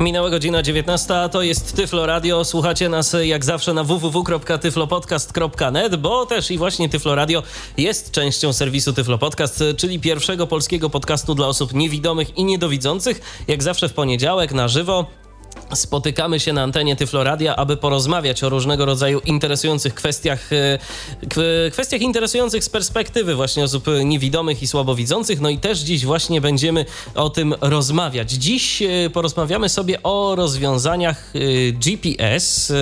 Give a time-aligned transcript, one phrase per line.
[0.00, 2.44] Minęła godzina 19, a to jest Tyflo Radio.
[2.44, 7.42] Słuchacie nas jak zawsze na www.tyflopodcast.net, bo też i właśnie Tyflo Radio
[7.76, 13.44] jest częścią serwisu Tyflo Podcast, czyli pierwszego polskiego podcastu dla osób niewidomych i niedowidzących.
[13.48, 15.06] Jak zawsze w poniedziałek na żywo
[15.74, 22.64] spotykamy się na antenie Tyfloradia, aby porozmawiać o różnego rodzaju interesujących kwestiach, e, kwestiach interesujących
[22.64, 25.40] z perspektywy właśnie osób niewidomych i słabowidzących.
[25.40, 26.84] No i też dziś właśnie będziemy
[27.14, 28.32] o tym rozmawiać.
[28.32, 32.72] Dziś e, porozmawiamy sobie o rozwiązaniach e, GPS,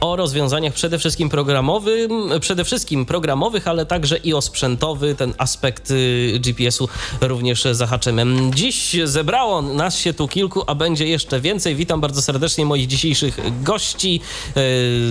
[0.00, 5.92] o rozwiązaniach przede wszystkim programowym, przede wszystkim programowych, ale także i o sprzętowy, ten aspekt
[6.40, 6.88] GPS-u
[7.20, 8.24] również zahaczymy.
[8.54, 11.76] Dziś zebrało nas się tu kilku, a będzie jeszcze więcej.
[11.76, 14.20] Witam Witam bardzo serdecznie moich dzisiejszych gości.
[14.56, 14.60] E,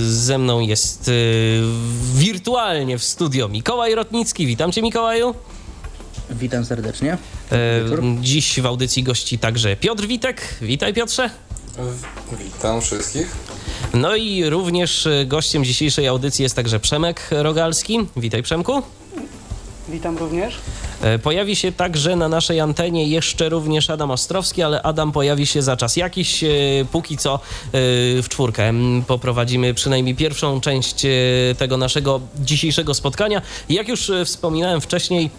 [0.10, 1.12] ze mną jest e,
[2.16, 4.46] wirtualnie w studio Mikołaj Rotnicki.
[4.46, 5.36] Witam cię Mikołaju.
[6.30, 7.18] Witam serdecznie.
[7.52, 7.58] E,
[8.22, 10.42] dziś w audycji gości także Piotr Witek.
[10.62, 11.30] Witaj Piotrze.
[12.40, 13.36] Witam wszystkich.
[13.94, 18.00] No i również gościem dzisiejszej audycji jest także Przemek Rogalski.
[18.18, 18.82] Witaj Przemku.
[19.90, 20.56] Witam również.
[21.02, 25.62] E, pojawi się także na naszej antenie jeszcze również Adam Ostrowski, ale Adam pojawi się
[25.62, 26.44] za czas jakiś.
[26.44, 26.48] E,
[26.92, 27.40] póki co e,
[28.22, 28.74] w czwórkę
[29.08, 31.06] poprowadzimy przynajmniej pierwszą część
[31.58, 33.42] tego naszego dzisiejszego spotkania.
[33.70, 35.30] Jak już wspominałem wcześniej,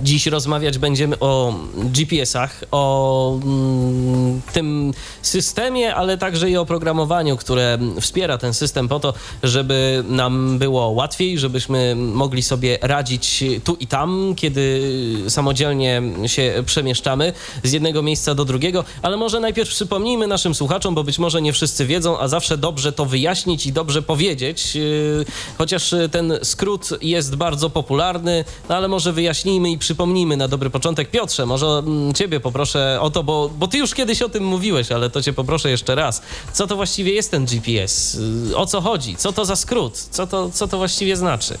[0.00, 4.92] Dziś rozmawiać będziemy o GPS-ach, o mm, tym
[5.22, 10.88] systemie, ale także i o programowaniu, które wspiera ten system po to, żeby nam było
[10.88, 14.82] łatwiej, żebyśmy mogli sobie radzić tu i tam, kiedy
[15.28, 18.84] samodzielnie się przemieszczamy z jednego miejsca do drugiego.
[19.02, 22.92] Ale może najpierw przypomnijmy naszym słuchaczom, bo być może nie wszyscy wiedzą, a zawsze dobrze
[22.92, 25.24] to wyjaśnić i dobrze powiedzieć, yy,
[25.58, 31.10] chociaż ten skrót jest bardzo popularny, no ale może wyjaśnijmy i przypomnijmy na dobry początek.
[31.10, 34.92] Piotrze, może mm, ciebie poproszę o to, bo, bo ty już kiedyś o tym mówiłeś,
[34.92, 36.22] ale to cię poproszę jeszcze raz.
[36.52, 38.14] Co to właściwie jest ten GPS?
[38.50, 39.16] Y, o co chodzi?
[39.16, 40.06] Co to za skrót?
[40.10, 41.58] Co to, co to właściwie znaczy?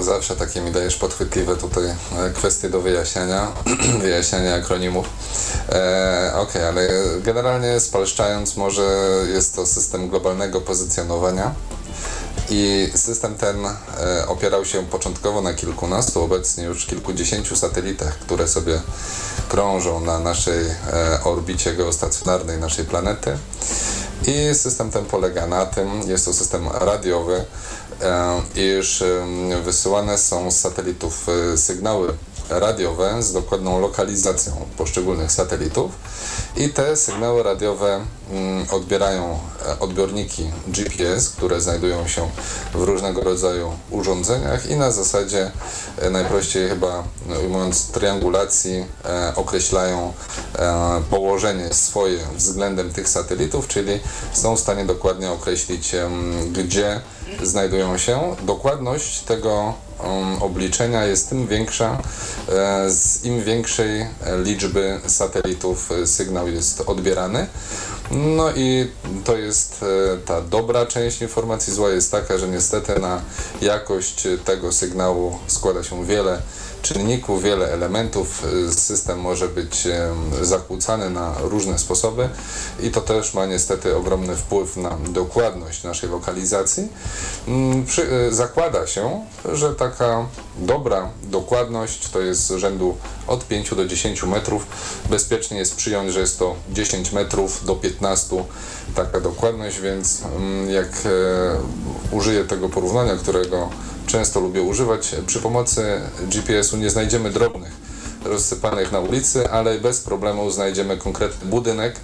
[0.00, 3.52] Zawsze takie mi dajesz podchwytliwe tutaj e, kwestie do wyjaśniania,
[4.02, 5.06] wyjaśniania akronimów.
[5.68, 6.88] E, Okej, okay, ale
[7.22, 8.82] generalnie spalszczając, może
[9.32, 11.54] jest to system globalnego pozycjonowania
[12.50, 18.80] i system ten e, opierał się początkowo na kilkunastu, obecnie już kilkudziesięciu satelitach, które sobie
[19.48, 23.38] krążą na naszej e, orbicie geostacjonarnej naszej planety.
[24.26, 27.44] I system ten polega na tym, jest to system radiowy,
[28.02, 29.04] e, iż
[29.64, 32.14] wysyłane są z satelitów sygnały
[32.48, 35.92] radiowe z dokładną lokalizacją poszczególnych satelitów
[36.56, 38.00] i te sygnały radiowe
[38.30, 42.28] mm, odbierają e, odbiorniki GPS, które znajdują się
[42.74, 45.50] w różnego rodzaju urządzeniach i na zasadzie
[45.98, 50.12] e, najprościej chyba no, ujmując triangulacji e, określają
[51.10, 54.00] położenie swoje względem tych satelitów, czyli
[54.32, 55.94] są w stanie dokładnie określić
[56.52, 57.00] gdzie
[57.42, 58.36] znajdują się.
[58.42, 59.74] Dokładność tego
[60.40, 62.02] obliczenia jest tym większa,
[62.48, 64.06] e, z im większej
[64.44, 67.46] liczby satelitów sygnał jest odbierany.
[68.10, 68.90] No i
[69.24, 71.72] to jest e, ta dobra część informacji.
[71.72, 73.20] Zła jest taka, że niestety na
[73.60, 76.42] jakość tego sygnału składa się wiele
[76.84, 78.46] czynników, wiele elementów.
[78.70, 79.88] System może być
[80.42, 82.28] zakłócany na różne sposoby
[82.82, 86.88] i to też ma niestety ogromny wpływ na dokładność naszej lokalizacji.
[87.48, 87.86] Mm,
[88.28, 90.26] e, zakłada się, że taka
[90.58, 92.96] dobra dokładność to jest rzędu
[93.26, 94.66] od 5 do 10 metrów.
[95.10, 98.44] Bezpiecznie jest przyjąć, że jest to 10 metrów do 15
[98.94, 103.70] taka dokładność, więc mm, jak e, użyję tego porównania, którego
[104.06, 105.14] często lubię używać.
[105.26, 107.72] Przy pomocy GPS-u nie znajdziemy drobnych
[108.24, 111.96] rozsypanych na ulicy, ale bez problemu znajdziemy konkretny budynek,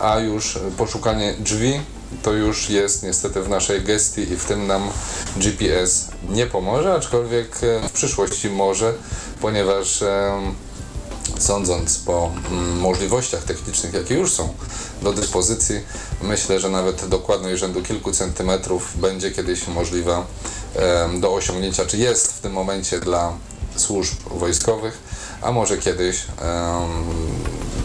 [0.00, 1.80] a już poszukanie drzwi
[2.22, 4.90] to już jest niestety w naszej gestii i w tym nam
[5.36, 7.58] GPS nie pomoże, aczkolwiek
[7.88, 8.94] w przyszłości może,
[9.40, 10.04] ponieważ
[11.38, 14.54] sądząc po mm, możliwościach technicznych, jakie już są
[15.02, 15.80] do dyspozycji,
[16.22, 20.26] myślę, że nawet dokładność rzędu kilku centymetrów będzie kiedyś możliwa
[21.20, 23.32] do osiągnięcia, czy jest w tym momencie dla
[23.76, 24.98] służb wojskowych,
[25.42, 26.24] a może kiedyś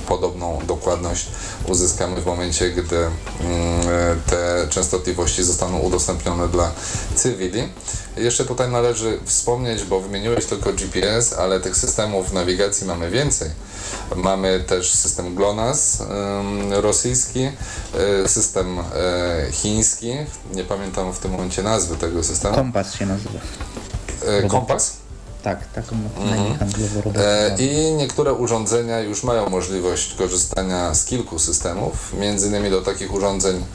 [0.10, 1.28] podobną dokładność
[1.68, 3.12] uzyskamy w momencie, gdy mm,
[4.30, 6.72] te częstotliwości zostaną udostępnione dla
[7.16, 7.64] cywili.
[8.18, 13.50] Jeszcze tutaj należy wspomnieć, bo wymieniłeś tylko GPS, ale tych systemów nawigacji mamy więcej.
[14.16, 16.04] Mamy też system GLONASS
[16.70, 17.50] rosyjski,
[18.26, 18.84] y, system y,
[19.52, 20.12] chiński,
[20.54, 22.56] nie pamiętam w tym momencie nazwy tego systemu.
[22.56, 23.40] Kompas się nazywa.
[24.50, 24.99] Kompas?
[25.44, 25.96] Tak, taką
[26.26, 27.56] na imię handlowo E.
[27.60, 32.14] I niektóre urządzenia już mają możliwość korzystania z kilku systemów.
[32.14, 33.66] Między innymi do takich urządzeń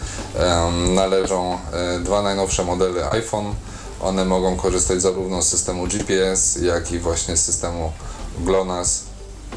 [0.94, 3.54] należą e, dwa najnowsze modele iPhone.
[4.00, 7.92] One mogą korzystać zarówno z systemu GPS, jak i właśnie z systemu
[8.38, 9.04] GLONASS,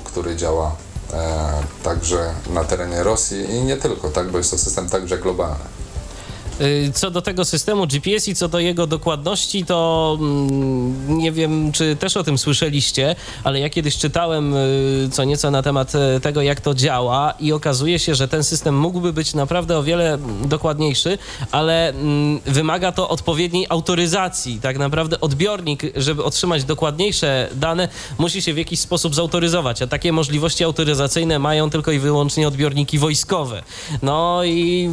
[0.04, 0.75] który działa
[1.13, 1.50] e,
[1.83, 5.76] także na terenie Rosji i nie tylko, tak, bo jest to system także globalny.
[6.62, 11.71] Y, Co do tego systemu GPS i co do jego dokładności, to mm, nie wiem,
[11.71, 16.19] czy też o tym słyszeliście, ale ja kiedyś czytałem y, co nieco na temat y,
[16.19, 20.13] tego, jak to działa i okazuje się, że ten system mógłby być naprawdę o wiele
[20.13, 21.18] mm, dokładniejszy,
[21.51, 24.59] ale mm, wymaga to odpowiedniej autoryzacji.
[24.62, 27.88] Tak naprawdę odbiornik, żeby otrzymać dokładniejsze dane,
[28.18, 33.00] musi się w jakiś sposób zautoryzować, a takie możliwości autoryzacyjne mają tylko i wyłącznie odbiorniki
[33.00, 33.63] wojskowe.
[34.01, 34.89] No i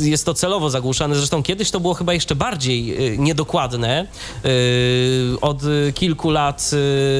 [0.00, 1.14] jest to celowo zagłuszane.
[1.14, 4.06] Zresztą kiedyś to było chyba jeszcze bardziej y, niedokładne.
[4.44, 5.60] Y, Od
[5.94, 6.70] kilku lat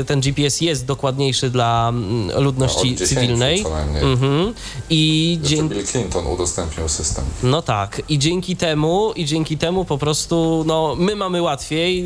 [0.01, 3.63] y, ten GPS jest dokładniejszy dla mm, ludności 10 cywilnej.
[3.63, 4.03] co najmniej.
[4.03, 4.55] Mhm.
[4.91, 7.25] I dzięki Bill Clinton udostępnił system.
[7.43, 12.05] no tak, i dzięki temu, i dzięki temu po prostu, no, my mamy łatwiej.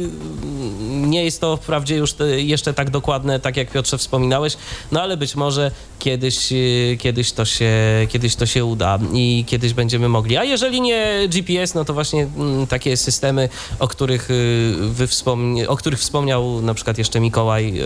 [0.91, 4.57] Nie jest to wprawdzie już te, jeszcze tak dokładne, tak jak Piotrze wspominałeś,
[4.93, 6.53] no ale być może kiedyś,
[6.99, 7.73] kiedyś, to się,
[8.09, 10.37] kiedyś to się uda i kiedyś będziemy mogli.
[10.37, 13.49] A jeżeli nie GPS, no to właśnie mm, takie systemy,
[13.79, 17.85] o których, y, wy wspomni- o których wspomniał na przykład jeszcze Mikołaj, y,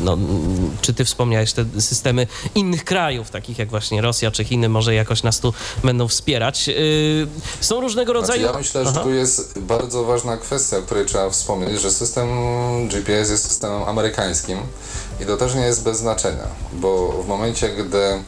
[0.00, 4.68] no, mm, czy ty wspomniałeś te systemy innych krajów, takich jak właśnie Rosja czy Chiny,
[4.68, 5.52] może jakoś nas tu
[5.84, 6.68] będą wspierać.
[6.68, 7.26] Y,
[7.60, 8.40] Są różnego rodzaju...
[8.40, 9.00] Znaczy, ja myślę, że Aha.
[9.00, 12.28] tu jest bardzo ważna kwestia, o której trzeba wspomnieć, że system
[12.88, 14.58] GPS jest systemem amerykańskim
[15.22, 18.22] i to też nie jest bez znaczenia, bo w momencie, gdy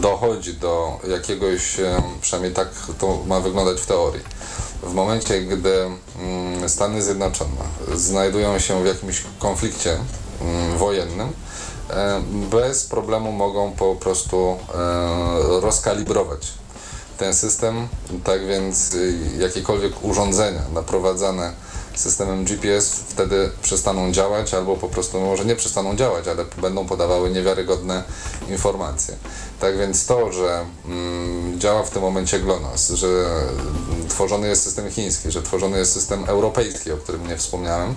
[0.00, 4.22] dochodzi do jakiegoś, e, przynajmniej tak to ma wyglądać w teorii,
[4.82, 7.50] w momencie, gdy mm, Stany Zjednoczone
[7.94, 9.96] znajdują się w jakimś konflikcie
[10.40, 11.32] mm, wojennym,
[11.90, 16.52] e, bez problemu mogą po prostu e, rozkalibrować
[17.18, 17.88] ten system,
[18.24, 18.96] tak więc
[19.38, 21.52] jakiekolwiek urządzenia naprowadzane
[21.94, 27.30] systemem GPS wtedy przestaną działać albo po prostu może nie przestaną działać, ale będą podawały
[27.30, 28.02] niewiarygodne
[28.48, 29.14] informacje.
[29.60, 34.90] Tak więc to, że mm, działa w tym momencie GLONASS, że mm, tworzony jest system
[34.90, 37.94] chiński, że tworzony jest system europejski, o którym nie wspomniałem,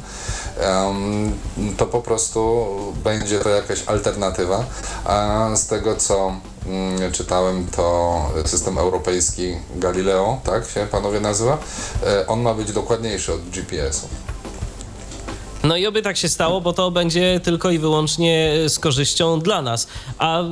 [0.57, 1.33] em,
[1.77, 2.65] to po prostu
[3.03, 4.65] będzie to jakaś alternatywa,
[5.05, 11.57] a z tego co mm, czytałem, to system europejski Galileo, tak się panowie nazywa,
[12.05, 14.07] e, on ma być dokładniejszy od GPS-u.
[15.63, 19.61] No i oby tak się stało, bo to będzie tylko i wyłącznie z korzyścią dla
[19.61, 19.87] nas.
[20.17, 20.43] A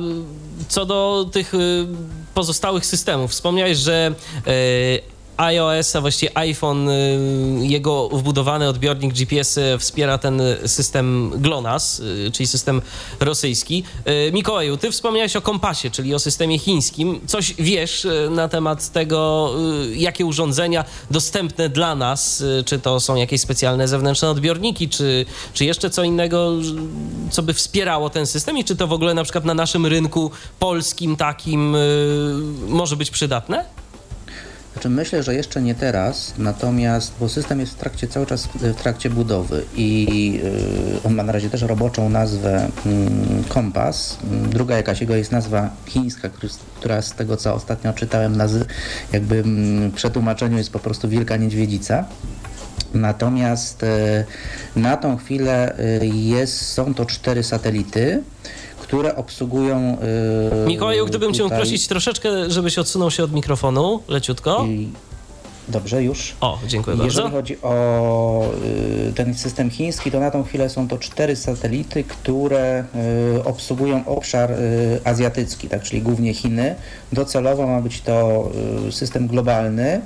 [0.68, 1.86] co do tych y,
[2.34, 4.14] pozostałych systemów, wspomniałeś, że
[4.46, 5.11] y,
[5.42, 7.18] iOS, a właściwie iPhone, y,
[7.60, 12.82] jego wbudowany odbiornik GPS y, wspiera ten system GLONASS, y, czyli system
[13.20, 13.84] rosyjski.
[14.32, 17.20] Mikołaju, ty wspomniałeś o kompasie, czyli o systemie chińskim.
[17.26, 19.50] Coś wiesz na temat tego,
[19.94, 25.90] jakie urządzenia dostępne dla nas, czy to są jakieś specjalne zewnętrzne odbiorniki, czy, czy jeszcze
[25.90, 26.52] co innego,
[27.30, 30.30] co by wspierało ten system i czy to w ogóle na przykład na naszym rynku
[30.58, 31.76] polskim takim
[32.68, 33.81] może być przydatne?
[34.72, 38.74] Znaczy myślę, że jeszcze nie teraz, natomiast, bo system jest w trakcie cały czas w
[38.74, 44.18] trakcie budowy i y, on ma na razie też roboczą nazwę mm, Kompas.
[44.50, 46.28] Druga jakaś jego jest nazwa chińska,
[46.76, 48.64] która z tego co ostatnio czytałem nazy-
[49.12, 52.04] jakby w przetłumaczeniu jest po prostu Wielka Niedźwiedzica.
[52.94, 54.24] Natomiast e,
[54.76, 58.22] na tą chwilę e, jest, są to cztery satelity,
[58.92, 59.96] które obsługują.
[60.64, 64.64] e, Mikołaju, gdybym cię tutaj- prosić troszeczkę, żebyś odsunął się od mikrofonu, leciutko.
[64.68, 64.88] i-
[65.68, 66.34] Dobrze, już.
[66.40, 67.30] O, dziękuję Jeżeli bardzo.
[67.36, 68.44] chodzi o
[69.08, 72.84] y, ten system chiński, to na tą chwilę są to cztery satelity, które
[73.36, 76.74] y, obsługują obszar y, azjatycki, tak, czyli głównie Chiny.
[77.12, 78.50] Docelowo ma być to
[78.90, 80.00] system globalny.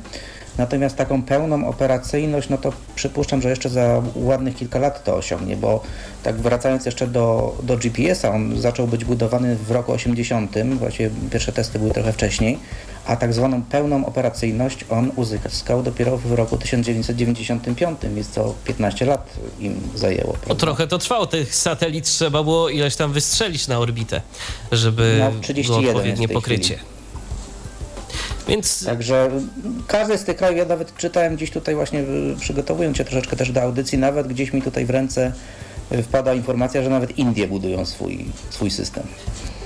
[0.59, 5.57] Natomiast taką pełną operacyjność, no to przypuszczam, że jeszcze za ładnych kilka lat to osiągnie,
[5.57, 5.83] bo
[6.23, 11.53] tak wracając jeszcze do, do GPS-a, on zaczął być budowany w roku 80, właściwie pierwsze
[11.53, 12.59] testy były trochę wcześniej,
[13.07, 19.31] a tak zwaną pełną operacyjność on uzyskał dopiero w roku 1995, więc to 15 lat
[19.61, 20.33] im zajęło.
[20.33, 20.55] Prawda?
[20.55, 21.27] trochę to trwało.
[21.27, 24.21] Tych satelit trzeba było ileś tam wystrzelić na orbitę,
[24.73, 26.75] żeby No, było 31 jest odpowiednie pokrycie.
[26.75, 26.96] chwili.
[28.49, 29.31] Więc Także
[29.87, 33.53] każdy z tych krajów, ja nawet czytałem gdzieś tutaj właśnie y, przygotowując się troszeczkę też
[33.53, 35.33] do audycji, nawet gdzieś mi tutaj w ręce
[35.93, 39.03] y, wpada informacja, że nawet Indie budują swój, swój system.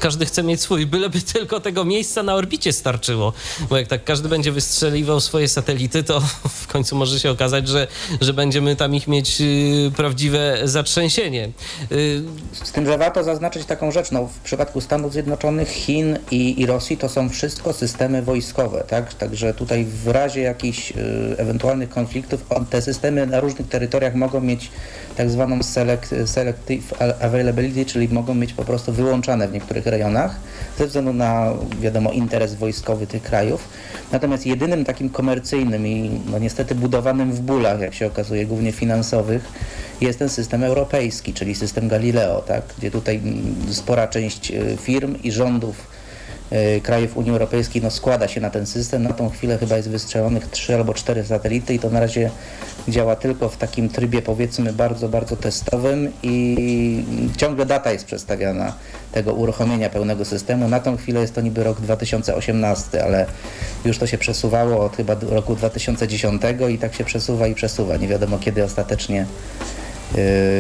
[0.00, 3.33] Każdy chce mieć swój, byleby tylko tego miejsca na orbicie starczyło.
[3.71, 6.21] Bo jak tak każdy będzie wystrzeliwał swoje satelity, to
[6.62, 7.87] w końcu może się okazać, że,
[8.21, 11.50] że będziemy tam ich mieć y, prawdziwe zatrzęsienie.
[11.92, 16.61] Y, Z tym, że warto zaznaczyć taką rzecz, no w przypadku Stanów Zjednoczonych, Chin i,
[16.61, 19.14] i Rosji to są wszystko systemy wojskowe, tak?
[19.14, 20.95] Także tutaj w razie jakichś y,
[21.38, 24.71] ewentualnych konfliktów on, te systemy na różnych terytoriach mogą mieć
[25.16, 30.37] tak zwaną select, selective availability, czyli mogą mieć po prostu wyłączane w niektórych rejonach
[30.78, 33.68] ze względu na, wiadomo, interes wojskowy tych krajów.
[34.12, 39.44] Natomiast jedynym takim komercyjnym i no niestety budowanym w bólach, jak się okazuje, głównie finansowych,
[40.00, 42.62] jest ten system europejski, czyli system Galileo, tak?
[42.78, 43.20] gdzie tutaj
[43.70, 46.00] spora część y, firm i rządów
[46.83, 49.02] krajów Unii Europejskiej no, składa się na ten system.
[49.02, 52.30] Na tą chwilę chyba jest wystrzelonych trzy albo cztery satelity i to na razie
[52.88, 57.04] działa tylko w takim trybie powiedzmy bardzo, bardzo testowym i
[57.37, 58.73] ciągle data jest przedstawiana
[59.12, 60.69] tego uruchomienia pełnego systemu.
[60.69, 63.26] Na tą chwilę jest to niby rok 2018, ale
[63.85, 67.97] już to się przesuwało od chyba roku 2010 i tak się przesuwa i przesuwa.
[67.97, 69.26] Nie wiadomo kiedy ostatecznie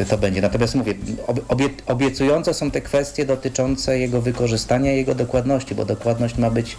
[0.08, 0.40] to będzie.
[0.40, 0.94] Natomiast mówię,
[1.26, 6.50] ob- obie, obiecujące są te kwestie dotyczące jego wykorzystania i jego dokładności, bo dokładność ma
[6.50, 6.76] być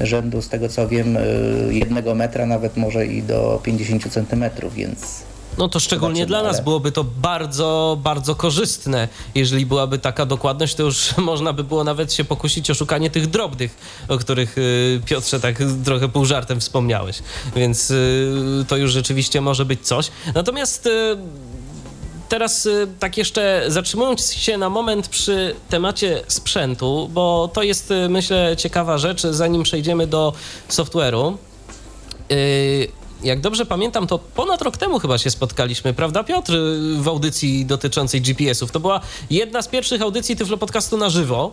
[0.00, 5.22] rzędu, z tego co wiem, yy, jednego metra, nawet może i do 50 centymetrów, więc
[5.58, 9.08] No to szczególnie dla nas byłoby to bardzo, bardzo korzystne.
[9.34, 13.26] Jeżeli byłaby taka dokładność, to już można by było nawet się pokusić o szukanie tych
[13.26, 13.76] drobnych,
[14.08, 17.18] o których y, Piotrze tak trochę pół żartem wspomniałeś.
[17.56, 17.92] Więc
[18.68, 20.10] to już rzeczywiście może być coś.
[20.34, 20.88] Natomiast
[22.28, 28.08] Teraz y, tak jeszcze zatrzymując się na moment przy temacie sprzętu, bo to jest y,
[28.08, 30.32] myślę ciekawa rzecz, zanim przejdziemy do
[30.68, 31.34] software'u.
[32.32, 32.88] Y,
[33.22, 36.52] Jak dobrze pamiętam, to ponad rok temu chyba się spotkaliśmy, prawda Piotr,
[37.00, 38.70] w audycji dotyczącej GPS-ów.
[38.72, 41.50] To była jedna z pierwszych audycji Tyflo Podcastu na żywo.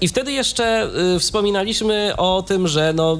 [0.00, 3.16] I wtedy jeszcze y, wspominaliśmy o tym, że no,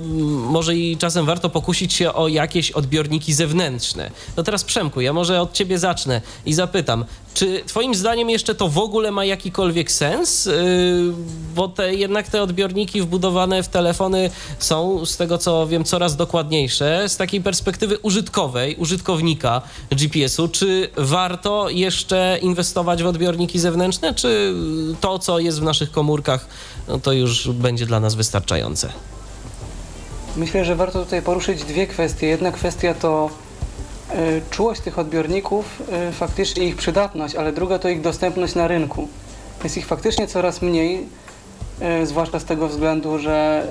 [0.50, 4.10] może i czasem warto pokusić się o jakieś odbiorniki zewnętrzne.
[4.36, 7.04] No teraz Przemku, ja może od ciebie zacznę i zapytam,
[7.36, 10.46] czy twoim zdaniem jeszcze to w ogóle ma jakikolwiek sens?
[10.46, 11.12] Y,
[11.54, 17.08] bo te, jednak te odbiorniki wbudowane w telefony są, z tego co wiem, coraz dokładniejsze.
[17.08, 24.54] Z takiej perspektywy użytkowej, użytkownika GPS-u, czy warto jeszcze inwestować w odbiorniki zewnętrzne, czy
[25.00, 26.46] to, co jest w naszych komórkach,
[26.88, 28.88] no to już będzie dla nas wystarczające?
[30.36, 32.26] Myślę, że warto tutaj poruszyć dwie kwestie.
[32.26, 33.30] Jedna kwestia to
[34.50, 39.08] czułość tych odbiorników, y, faktycznie ich przydatność, ale druga to ich dostępność na rynku.
[39.64, 41.06] Jest ich faktycznie coraz mniej,
[42.02, 43.66] y, zwłaszcza z tego względu, że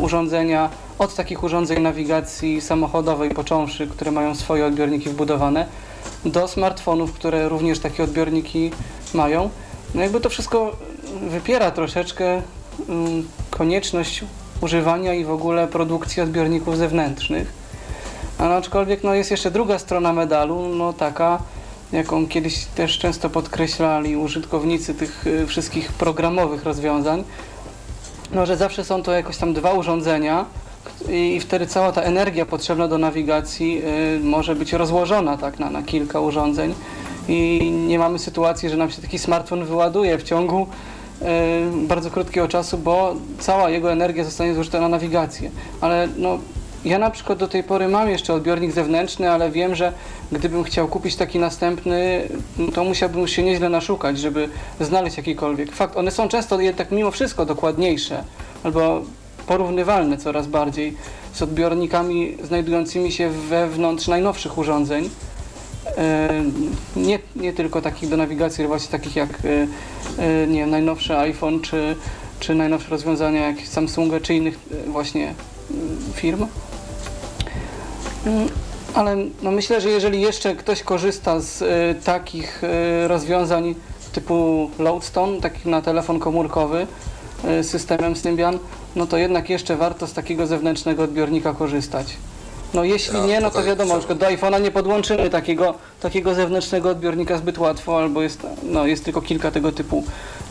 [0.00, 5.66] urządzenia, od takich urządzeń nawigacji samochodowej począwszy, które mają swoje odbiorniki wbudowane,
[6.24, 8.70] do smartfonów, które również takie odbiorniki
[9.14, 9.50] mają.
[9.94, 10.76] No jakby to wszystko
[11.30, 12.42] wypiera troszeczkę
[12.88, 14.24] mm, konieczność
[14.60, 17.63] używania i w ogóle produkcji odbiorników zewnętrznych.
[18.38, 21.38] Ale aczkolwiek no, jest jeszcze druga strona medalu, no taka,
[21.92, 27.24] jaką kiedyś też często podkreślali użytkownicy tych y, wszystkich programowych rozwiązań,
[28.32, 30.44] no, że zawsze są to jakoś tam dwa urządzenia
[31.08, 33.82] i wtedy cała ta energia potrzebna do nawigacji
[34.16, 36.74] y, może być rozłożona tak na, na kilka urządzeń
[37.28, 40.66] i nie mamy sytuacji, że nam się taki smartfon wyładuje w ciągu
[41.22, 45.50] y, bardzo krótkiego czasu, bo cała jego energia zostanie zużyta na nawigację.
[45.80, 46.38] Ale no,
[46.84, 49.92] ja na przykład do tej pory mam jeszcze odbiornik zewnętrzny, ale wiem, że
[50.32, 52.28] gdybym chciał kupić taki następny,
[52.74, 54.48] to musiałbym się nieźle naszukać, żeby
[54.80, 55.72] znaleźć jakikolwiek.
[55.72, 58.24] Fakt, one są często jednak mimo wszystko dokładniejsze
[58.62, 59.02] albo
[59.46, 60.96] porównywalne coraz bardziej
[61.32, 65.10] z odbiornikami znajdującymi się wewnątrz najnowszych urządzeń.
[65.96, 66.42] E,
[66.96, 69.66] Nie, nie tylko takich do nawigacji, ale właśnie takich jak e,
[70.22, 71.96] e, nie wiem, najnowszy iPhone, czy,
[72.40, 75.34] czy najnowsze rozwiązania jak Samsunga, czy innych właśnie
[75.70, 76.46] mm, firm.
[78.26, 78.48] Mm,
[78.94, 83.74] Ale no myślę, że jeżeli jeszcze ktoś korzysta z e, takich e, rozwiązań
[84.12, 86.86] typu Loadstone, takich na telefon komórkowy,
[87.44, 88.58] e, systemem Symbian,
[88.96, 92.16] no to jednak jeszcze warto z takiego zewnętrznego odbiornika korzystać.
[92.74, 96.90] No jeśli Ja nie, no to wiadomo, przykład do iPhone'a nie podłączymy takiego, takiego zewnętrznego
[96.90, 100.04] odbiornika zbyt łatwo, albo jest, no, jest tylko kilka tego typu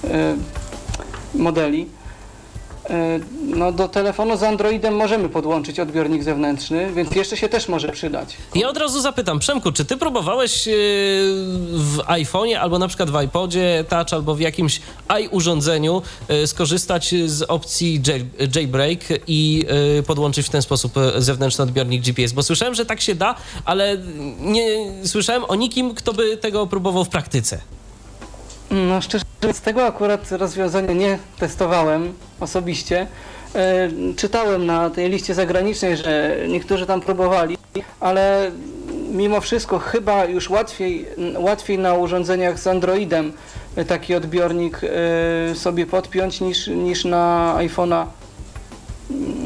[0.03, 0.35] e,
[1.35, 1.89] modeli.
[2.89, 7.89] E, no do telefonu z Androidem możemy podłączyć odbiornik zewnętrzny, więc jeszcze się też może
[7.89, 8.37] przydać.
[8.55, 10.73] Ja od razu zapytam, Przemku, czy ty próbowałeś yy,
[11.73, 14.81] w iPhone'ie albo na przykład w iPodzie Touch albo w jakimś
[15.21, 18.25] i-urządzeniu yy, skorzystać z opcji jail,
[18.55, 19.65] jailbreak i
[20.07, 22.31] podłączyć w ten sposób zewnętrzny odbiornik GPS?
[22.31, 23.35] Bo słyszałem, że tak się da,
[23.65, 23.97] ale
[24.39, 27.61] nie słyszałem o nikim, kto by tego próbował w praktyce.
[28.73, 33.07] No szczerze mówiąc, tego akurat rozwiązania nie testowałem osobiście.
[33.55, 37.57] E, czytałem na tej liście zagranicznej, że niektórzy tam próbowali,
[37.99, 38.51] ale
[39.11, 41.05] mimo wszystko chyba już łatwiej,
[41.37, 43.33] łatwiej na urządzeniach z Androidem
[43.87, 48.05] taki odbiornik e, sobie podpiąć niż, niż na iPhone'a.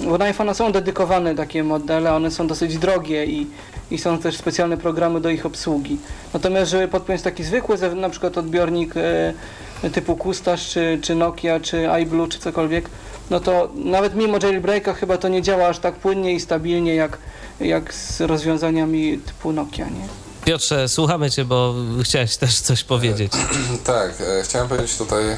[0.05, 3.48] Bo na iPhone'a są dedykowane takie modele, one są dosyć drogie i,
[3.91, 5.98] i są też specjalne programy do ich obsługi.
[6.34, 11.91] Natomiast, żeby podpiąć taki zwykły, na przykład odbiornik e, typu Kustasz, czy, czy Nokia, czy
[11.91, 12.89] iBlue, czy cokolwiek,
[13.29, 17.17] no to nawet mimo jailbreaka chyba to nie działa aż tak płynnie i stabilnie jak,
[17.60, 20.26] jak z rozwiązaniami typu Nokia, nie?
[20.48, 23.32] Piotrze, słuchamy cię, bo chciałeś też coś powiedzieć.
[23.84, 25.38] Tak, e, chciałem powiedzieć tutaj um,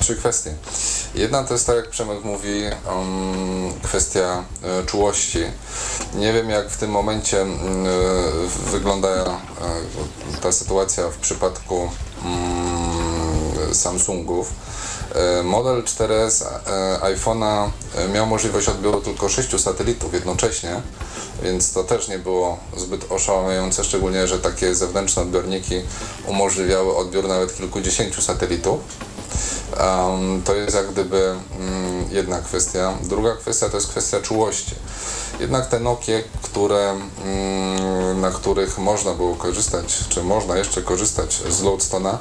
[0.00, 0.54] trzy kwestie.
[1.14, 5.38] Jedna to jest tak, jak Przemek mówi, um, kwestia e, czułości.
[6.14, 7.46] Nie wiem, jak w tym momencie e,
[8.70, 9.36] wygląda e,
[10.42, 11.90] ta sytuacja w przypadku
[12.24, 14.52] mm, Samsungów.
[15.14, 20.82] E, Model 4S e, iPhone'a e, miał możliwość odbioru tylko 6 satelitów jednocześnie,
[21.42, 25.82] więc to też nie było zbyt oszałamiające, szczególnie, że takie zewnętrzne odbiorniki
[26.26, 28.80] umożliwiały odbiór nawet kilkudziesięciu satelitów.
[29.80, 32.94] Um, to jest jak gdyby mm, jedna kwestia.
[33.02, 34.74] Druga kwestia to jest kwestia czułości.
[35.40, 36.90] Jednak te Nokie, które,
[37.24, 42.16] mm, na których można było korzystać, czy można jeszcze korzystać z Loadstone'a,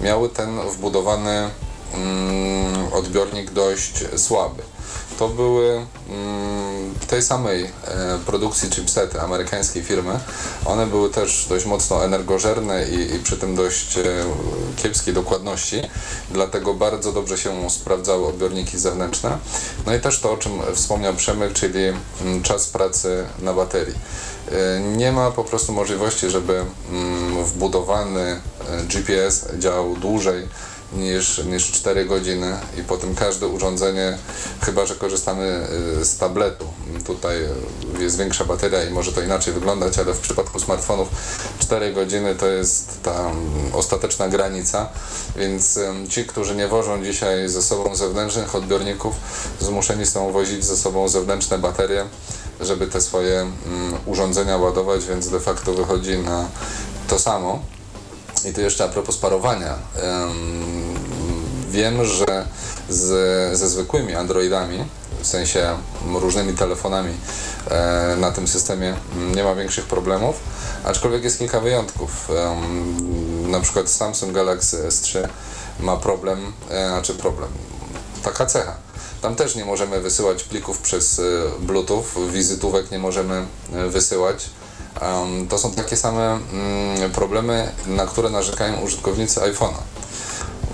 [0.00, 1.50] miały ten wbudowany
[2.92, 4.62] odbiornik dość słaby.
[5.18, 7.68] To były mm, tej samej e,
[8.26, 10.20] produkcji chipsety amerykańskiej firmy.
[10.64, 14.02] One były też dość mocno energożerne i, i przy tym dość e,
[14.76, 15.82] kiepskiej dokładności,
[16.30, 19.38] dlatego bardzo dobrze się sprawdzały odbiorniki zewnętrzne.
[19.86, 21.84] No i też to, o czym wspomniał Przemek, czyli
[22.22, 23.94] mm, czas pracy na baterii.
[24.52, 28.40] E, Nie ma po prostu możliwości, żeby mm, wbudowany
[28.88, 30.48] GPS działał dłużej
[30.92, 34.18] niż, niż 4 godziny i potem każde urządzenie,
[34.60, 35.66] chyba że korzystamy
[36.00, 36.64] y, z tabletu,
[37.06, 41.08] tutaj y, jest większa bateria i może to inaczej wyglądać, ale w przypadku smartfonów
[41.58, 43.36] 4 godziny to jest ta mm,
[43.72, 44.88] ostateczna granica,
[45.36, 49.14] więc ci, którzy nie wożą dzisiaj ze sobą zewnętrznych odbiorników,
[49.60, 52.04] zmuszeni są wozić ze sobą zewnętrzne baterie,
[52.60, 53.52] żeby te swoje mm,
[54.06, 56.48] urządzenia ładować, więc de facto wychodzi na
[57.08, 57.75] to samo.
[58.44, 59.78] I tu jeszcze a propos parowania.
[59.96, 60.94] Em,
[61.70, 62.46] wiem, że
[62.88, 64.84] z, ze zwykłymi Androidami,
[65.22, 65.78] w sensie
[66.14, 67.14] różnymi telefonami
[67.70, 68.94] e, na tym systemie
[69.34, 70.36] nie ma większych problemów,
[70.84, 72.28] aczkolwiek jest kilka wyjątków.
[73.46, 75.28] Na przykład Samsung Galaxy S3
[75.80, 77.48] ma problem, e, znaczy problem,
[78.22, 78.76] taka cecha.
[79.22, 81.22] Tam też nie możemy wysyłać plików przez e,
[81.60, 83.46] Bluetooth, wizytówek nie możemy
[83.88, 84.50] wysyłać.
[85.02, 89.80] Um, to są takie same mm, problemy, na które narzekają użytkownicy iPhone'a.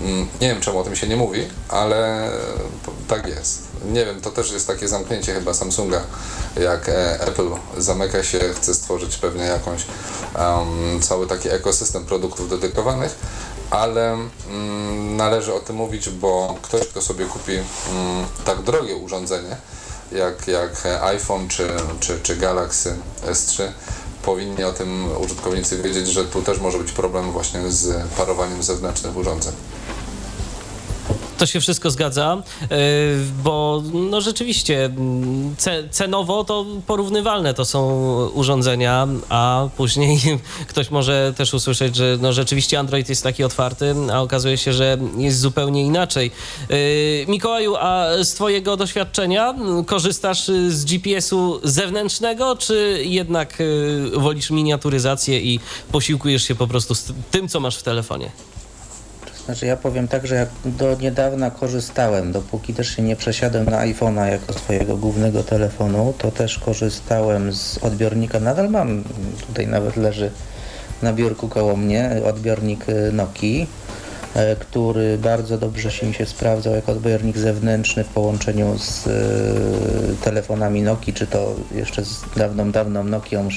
[0.01, 2.29] Mm, nie wiem, czemu o tym się nie mówi, ale
[3.07, 3.61] tak jest.
[3.91, 6.01] Nie wiem, to też jest takie zamknięcie chyba Samsunga,
[6.61, 9.85] jak e, Apple zamyka się, chce stworzyć pewnie jakąś
[10.39, 13.15] um, cały taki ekosystem produktów dedykowanych,
[13.69, 14.17] ale
[14.49, 19.57] mm, należy o tym mówić, bo ktoś, kto sobie kupi mm, tak drogie urządzenie,
[20.11, 21.67] jak, jak iPhone czy,
[21.99, 23.63] czy, czy Galaxy S3,
[24.23, 29.17] powinni o tym użytkownicy wiedzieć, że tu też może być problem właśnie z parowaniem zewnętrznych
[29.17, 29.53] urządzeń.
[31.43, 32.77] To się wszystko zgadza, yy,
[33.43, 34.89] bo no rzeczywiście
[35.57, 37.89] ce, cenowo to porównywalne to są
[38.33, 40.19] urządzenia, a później
[40.69, 44.97] ktoś może też usłyszeć, że no rzeczywiście Android jest taki otwarty, a okazuje się, że
[45.17, 46.31] jest zupełnie inaczej.
[46.69, 46.77] Yy,
[47.27, 55.59] Mikołaju, a z Twojego doświadczenia korzystasz z GPS-u zewnętrznego, czy jednak yy, wolisz miniaturyzację i
[55.91, 58.31] posiłkujesz się po prostu z tym, co masz w telefonie?
[59.45, 63.87] Znaczy ja powiem tak, że jak do niedawna korzystałem, dopóki też się nie przesiadłem na
[63.87, 69.03] iPhone'a jako swojego głównego telefonu, to też korzystałem z odbiornika, nadal mam,
[69.47, 70.31] tutaj nawet leży
[71.01, 73.67] na biurku koło mnie, odbiornik y, Nokii.
[74.35, 79.11] e, który bardzo dobrze się mi się sprawdzał jako odbiornik zewnętrzny w połączeniu z e,
[80.23, 83.49] telefonami Nokia, czy to jeszcze z dawną, dawną Nokią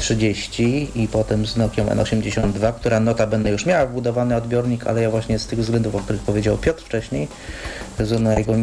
[0.00, 5.38] 6630 i potem z Nokią N82, która notabene już miała wbudowany odbiornik, ale ja właśnie
[5.38, 7.28] z tych względów, o których powiedział Piotr wcześniej,
[7.98, 8.56] ze względu na jego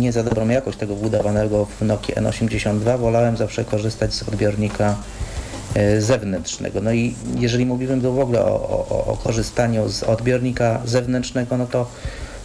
[0.00, 4.96] nie za dobrą jakość tego wbudowanego w Nokia N82, wolałem zawsze korzystać z odbiornika
[5.74, 6.80] e, zewnętrznego.
[6.80, 8.54] No i jeżeli mówimy w ogóle o,
[8.90, 11.86] o, o korzystaniu z odbiornika zewnętrznego, no to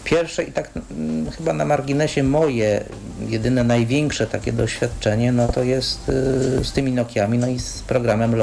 [0.06, 2.84] pierwsze i tak mm, chyba na marginesie moje
[3.28, 8.36] jedyne największe takie doświadczenie, no to jest y, z tymi Nokiami, no i z programem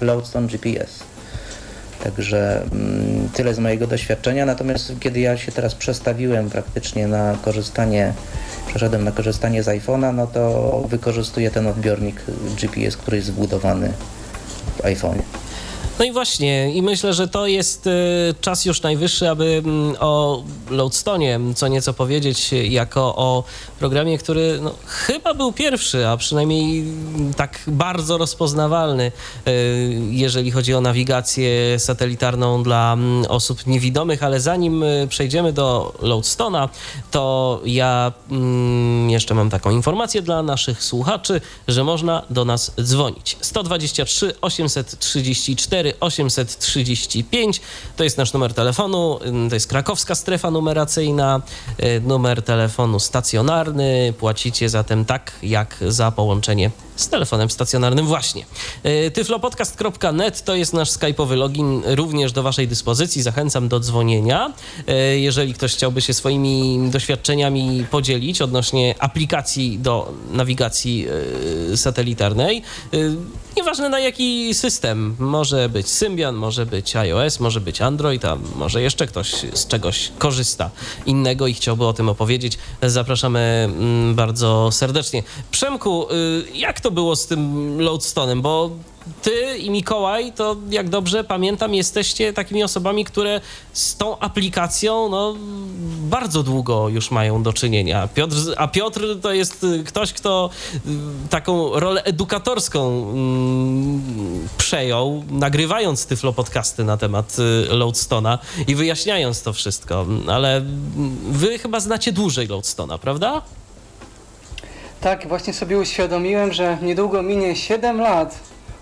[0.00, 1.02] Loadstone GPS.
[2.04, 4.46] Także mm, tyle z mojego doświadczenia.
[4.46, 8.12] Natomiast kiedy ja się teraz przestawiłem praktycznie na korzystanie,
[8.66, 12.22] przeszedłem na korzystanie z iPhone'a, no to wykorzystuję ten odbiornik
[12.60, 13.92] GPS, który jest zbudowany
[14.76, 15.43] w iPhone'ie.
[15.98, 17.90] No i właśnie, i myślę, że to jest y,
[18.40, 23.44] czas już najwyższy, aby mm, o Loadstone co nieco powiedzieć, jako o
[23.78, 29.12] programie, który no, chyba był pierwszy, a przynajmniej mm, tak bardzo rozpoznawalny,
[29.48, 35.94] y, jeżeli chodzi o nawigację satelitarną dla mm, osób niewidomych, ale zanim y, przejdziemy do
[36.00, 36.68] Loadstone'a,
[37.10, 38.12] to ja
[39.08, 43.36] jeszcze mam taką informację dla naszych słuchaczy, że można do nas dzwonić.
[43.40, 47.60] 123 834 835.
[47.96, 49.18] To jest nasz numer telefonu,
[49.48, 51.42] to jest krakowska strefa numeracyjna,
[51.80, 54.14] y, numer telefonu stacjonarny.
[54.18, 58.44] Płacicie zatem tak, jak za połączenie z telefonem stacjonarnym właśnie.
[58.86, 63.22] Y, tyflopodcast.net to jest nasz skype'owy login również do waszej dyspozycji.
[63.22, 64.52] Zachęcam do dzwonienia.
[64.88, 71.06] Y, jeżeli ktoś chciałby się swoimi doświadczeniami podzielić odnośnie aplikacji do nawigacji
[71.76, 72.62] satelitarnej,
[73.56, 78.82] nieważne na jaki system, może być Symbian, może być iOS, może być Android, a może
[78.82, 80.70] jeszcze ktoś z czegoś korzysta
[81.06, 82.58] innego i chciałby o tym opowiedzieć.
[82.82, 85.22] Zapraszamy mm, bardzo serdecznie.
[85.50, 88.40] Przemku, y, jak to było z tym Loadstone'em?
[88.40, 88.70] Bo
[89.22, 93.40] ty i Mikołaj, to jak dobrze pamiętam, jesteście takimi osobami, które
[93.72, 95.36] z tą aplikacją no,
[96.00, 98.08] bardzo długo już mają do czynienia.
[98.08, 100.78] Piotr, a Piotr to jest ktoś, kto y,
[101.30, 109.52] taką rolę edukatorską mm, przejął, nagrywając tyflo podcasty na temat y, Loadstona i wyjaśniając to
[109.52, 110.06] wszystko.
[110.26, 110.62] Ale
[111.30, 113.42] wy chyba znacie dłużej Loadstona, prawda?
[115.04, 118.38] Tak, właśnie sobie uświadomiłem, że niedługo minie 7 lat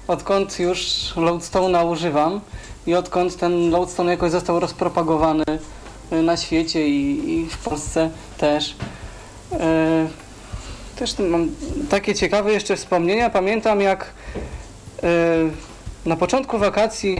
[0.08, 0.78] odkąd już
[1.16, 2.40] Loadstone'a używam
[2.86, 5.44] i odkąd ten Loadstone jakoś został rozpropagowany
[6.12, 8.76] y, na świecie i, i w Polsce też.
[9.52, 10.08] E,
[10.96, 11.48] też mam
[11.90, 13.30] takie ciekawe jeszcze wspomnienia.
[13.30, 14.12] Pamiętam jak
[15.02, 15.08] e,
[16.06, 17.18] na początku wakacji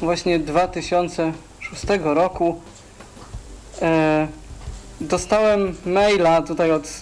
[0.00, 2.60] właśnie 2006 roku
[5.00, 7.00] dostałem maila tutaj od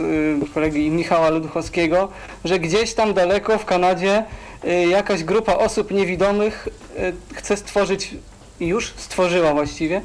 [0.55, 2.09] kolegi Michała Luduchowskiego,
[2.45, 4.25] że gdzieś tam daleko w Kanadzie
[4.67, 8.15] Y, jakaś grupa osób niewidomych y, chce stworzyć,
[8.61, 10.01] już stworzyła właściwie,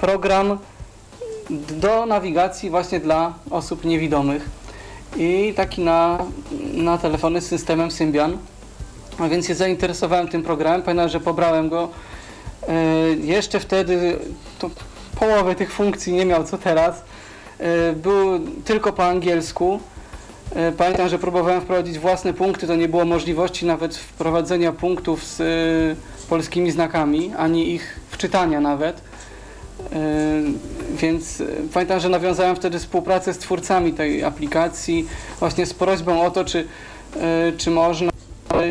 [0.00, 0.58] program
[1.50, 4.50] do nawigacji właśnie dla osób niewidomych.
[5.16, 6.18] I taki na,
[6.74, 8.38] na telefony z systemem Symbian.
[9.18, 10.82] A więc się zainteresowałem tym programem.
[10.82, 11.88] Pamiętam, że pobrałem go.
[12.68, 14.18] Y, jeszcze wtedy
[14.58, 14.70] to
[15.20, 17.02] połowy tych funkcji nie miał co teraz.
[17.96, 19.80] Był tylko po angielsku.
[20.54, 25.40] E, pamiętam, że próbowałem wprowadzić własne punkty, to nie było możliwości nawet wprowadzenia punktów z
[25.40, 28.96] y, polskimi znakami, ani ich wczytania nawet.
[28.96, 29.02] Y,
[30.96, 35.06] więc y, pamiętam, że nawiązałem wtedy współpracę z twórcami tej aplikacji
[35.38, 36.66] właśnie z prośbą o to, czy,
[37.58, 38.12] czy można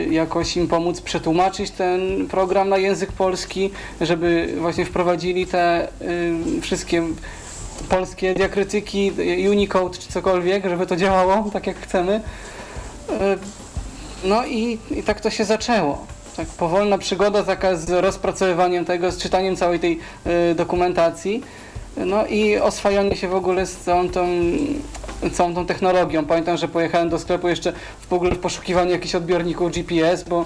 [0.10, 5.88] jakoś im pomóc przetłumaczyć ten program na język polski, żeby właśnie wprowadzili te
[6.62, 7.04] wszystkie
[7.90, 9.12] polskie diakrytyki,
[9.50, 12.22] Unicode czy cokolwiek, żeby to działało tak jak chcemy.
[13.10, 13.38] E,
[14.24, 16.06] no i, i tak to się zaczęło.
[16.38, 20.00] Tak powolna przygoda taka z rozpracowywaniem tego, z czytaniem całej tej
[20.52, 21.44] y, dokumentacji.
[21.98, 24.28] No i oswajanie się w ogóle z całą tą,
[25.34, 26.26] całą tą technologią.
[26.26, 27.74] Pamiętam, że pojechałem do sklepu jeszcze
[28.10, 30.46] w ogóle w poszukiwaniu jakichś odbiorników GPS, bo,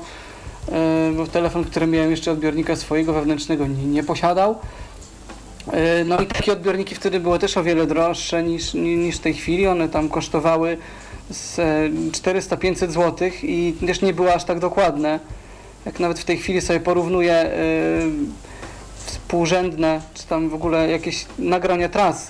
[1.09, 4.55] y, bo telefon, który miałem jeszcze odbiornika swojego wewnętrznego nie, nie posiadał.
[5.73, 9.33] E, no i takie odbiorniki wtedy były też o wiele droższe niż, niż w tej
[9.33, 9.67] chwili.
[9.67, 10.77] One tam kosztowały
[11.31, 15.19] 400-500 zł i też nie były aż tak dokładne.
[15.85, 17.49] Jak nawet w tej chwili sobie porównuję
[17.97, 18.11] yy,
[19.05, 22.27] współrzędne, czy tam w ogóle jakieś nagrania tras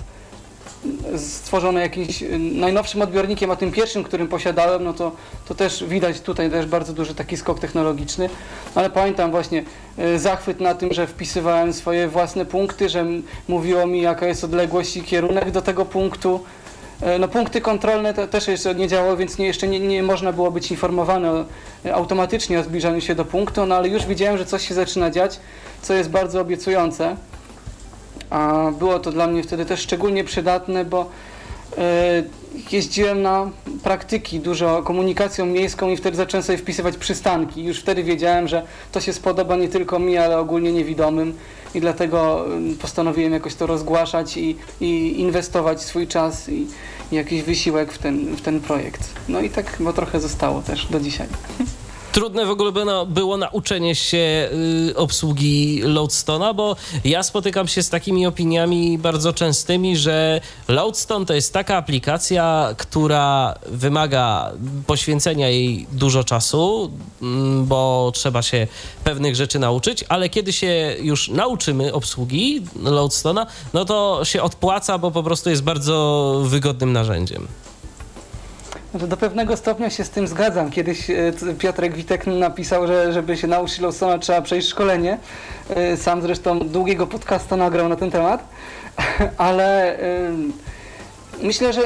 [1.17, 5.11] stworzone jakimś y, najnowszym odbiornikiem, a tym pierwszym, którym posiadałem, no to,
[5.47, 8.29] to też widać tutaj też bardzo duży taki skok technologiczny.
[8.75, 9.63] Ale pamiętam właśnie
[9.99, 13.05] y, zachwyt na tym, że wpisywałem swoje własne punkty, że
[13.47, 16.39] mówiło mi jaka jest odległość i kierunek do tego punktu.
[17.15, 20.51] Y, no punkty kontrolne też jeszcze nie działały, więc nie, jeszcze nie, nie można było
[20.51, 21.45] być informowane
[21.93, 25.39] automatycznie o zbliżaniu się do punktu, no ale już widziałem, że coś się zaczyna dziać,
[25.81, 27.15] co jest bardzo obiecujące.
[28.29, 31.09] A było to dla mnie wtedy też szczególnie przydatne, bo
[31.77, 32.23] e,
[32.71, 33.49] jeździłem na
[33.83, 37.63] praktyki dużo komunikacją miejską i wtedy zacząłem sobie wpisywać przystanki.
[37.63, 41.33] Już wtedy wiedziałem, że to się spodoba nie tylko mi, ale ogólnie niewidomym
[41.75, 42.45] i dlatego
[42.81, 46.67] postanowiłem jakoś to rozgłaszać i, i inwestować swój czas i,
[47.11, 49.09] i jakiś wysiłek w ten, w ten projekt.
[49.29, 51.27] No i tak bo trochę zostało też do dzisiaj.
[52.15, 52.71] trudne w ogóle
[53.07, 54.49] było nauczenie się
[54.89, 61.33] y, obsługi Loadstona, bo ja spotykam się z takimi opiniami bardzo częstymi, że Loadstone to
[61.33, 64.51] jest taka aplikacja, która wymaga
[64.87, 68.67] poświęcenia jej dużo czasu, mm, bo trzeba się
[69.03, 75.11] pewnych rzeczy nauczyć, ale kiedy się już nauczymy obsługi Loadstona, no to się odpłaca, bo
[75.11, 77.47] po prostu jest bardzo wygodnym narzędziem.
[78.95, 80.71] Znaczy, do pewnego stopnia się z tym zgadzam.
[80.71, 85.17] Kiedyś e, Piotrek Witek napisał, że żeby się nauczyć Lawsona trzeba przejść szkolenie.
[85.69, 88.43] E, sam zresztą długiego podcasta nagrał na ten temat,
[89.37, 90.31] ale e,
[91.41, 91.81] myślę, że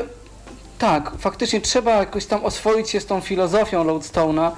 [0.79, 4.51] tak, faktycznie trzeba jakoś tam oswoić się z tą filozofią Loadstone'a,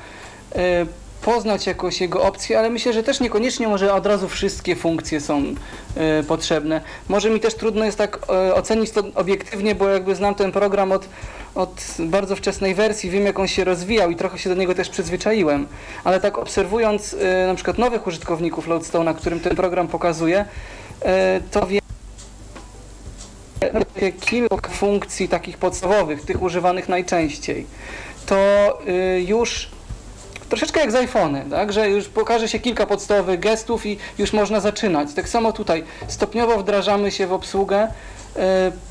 [1.21, 5.43] poznać jakoś jego opcje, ale myślę, że też niekoniecznie może od razu wszystkie funkcje są
[6.27, 6.81] potrzebne.
[7.09, 8.19] Może mi też trudno jest tak
[8.53, 11.05] ocenić to obiektywnie, bo jakby znam ten program od
[11.55, 14.89] od bardzo wczesnej wersji, wiem jak on się rozwijał i trochę się do niego też
[14.89, 15.67] przyzwyczaiłem,
[16.03, 21.05] ale tak obserwując y, na przykład nowych użytkowników Loadstone'a, którym ten program pokazuje, y,
[21.51, 21.81] to wiem
[24.19, 27.65] kilka funkcji takich podstawowych, tych używanych najczęściej,
[28.25, 28.37] to
[28.87, 29.69] y, już
[30.49, 31.73] troszeczkę jak z iPhone, tak?
[31.73, 35.13] że już pokaże się kilka podstawowych gestów i już można zaczynać.
[35.13, 38.20] Tak samo tutaj stopniowo wdrażamy się w obsługę E,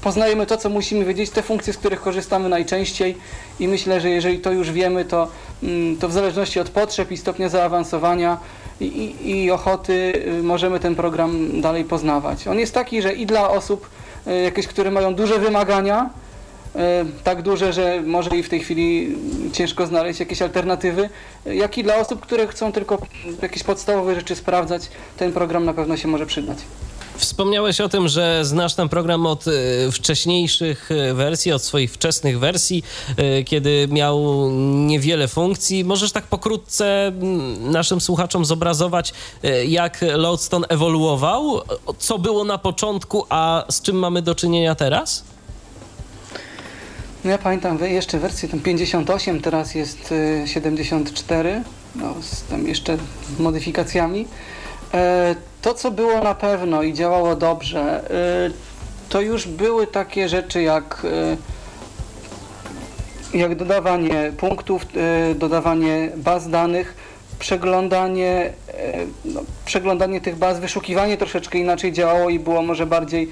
[0.03, 3.16] poznajemy to, co musimy wiedzieć, te funkcje, z których korzystamy najczęściej
[3.61, 5.29] i myślę, że jeżeli to już wiemy, to,
[5.62, 8.38] mm, to w zależności od potrzeb i stopnia zaawansowania
[8.81, 12.46] i, i, i ochoty y, możemy ten program dalej poznawać.
[12.46, 13.90] On jest taki, że i dla osób
[14.26, 16.11] y, jakieś, które mają duże wymagania,
[16.76, 16.79] y,
[17.24, 19.16] tak duże, że może i w tej chwili
[19.53, 21.09] ciężko znaleźć jakieś alternatywy,
[21.46, 22.98] jak i dla osób, które chcą tylko
[23.42, 26.59] jakieś podstawowe rzeczy sprawdzać, ten program na pewno się może przydać.
[27.20, 29.50] Wspomniałeś o tym, że znasz ten program od e,
[29.92, 32.83] wcześniejszych e, wersji, od swoich wczesnych wersji,
[33.16, 34.50] e, kiedy miał
[34.87, 35.85] niewiele funkcji.
[35.85, 37.12] Możesz tak pokrótce
[37.61, 39.12] naszym słuchaczom zobrazować,
[39.66, 41.61] jak Lodestone ewoluował,
[41.98, 45.24] co było na początku, a z czym mamy do czynienia teraz?
[47.24, 50.14] No ja pamiętam jeszcze wersję tam 58, teraz jest
[50.46, 51.62] 74,
[51.94, 52.96] no, z tam jeszcze
[53.38, 54.26] modyfikacjami.
[55.62, 58.04] To, co było na pewno i działało dobrze,
[58.48, 61.02] y, to już były takie rzeczy jak,
[63.34, 64.82] y, jak dodawanie punktów,
[65.30, 66.94] y, dodawanie baz danych,
[67.38, 68.52] przeglądanie,
[69.24, 73.30] no, przeglądanie tych baz, wyszukiwanie troszeczkę inaczej działało i było może bardziej,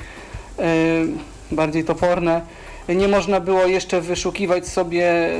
[1.50, 2.40] bardziej toporne.
[2.88, 5.30] Nie można było jeszcze wyszukiwać sobie,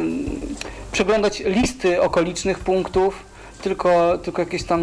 [0.93, 3.23] przeglądać listy okolicznych punktów,
[3.63, 4.81] tylko, tylko jakieś tam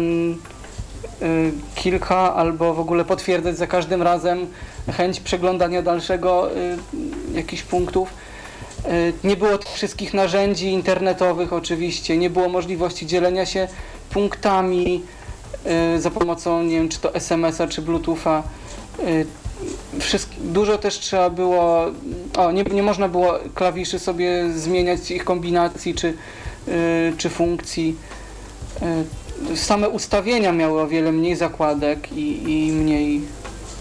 [1.74, 4.46] kilka albo w ogóle potwierdzać za każdym razem
[4.92, 6.76] chęć przeglądania dalszego y,
[7.34, 8.08] jakichś punktów.
[8.86, 13.68] Y, nie było wszystkich narzędzi internetowych oczywiście, nie było możliwości dzielenia się
[14.10, 15.02] punktami
[15.98, 18.42] za pomocą, nie wiem, czy to SMS-a, czy Bluetootha.
[20.40, 21.86] dużo też trzeba było,
[22.36, 26.14] o, nie, nie można było klawiszy sobie zmieniać, ich kombinacji, czy,
[27.18, 27.96] czy funkcji
[29.54, 33.20] same ustawienia miały o wiele mniej zakładek i, i mniej,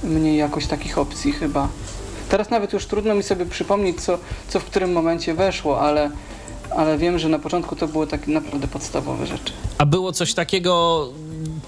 [0.04, 1.68] mniej jakoś takich opcji chyba.
[2.30, 6.12] Teraz nawet już trudno mi sobie przypomnieć, co, co w którym momencie weszło, ale,
[6.76, 9.54] ale wiem, że na początku to były takie naprawdę podstawowe rzeczy.
[9.78, 11.08] A było coś takiego,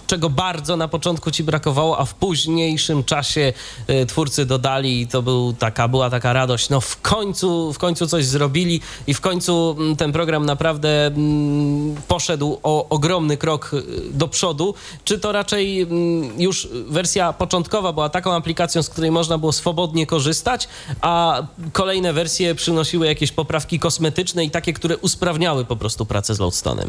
[0.07, 3.53] czego bardzo na początku ci brakowało, a w późniejszym czasie
[3.89, 8.07] y, twórcy dodali i to był taka, była taka radość, no w końcu, w końcu
[8.07, 13.83] coś zrobili i w końcu mm, ten program naprawdę mm, poszedł o ogromny krok y,
[14.11, 14.73] do przodu.
[15.03, 20.07] Czy to raczej mm, już wersja początkowa była taką aplikacją, z której można było swobodnie
[20.07, 20.67] korzystać,
[21.01, 26.39] a kolejne wersje przynosiły jakieś poprawki kosmetyczne i takie, które usprawniały po prostu pracę z
[26.39, 26.87] Loadstone'em?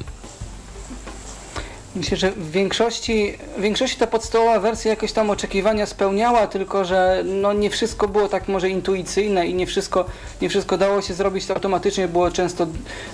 [1.98, 7.22] Myślę, że w większości, w większości ta podstawowa wersja jakoś tam oczekiwania spełniała, tylko że
[7.24, 10.04] no nie wszystko było tak może intuicyjne i nie wszystko,
[10.42, 12.08] nie wszystko dało się zrobić to automatycznie.
[12.08, 12.66] Było często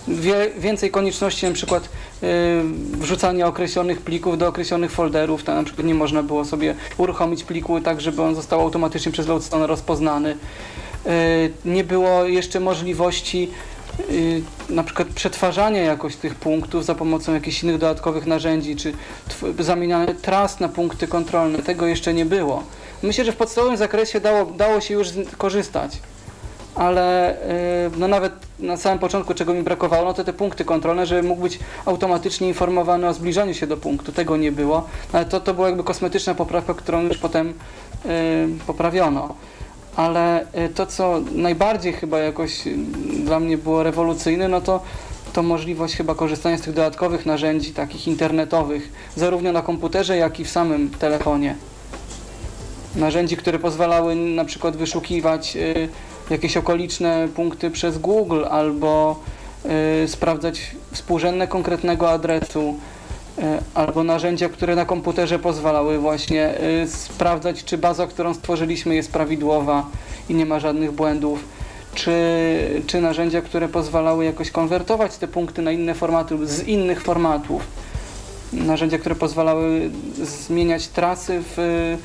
[0.08, 1.88] wie, więcej konieczności, na przykład
[2.22, 2.28] yy,
[2.98, 5.44] wrzucania określonych plików do określonych folderów.
[5.44, 9.26] Tam na przykład nie można było sobie uruchomić pliku tak, żeby on został automatycznie przez
[9.26, 10.36] Loadstone rozpoznany.
[11.04, 11.12] Yy,
[11.64, 13.73] nie było jeszcze możliwości y,
[14.68, 18.92] na przykład przetwarzania jakoś tych punktów za pomocą jakichś innych dodatkowych narzędzi, czy
[19.58, 22.62] zamienianie tras na punkty kontrolne, tego jeszcze nie było.
[23.02, 25.98] Myślę, że w podstawowym zakresie dało, dało się już korzystać,
[26.74, 27.34] ale
[27.86, 31.22] y, no nawet na samym początku, czego mi brakowało, no to te punkty kontrolne, żeby
[31.22, 35.54] mógł być automatycznie informowany o zbliżaniu się do punktu, tego nie było, ale to, to
[35.54, 37.48] była jakby kosmetyczna poprawka, którą już potem
[38.06, 39.34] y, poprawiono
[39.96, 42.76] ale y, to, co najbardziej chyba jakoś y,
[43.24, 44.82] dla mnie było rewolucyjne, no to,
[45.32, 50.44] to możliwość chyba korzystania z tych dodatkowych narzędzi, takich internetowych, zarówno na komputerze, jak i
[50.44, 51.56] w samym telefonie.
[52.96, 55.88] Narzędzi, które pozwalały na przykład wyszukiwać y,
[56.30, 59.20] jakieś okoliczne punkty przez Google albo
[60.06, 62.74] sprawdzać współrzędne konkretnego adresu,
[63.74, 69.86] albo narzędzia, które na komputerze pozwalały właśnie e, sprawdzać, czy baza, którą stworzyliśmy jest prawidłowa
[70.28, 71.44] i nie ma żadnych błędów,
[71.94, 72.12] czy,
[72.86, 77.62] czy narzędzia, które pozwalały jakoś konwertować te punkty na inne formaty, z innych formatów.
[78.52, 79.90] Narzędzia, które pozwalały
[80.22, 81.96] zmieniać trasy w,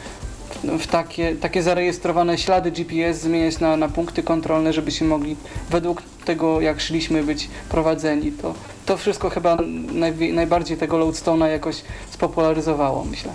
[0.79, 5.35] w takie, takie zarejestrowane ślady GPS, zmieniać na, na punkty kontrolne, żebyśmy mogli
[5.69, 8.31] według tego, jak szliśmy, być prowadzeni.
[8.31, 8.53] To,
[8.85, 11.81] to wszystko chyba najwi- najbardziej tego Loadstone'a jakoś
[12.11, 13.31] spopularyzowało, myślę.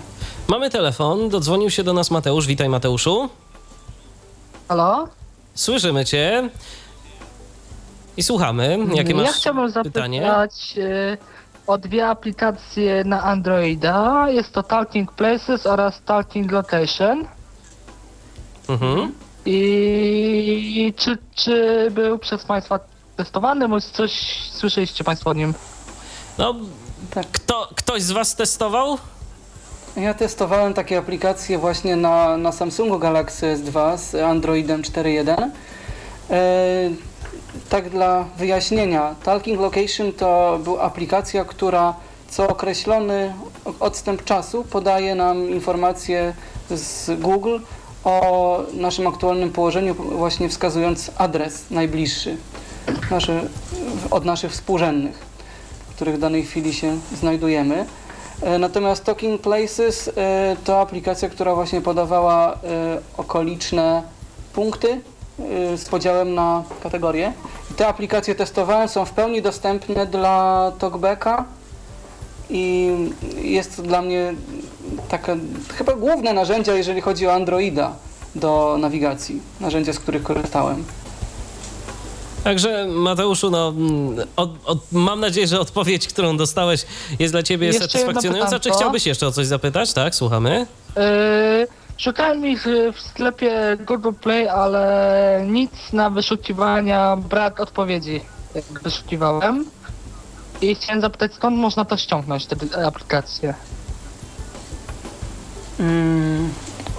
[0.47, 2.47] Mamy telefon, dodzwonił się do nas Mateusz.
[2.47, 3.29] Witaj Mateuszu.
[4.67, 5.07] Halo?
[5.55, 6.49] Słyszymy cię.
[8.17, 8.77] I słuchamy.
[8.93, 10.21] Jakie ja masz chciałbym pytanie?
[10.21, 11.17] zapytać e,
[11.67, 14.25] o dwie aplikacje na Androida.
[14.29, 17.25] Jest to Talking Places oraz Talking Location.
[18.69, 19.11] Mhm.
[19.45, 22.79] I czy, czy był przez Państwa
[23.17, 25.53] testowany, bądź coś słyszeliście Państwo o nim?
[26.37, 26.55] No,
[27.13, 27.27] Tak.
[27.31, 28.97] kto, ktoś z was testował?
[29.97, 35.49] Ja testowałem takie aplikacje właśnie na, na Samsungu Galaxy S2 z Androidem 4.1.
[37.69, 41.93] Tak dla wyjaśnienia, Talking Location to była aplikacja, która
[42.29, 43.33] co określony
[43.79, 46.33] odstęp czasu podaje nam informacje
[46.69, 47.57] z Google
[48.03, 52.37] o naszym aktualnym położeniu, właśnie wskazując adres najbliższy
[53.11, 53.41] nasze,
[54.11, 55.17] od naszych współrzędnych,
[55.89, 57.85] w których w danej chwili się znajdujemy.
[58.41, 62.57] E, Natomiast Talking Places e, to aplikacja, która właśnie podawała e,
[63.17, 64.03] okoliczne
[64.53, 65.01] punkty
[65.75, 67.33] z podziałem na kategorie.
[67.75, 71.45] Te aplikacje testowałem, są w pełni dostępne dla Talkbacka
[72.49, 72.91] i
[73.41, 74.33] jest to dla mnie
[75.09, 75.35] taka
[75.77, 77.93] chyba główne narzędzia, jeżeli chodzi o Androida
[78.35, 80.83] do nawigacji, narzędzia, z których korzystałem.
[82.43, 86.85] Także Mateuszu, no, mm, od, od, mam nadzieję, że odpowiedź, którą dostałeś
[87.19, 88.59] jest dla ciebie Jeszcze satysfakcjonująca.
[88.59, 89.93] Czy chciałbyś jeszcze o coś zapytać?
[89.93, 90.67] Tak, słuchamy.
[90.95, 91.67] Yy,
[91.97, 98.21] szukałem ich y, w sklepie Google Play, ale nic na wyszukiwania, brak odpowiedzi,
[98.55, 99.65] jak wyszukiwałem.
[100.61, 103.53] I chciałem zapytać, skąd można to ściągnąć, te aplikacje?
[105.79, 106.49] Mm,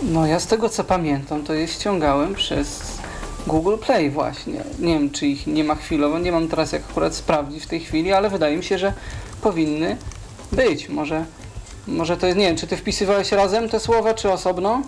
[0.03, 2.99] no ja z tego co pamiętam, to je ściągałem przez
[3.47, 4.65] Google Play właśnie.
[4.79, 7.81] Nie wiem, czy ich nie ma chwilowo, nie mam teraz jak akurat sprawdzić w tej
[7.81, 8.93] chwili, ale wydaje mi się, że
[9.43, 9.97] powinny
[10.53, 10.89] być.
[10.89, 11.25] Może,
[11.87, 14.83] może to jest, nie wiem, czy ty wpisywałeś razem te słowa, czy osobno?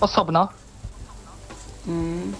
[0.00, 0.48] Osobno.
[1.88, 2.32] Mm,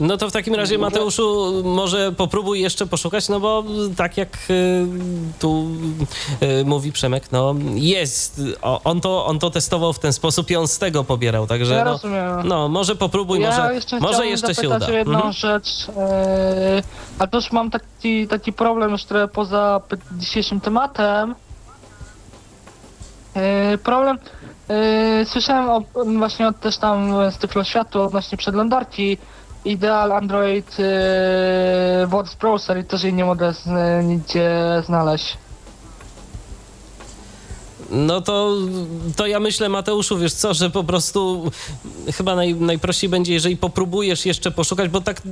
[0.00, 3.64] No to w takim razie, Mateuszu, może popróbuj jeszcze poszukać, no bo
[3.96, 4.86] tak jak y,
[5.38, 5.66] tu
[6.42, 10.56] y, mówi Przemek, no jest, o, on, to, on to testował w ten sposób i
[10.56, 12.48] on z tego pobierał, także Ja no, rozumiem.
[12.48, 14.90] no może popróbuj, ja może, jeszcze może jeszcze się uda.
[14.90, 15.32] jedną Mhm.
[15.32, 15.94] rzecz, yy,
[17.18, 19.80] ale też mam taki, taki problem już trochę poza
[20.12, 21.34] dzisiejszym tematem.
[23.70, 24.18] Yy, problem,
[24.68, 25.82] yy, słyszałem o,
[26.18, 29.18] właśnie od, też tam z Tyflo Światu odnośnie przeglądarki
[29.64, 33.66] Ideal Android yy, Voice Browser i też jej nie mogę z,
[34.06, 34.50] nigdzie
[34.86, 35.38] znaleźć.
[37.90, 38.56] No to,
[39.16, 41.50] to ja myślę, Mateuszu, wiesz co, że po prostu
[42.16, 45.22] chyba naj, najprościej będzie, jeżeli popróbujesz jeszcze poszukać, bo tak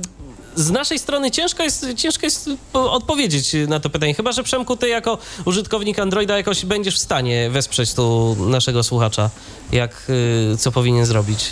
[0.55, 4.13] z naszej strony ciężko jest, ciężko jest po- odpowiedzieć na to pytanie.
[4.13, 9.29] Chyba, że Przemku, ty jako użytkownik Androida jakoś będziesz w stanie wesprzeć tu naszego słuchacza,
[9.71, 10.05] jak,
[10.53, 11.45] y, co powinien zrobić.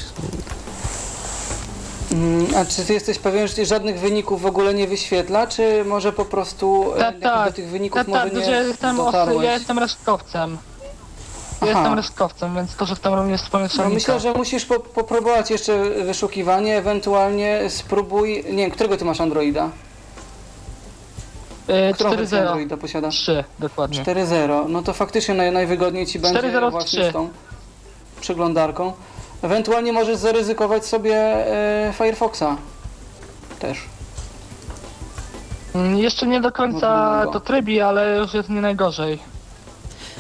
[2.11, 6.13] Mm, A czy ty jesteś pewien, że żadnych wyników w ogóle nie wyświetla, czy może
[6.13, 7.49] po prostu e, jakby tak.
[7.49, 9.45] do tych wyników Tak, może tak, nie że ja jestem, dotarłeś?
[9.45, 10.57] ja jestem resztkowcem.
[11.61, 11.79] Ja Aha.
[11.79, 13.89] jestem resztkowcem, więc korzystam również z pomieszczalnika.
[13.89, 19.21] No myślę, że musisz po, popróbować jeszcze wyszukiwanie, ewentualnie spróbuj, nie wiem, którego ty masz
[19.21, 19.69] Androida?
[21.67, 22.41] Yy, Którą wersję 4.0.
[22.41, 23.15] Androida posiadasz?
[23.15, 24.03] 3, dokładnie.
[24.03, 26.71] 4.0, no to faktycznie naj, najwygodniej ci będzie 4.03.
[26.71, 27.29] właśnie z tą
[28.21, 28.93] przeglądarką.
[29.41, 32.43] Ewentualnie możesz zaryzykować sobie e, Firefoxa
[33.59, 33.85] też.
[35.75, 39.19] Mm, Jeszcze nie do końca to trybi, ale już jest nie najgorzej.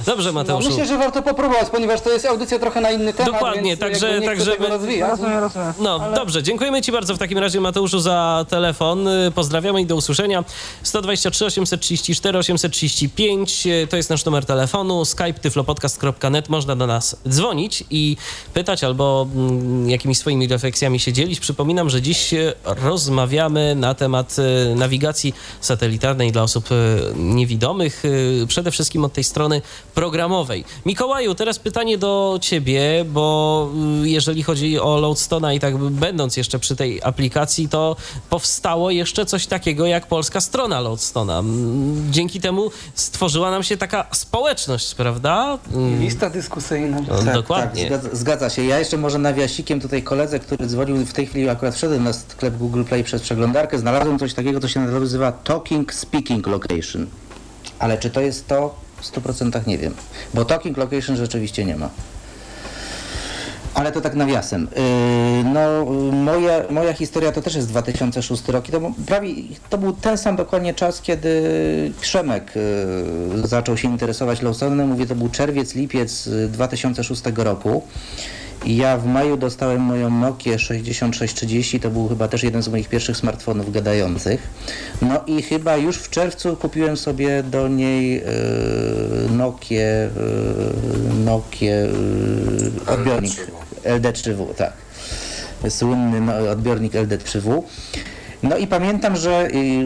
[0.05, 0.69] Dobrze, No, Mateuszu.
[0.69, 4.05] myślę, że warto popróbować, ponieważ to jest audycja trochę na inny temat, Dokładnie, więc także-
[4.07, 5.09] jakby nie także chcę tego my- rozwijać.
[5.11, 5.73] Rozumiem, rozumiem.
[5.79, 6.15] No, ale...
[6.15, 6.43] dobrze.
[6.43, 9.09] Dziękujemy Ci bardzo w takim razie, Mateuszu, za telefon.
[9.35, 10.43] Pozdrawiamy i do usłyszenia.
[10.83, 15.05] 123 834 835 y, to jest nasz numer telefonu.
[15.05, 16.49] Skype tyflopodcast.net.
[16.49, 18.17] Można do nas dzwonić i
[18.53, 21.39] pytać albo mm, jakimiś swoimi refleksjami się dzielić.
[21.39, 24.35] Przypominam, że dziś y, rozmawiamy na temat
[24.71, 26.75] y, nawigacji satelitarnej dla osób y,
[27.15, 28.03] niewidomych.
[28.47, 29.61] Przede wszystkim od tej strony
[29.97, 30.63] programowej.
[30.85, 33.69] Mikołaju, teraz pytanie do ciebie, bo
[34.03, 37.95] y, jeżeli chodzi o Loadstona i tak będąc jeszcze przy tej aplikacji, to
[38.29, 41.39] powstało jeszcze coś takiego jak polska strona Loadstona.
[41.39, 45.57] Mm, Dzięki temu stworzyła nam się taka społeczność, prawda?
[45.73, 46.97] Mm, Lista dyskusyjna.
[47.25, 47.89] no, Dokładnie.
[47.89, 48.63] Tak, zgadza, zgadza się.
[48.65, 52.57] Ja jeszcze może nawiasikiem tutaj koledze, który dzwonił w tej chwili, akurat wszedłem na sklep
[52.57, 57.07] Google Play przez przeglądarkę, znalazłem coś takiego, co się nazywa Talking Speaking Location.
[57.79, 58.86] Ale czy to jest to?
[58.97, 59.93] W 100% nie wiem.
[60.33, 61.89] Bo Talking Location rzeczywiście nie ma.
[63.77, 64.67] Ale to tak nawiasem.
[64.75, 69.29] Yy, no, moja, moja historia to też jest 2006 rok i to, był prawie,
[69.69, 71.31] to był ten sam dokładnie czas, kiedy
[72.01, 72.51] Krzemek
[73.35, 74.87] yy, zaczął się interesować Lawsonem.
[74.87, 77.83] Mówię, to był czerwiec, lipiec yy, 2006 roku.
[78.65, 82.89] I ja w maju dostałem moją Nokię 6630, to był chyba też jeden z moich
[82.89, 84.47] pierwszych smartfonów gadających.
[85.01, 88.23] No i chyba już w czerwcu kupiłem sobie do niej yy,
[89.31, 90.09] Nokię,
[91.07, 91.89] yy, Nokię
[92.87, 93.33] yy, odbiornik
[93.83, 94.73] LD3W, tak.
[95.69, 97.61] Słynny no, odbiornik LD3W.
[98.43, 99.85] No i pamiętam, że y,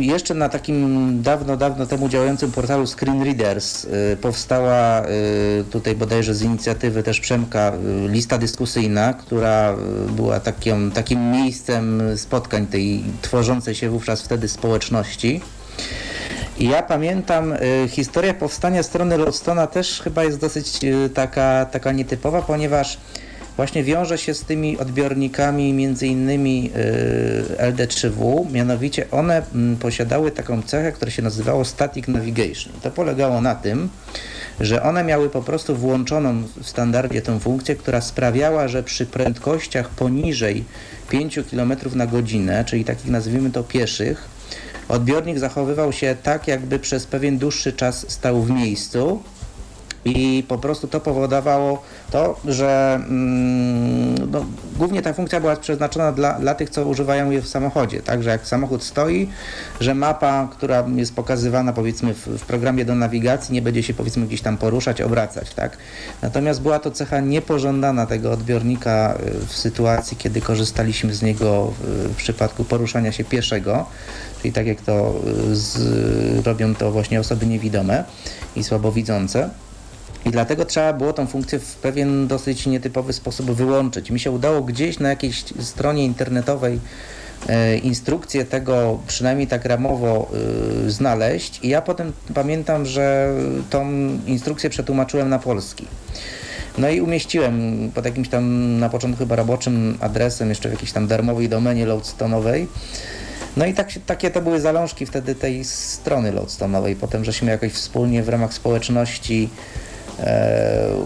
[0.00, 6.34] jeszcze na takim dawno, dawno temu działającym portalu Screen Readers y, powstała y, tutaj bodajże
[6.34, 7.72] z inicjatywy też Przemka
[8.08, 9.76] lista dyskusyjna, która
[10.16, 15.40] była takim, takim miejscem spotkań tej tworzącej się wówczas wtedy społeczności.
[16.58, 20.80] I ja pamiętam, y, historia powstania strony Lodstona też chyba jest dosyć
[21.14, 22.98] taka, taka nietypowa, ponieważ
[23.56, 30.62] właśnie wiąże się z tymi odbiornikami między innymi y, LD3W, mianowicie one mm, posiadały taką
[30.62, 32.72] cechę, która się nazywało Static Navigation.
[32.82, 33.88] To polegało na tym,
[34.60, 39.88] że one miały po prostu włączoną w standardzie tę funkcję, która sprawiała, że przy prędkościach
[39.88, 40.64] poniżej
[41.10, 44.28] 5 km na godzinę, czyli takich nazwijmy to pieszych,
[44.88, 49.22] odbiornik zachowywał się tak, jakby przez pewien dłuższy czas stał w miejscu.
[50.04, 54.44] I po prostu to powodowało to, że mm, no,
[54.76, 58.02] głównie ta funkcja była przeznaczona dla, dla tych, co używają jej w samochodzie.
[58.02, 59.28] Także jak samochód stoi,
[59.80, 64.26] że mapa, która jest pokazywana powiedzmy w, w programie do nawigacji, nie będzie się powiedzmy
[64.26, 65.54] gdzieś tam poruszać, obracać.
[65.54, 65.76] Tak?
[66.22, 72.12] Natomiast była to cecha niepożądana tego odbiornika y, w sytuacji, kiedy korzystaliśmy z niego w,
[72.12, 73.86] w przypadku poruszania się pieszego,
[74.42, 75.14] czyli tak jak to
[75.50, 78.04] y, z, robią to właśnie osoby niewidome
[78.56, 79.50] i słabowidzące.
[80.24, 84.10] I dlatego trzeba było tą funkcję w pewien dosyć nietypowy sposób wyłączyć.
[84.10, 86.80] Mi się udało gdzieś na jakiejś stronie internetowej
[87.48, 90.30] e, instrukcję tego przynajmniej tak ramowo
[90.86, 93.34] e, znaleźć i ja potem pamiętam, że
[93.70, 93.90] tą
[94.26, 95.86] instrukcję przetłumaczyłem na polski.
[96.78, 101.06] No i umieściłem pod jakimś tam na początku chyba roboczym adresem, jeszcze w jakiejś tam
[101.06, 102.66] darmowej domenie loadstone'owej.
[103.56, 106.96] No i tak takie to były zalążki wtedy tej strony loadstone'owej.
[106.96, 109.48] Potem żeśmy jakoś wspólnie w ramach społeczności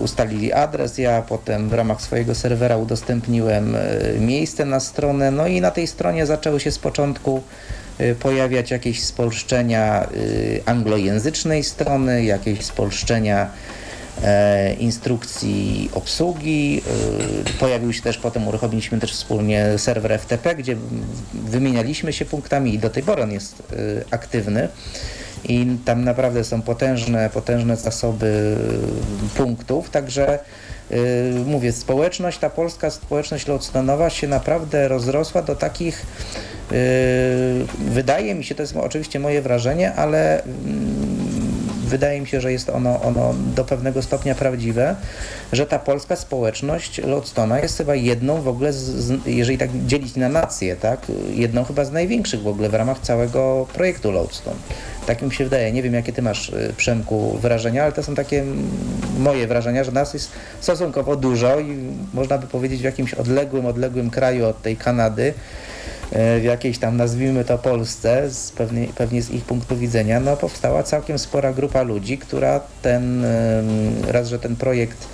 [0.02, 3.80] ustalili adres, ja potem w ramach swojego serwera udostępniłem e,
[4.20, 7.42] miejsce na stronę, no i na tej stronie zaczęły się z początku
[7.98, 10.08] e, pojawiać jakieś spolszczenia e,
[10.68, 13.50] anglojęzycznej strony, jakieś spolszczenia
[14.22, 16.82] e, instrukcji obsługi.
[17.46, 20.76] E, pojawił się też potem, uruchomiliśmy też wspólnie serwer FTP, gdzie
[21.34, 23.74] wymienialiśmy się punktami i do tej pory on jest e,
[24.10, 24.68] aktywny.
[25.44, 28.56] I tam naprawdę są potężne, potężne zasoby
[29.36, 30.38] punktów, także
[30.90, 30.98] yy,
[31.46, 36.06] mówię, społeczność, ta polska społeczność loadstone'owa się naprawdę rozrosła do takich,
[36.70, 36.76] yy,
[37.90, 41.57] wydaje mi się, to jest oczywiście moje wrażenie, ale mm,
[41.88, 44.96] wydaje mi się, że jest ono, ono do pewnego stopnia prawdziwe,
[45.52, 50.28] że ta polska społeczność Lodstona jest chyba jedną w ogóle, z, jeżeli tak dzielić na
[50.28, 54.56] nacje, tak, jedną chyba z największych w ogóle w ramach całego projektu Lodestone.
[55.06, 55.72] Tak mi się wydaje.
[55.72, 58.44] Nie wiem, jakie ty masz, y, Przemku, wrażenia, ale to są takie
[59.18, 61.76] moje wrażenia, że nas jest stosunkowo dużo i
[62.14, 65.34] można by powiedzieć w jakimś odległym, odległym kraju od tej Kanady,
[66.12, 70.82] w jakiejś tam, nazwijmy to Polsce, z pewnie, pewnie z ich punktu widzenia, no powstała
[70.82, 73.26] całkiem spora grupa ludzi, która ten,
[74.06, 75.08] raz, że ten projekt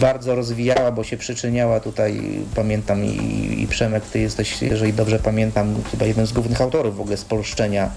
[0.00, 2.20] bardzo rozwijała, bo się przyczyniała tutaj,
[2.54, 7.00] pamiętam i, i Przemek, ty jesteś, jeżeli dobrze pamiętam, chyba jeden z głównych autorów w
[7.00, 7.90] ogóle spolszczenia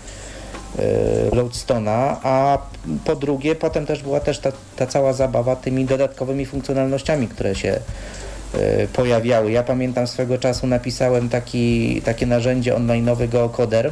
[1.32, 2.58] Loadstona, a
[3.06, 7.80] po drugie potem też była też ta, ta cała zabawa tymi dodatkowymi funkcjonalnościami, które się
[8.94, 9.52] pojawiały.
[9.52, 13.92] Ja pamiętam swego czasu napisałem taki, takie narzędzie online'owe GeoCoder,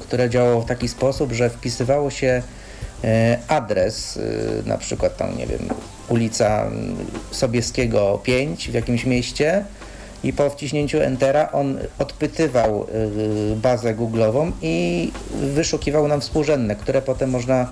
[0.00, 2.42] które działało w taki sposób, że wpisywało się
[3.48, 4.18] adres,
[4.66, 5.68] na przykład tam, nie wiem,
[6.08, 6.70] ulica
[7.30, 9.64] Sobieskiego 5 w jakimś mieście
[10.24, 12.86] i po wciśnięciu Entera on odpytywał
[13.56, 15.12] bazę Google'ową i
[15.54, 17.70] wyszukiwał nam współrzędne, które potem można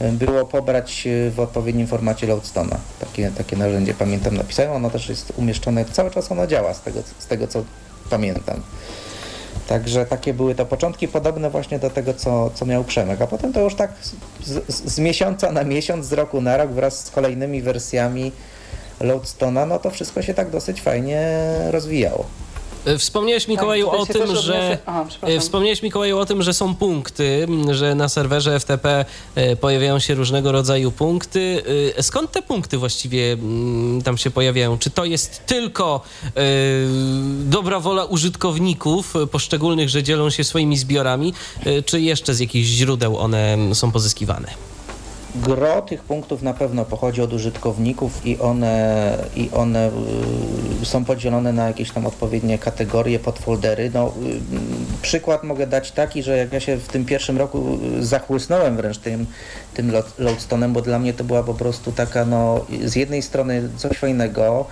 [0.00, 2.76] było pobrać w odpowiednim formacie Loadstone'a.
[3.00, 7.00] Takie, takie narzędzie pamiętam napisałem, ono też jest umieszczone, cały czas ono działa z tego,
[7.18, 7.64] z tego co
[8.10, 8.60] pamiętam.
[9.68, 13.22] Także takie były to początki, podobne właśnie do tego, co, co miał Przemek.
[13.22, 16.70] A potem to już tak z, z, z miesiąca na miesiąc, z roku na rok
[16.70, 18.32] wraz z kolejnymi wersjami
[19.00, 21.40] Loadstone'a, no to wszystko się tak dosyć fajnie
[21.70, 22.24] rozwijało.
[22.98, 25.40] Wspomniałeś Mikołaju Tak, o tym, że Aha, przepraszam.
[25.40, 29.04] wspomniałeś Mikołaju o tym, że są punkty, że na serwerze FTP
[29.34, 31.62] e, pojawiają się różnego rodzaju punkty.
[31.98, 33.36] E, Skąd te punkty właściwie
[34.04, 34.78] tam się pojawiają?
[34.78, 36.00] Czy to jest tylko
[36.36, 36.40] e,
[37.44, 41.34] dobra wola użytkowników e, poszczególnych, że dzielą się swoimi zbiorami,
[41.66, 44.48] e, czy jeszcze z jakichś źródeł one są pozyskiwane?
[45.34, 49.90] Gro tych punktów na pewno pochodzi od użytkowników i one, i one
[50.82, 53.90] y, są podzielone na jakieś tam odpowiednie kategorie, podfoldery.
[53.94, 58.06] No, y, przykład mogę dać taki, że jak ja się w tym pierwszym roku y,
[58.06, 59.26] zachłysnąłem wręcz tym,
[59.74, 63.68] tym lo- Loadstone'em, bo dla mnie to była po prostu taka, no, z jednej strony
[63.76, 64.66] coś fajnego,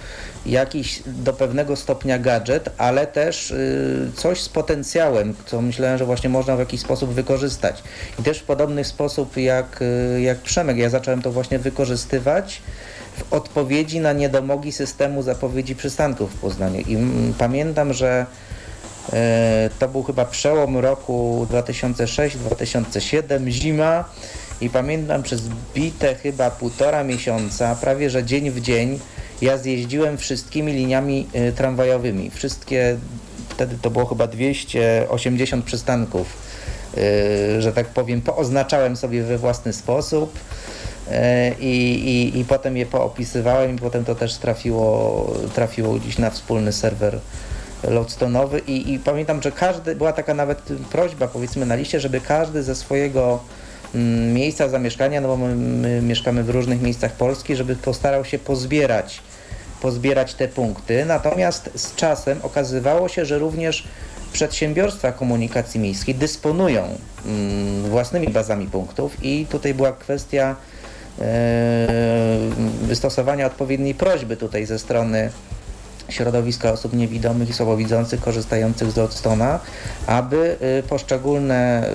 [0.46, 6.30] jakiś do pewnego stopnia gadżet, ale też y, coś z potencjałem, co myślałem, że właśnie
[6.30, 7.82] można w jakiś sposób wykorzystać.
[8.20, 12.62] I też w podobny sposób jak, y, jak Przemek, ja zacząłem to właśnie wykorzystywać
[13.16, 16.80] w odpowiedzi na niedomogi systemu zapowiedzi przystanków w Poznaniu.
[16.80, 18.26] I mm, pamiętam, że
[19.12, 24.04] E, To był chyba przełom roku 2006-2007, zima
[24.60, 25.42] i pamiętam przez
[25.74, 29.00] bite chyba półtora miesiąca, prawie że dzień w dzień,
[29.42, 32.30] ja zjeździłem wszystkimi liniami e, tramwajowymi.
[32.30, 32.96] Wszystkie,
[33.48, 36.36] wtedy to było chyba 280 przystanków,
[36.96, 40.38] e, że tak powiem, pooznaczałem sobie we własny sposób.
[41.10, 41.74] E, I,
[42.08, 47.18] i, I potem je poopisywałem i potem to też trafiło, trafiło gdzieś na wspólny serwer
[47.84, 52.62] Loadstone'owy i, i pamiętam, że każdy, była taka nawet prośba powiedzmy na liście, żeby każdy
[52.62, 53.40] ze swojego
[53.94, 58.38] mm, miejsca zamieszkania, no bo my, my mieszkamy w różnych miejscach Polski, żeby postarał się
[58.38, 59.20] pozbierać,
[59.82, 61.04] pozbierać te punkty.
[61.04, 63.84] Natomiast z czasem okazywało się, że również
[64.32, 66.82] przedsiębiorstwa komunikacji miejskiej dysponują
[67.26, 70.56] mm, własnymi bazami punktów i tutaj była kwestia
[71.20, 71.86] e,
[72.82, 75.30] wystosowania odpowiedniej prośby tutaj ze strony
[76.12, 79.58] środowiska osób niewidomych i słabowidzących korzystających z Loadstone'a,
[80.06, 81.90] aby y, poszczególne,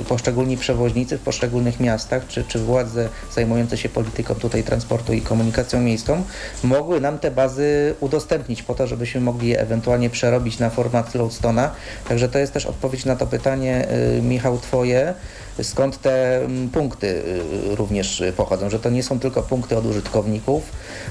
[0.00, 5.20] y, poszczególni przewoźnicy w poszczególnych miastach, czy, czy władze zajmujące się polityką tutaj transportu i
[5.20, 6.22] komunikacją miejską,
[6.64, 11.68] mogły nam te bazy udostępnić po to, żebyśmy mogli je ewentualnie przerobić na format Loadstone'a.
[12.08, 15.14] Także to jest też odpowiedź na to pytanie, y, Michał, twoje,
[15.62, 19.86] skąd te mm, punkty y, również y, pochodzą, że to nie są tylko punkty od
[19.86, 20.62] użytkowników,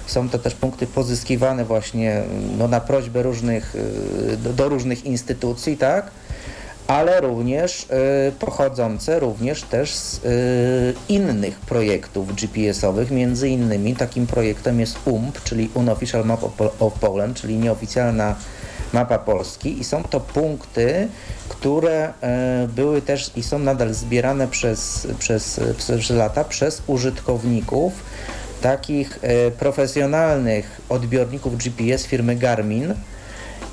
[0.06, 5.06] są to też punkty pozyskiwane właśnie mm, no, na prośbę różnych, y, do, do różnych
[5.06, 6.12] instytucji, tak?
[6.88, 13.12] ale również y, pochodzące również też z y, innych projektów GPS-owych.
[13.12, 16.44] Między innymi takim projektem jest UMP, czyli Unofficial Map
[16.80, 18.36] of Poland, czyli nieoficjalna
[18.94, 21.08] mapa Polski i są to punkty,
[21.50, 27.94] które e, były też i są nadal zbierane przez, przez, przez lata przez użytkowników
[28.62, 32.94] takich e, profesjonalnych odbiorników GPS firmy Garmin.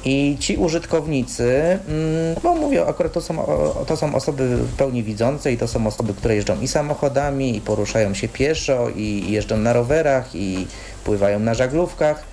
[0.04, 3.46] I ci użytkownicy, mm, bo mówię, akurat to są,
[3.86, 7.60] to są osoby w pełni widzące i to są osoby, które jeżdżą i samochodami, i
[7.60, 10.66] poruszają się pieszo, i jeżdżą na rowerach, i
[11.04, 12.29] pływają na żaglówkach.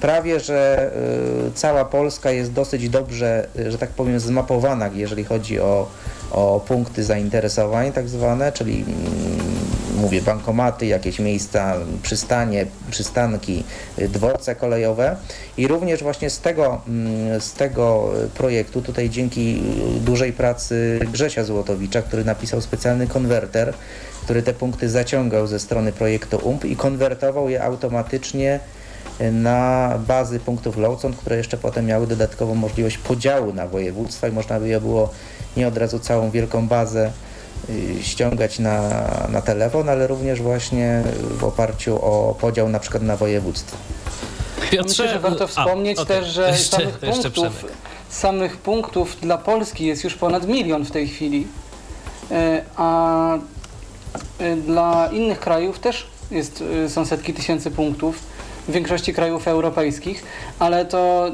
[0.00, 0.90] Prawie, że
[1.54, 5.88] cała Polska jest dosyć dobrze, że tak powiem, zmapowana, jeżeli chodzi o,
[6.30, 9.40] o punkty zainteresowań tak zwane, czyli mm,
[10.00, 13.64] mówię, bankomaty, jakieś miejsca, przystanie, przystanki,
[13.98, 15.16] dworce kolejowe.
[15.56, 19.62] I również właśnie z tego, mm, z tego projektu, tutaj dzięki
[20.00, 23.74] dużej pracy Grzesia Złotowicza, który napisał specjalny konwerter,
[24.24, 28.60] który te punkty zaciągał ze strony projektu UMP i konwertował je automatycznie
[29.32, 34.60] na bazy punktów Lowcon, które jeszcze potem miały dodatkową możliwość podziału na województwa i można
[34.60, 35.10] by je było
[35.56, 37.12] nie od razu całą wielką bazę
[37.70, 38.90] y, ściągać na,
[39.28, 41.02] na telefon, ale również właśnie
[41.38, 43.76] w oparciu o podział na przykład na województwo.
[44.70, 46.16] Piotrze, Myślę, że warto wspomnieć A, okay.
[46.16, 47.64] też, że jeszcze, samych, punktów,
[48.10, 51.46] samych punktów dla Polski jest już ponad milion w tej chwili,
[52.30, 53.34] e, a
[54.38, 58.29] e, dla innych krajów też jest, e, są setki tysięcy punktów
[58.70, 60.24] w większości krajów europejskich,
[60.58, 61.30] ale to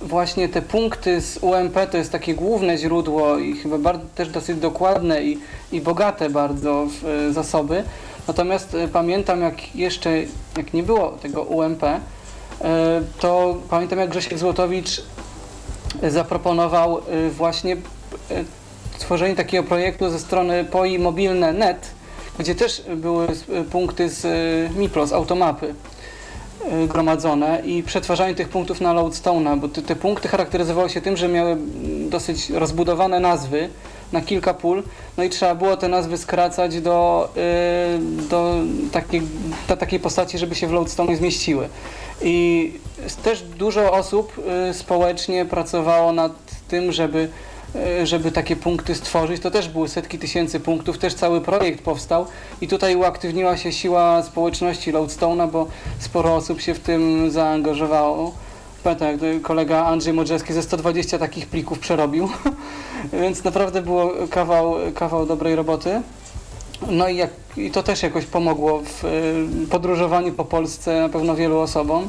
[0.00, 4.58] właśnie te punkty z UMP to jest takie główne źródło i chyba bardzo, też dosyć
[4.58, 5.38] dokładne i,
[5.72, 7.84] i bogate bardzo w e, zasoby.
[8.28, 10.10] Natomiast e, pamiętam, jak jeszcze,
[10.56, 12.00] jak nie było tego UMP, e,
[13.20, 15.02] to pamiętam, jak Grzesiek Złotowicz
[16.08, 17.76] zaproponował właśnie
[18.98, 21.90] tworzenie takiego projektu ze strony POI mobilne.net,
[22.38, 23.26] gdzie też były
[23.70, 24.26] punkty z
[24.76, 25.74] MIPRO, z automapy.
[26.70, 31.16] Y, gromadzone i przetwarzanie tych punktów na Loadstone'a, bo te, te, punkty charakteryzowały się tym,
[31.16, 31.56] że miały
[32.10, 33.68] dosyć rozbudowane nazwy
[34.12, 34.82] na kilka pól,
[35.16, 38.54] no i trzeba było te nazwy skracać do, yy, do,
[38.92, 39.22] takiej,
[39.68, 41.68] do takiej postaci, żeby się w Loadstone zmieściły.
[42.22, 42.72] I
[43.22, 44.32] też dużo osób
[44.66, 46.32] yy, społecznie pracowało nad
[46.68, 47.28] tym, żeby
[48.04, 49.42] żeby takie punkty stworzyć.
[49.42, 52.26] To też były setki tysięcy punktów, też cały projekt powstał
[52.60, 55.66] i tutaj uaktywniła się siła społeczności Loadstone'a, bo
[55.98, 58.34] sporo osób się w tym zaangażowało.
[58.84, 62.28] Pamiętam, jak kolega Andrzej Modrzewski ze 120 takich plików przerobił,
[63.22, 66.02] więc naprawdę było kawał, kawał dobrej roboty.
[66.90, 69.08] No i, jak, i to też jakoś pomogło w e,
[69.70, 72.08] podróżowaniu po Polsce na pewno wielu osobom.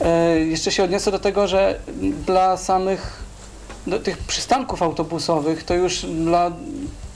[0.00, 1.80] E, jeszcze się odniosę do tego, że
[2.26, 3.22] dla samych
[3.86, 6.50] do tych przystanków autobusowych to już dla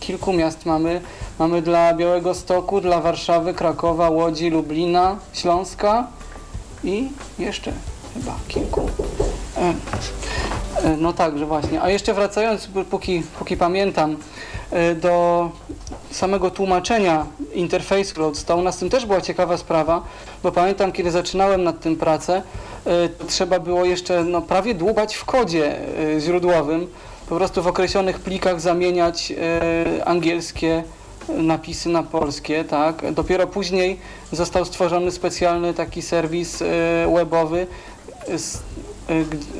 [0.01, 1.01] kilku miast mamy.
[1.39, 6.07] Mamy dla Białego Stoku, dla Warszawy, Krakowa, Łodzi, Lublina, Śląska
[6.85, 7.09] i
[7.39, 7.73] jeszcze
[8.15, 8.91] chyba kilku.
[10.83, 11.83] E, no także właśnie.
[11.83, 14.17] A jeszcze wracając, póki, póki pamiętam,
[14.71, 15.51] e, do
[16.11, 20.03] samego tłumaczenia interfejsu Loadstone, z tym też była ciekawa sprawa,
[20.43, 22.43] bo pamiętam, kiedy zaczynałem nad tym pracę,
[22.87, 25.77] E, trzeba było jeszcze no, prawie dłubać w kodzie
[26.21, 26.87] źródłowym,
[27.29, 29.33] po prostu w określonych plikach zamieniać
[30.05, 30.85] angielskie
[31.29, 33.13] napisy na polskie, tak.
[33.13, 33.99] Dopiero później
[34.33, 36.63] został stworzony specjalny taki serwis
[37.15, 37.67] webowy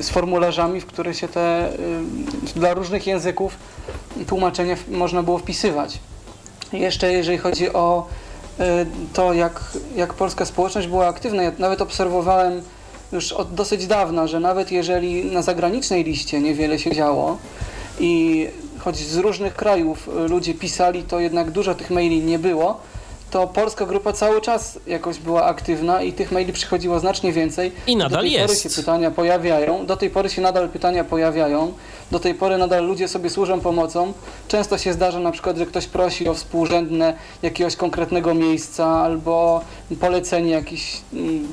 [0.01, 1.73] z formularzami, w które się te
[2.57, 3.57] dla różnych języków
[4.27, 5.99] tłumaczenia można było wpisywać.
[6.73, 8.07] Jeszcze jeżeli chodzi o
[9.13, 9.61] to, jak,
[9.97, 12.63] jak polska społeczność była aktywna, ja nawet obserwowałem
[13.13, 17.39] już od dosyć dawna, że nawet jeżeli na zagranicznej liście niewiele się działo
[18.01, 18.47] i
[18.79, 22.81] choć z różnych krajów ludzie pisali, to jednak dużo tych maili nie było,
[23.35, 27.73] to polska grupa cały czas jakoś była aktywna i tych maili przychodziło znacznie więcej.
[27.87, 28.47] I nadal do tej jest.
[28.47, 31.73] pory się pytania pojawiają, do tej pory się nadal pytania pojawiają,
[32.11, 34.13] do tej pory nadal ludzie sobie służą pomocą.
[34.49, 39.61] Często się zdarza na przykład, że ktoś prosi o współrzędne jakiegoś konkretnego miejsca albo
[40.01, 41.49] polecenie jakichś mm,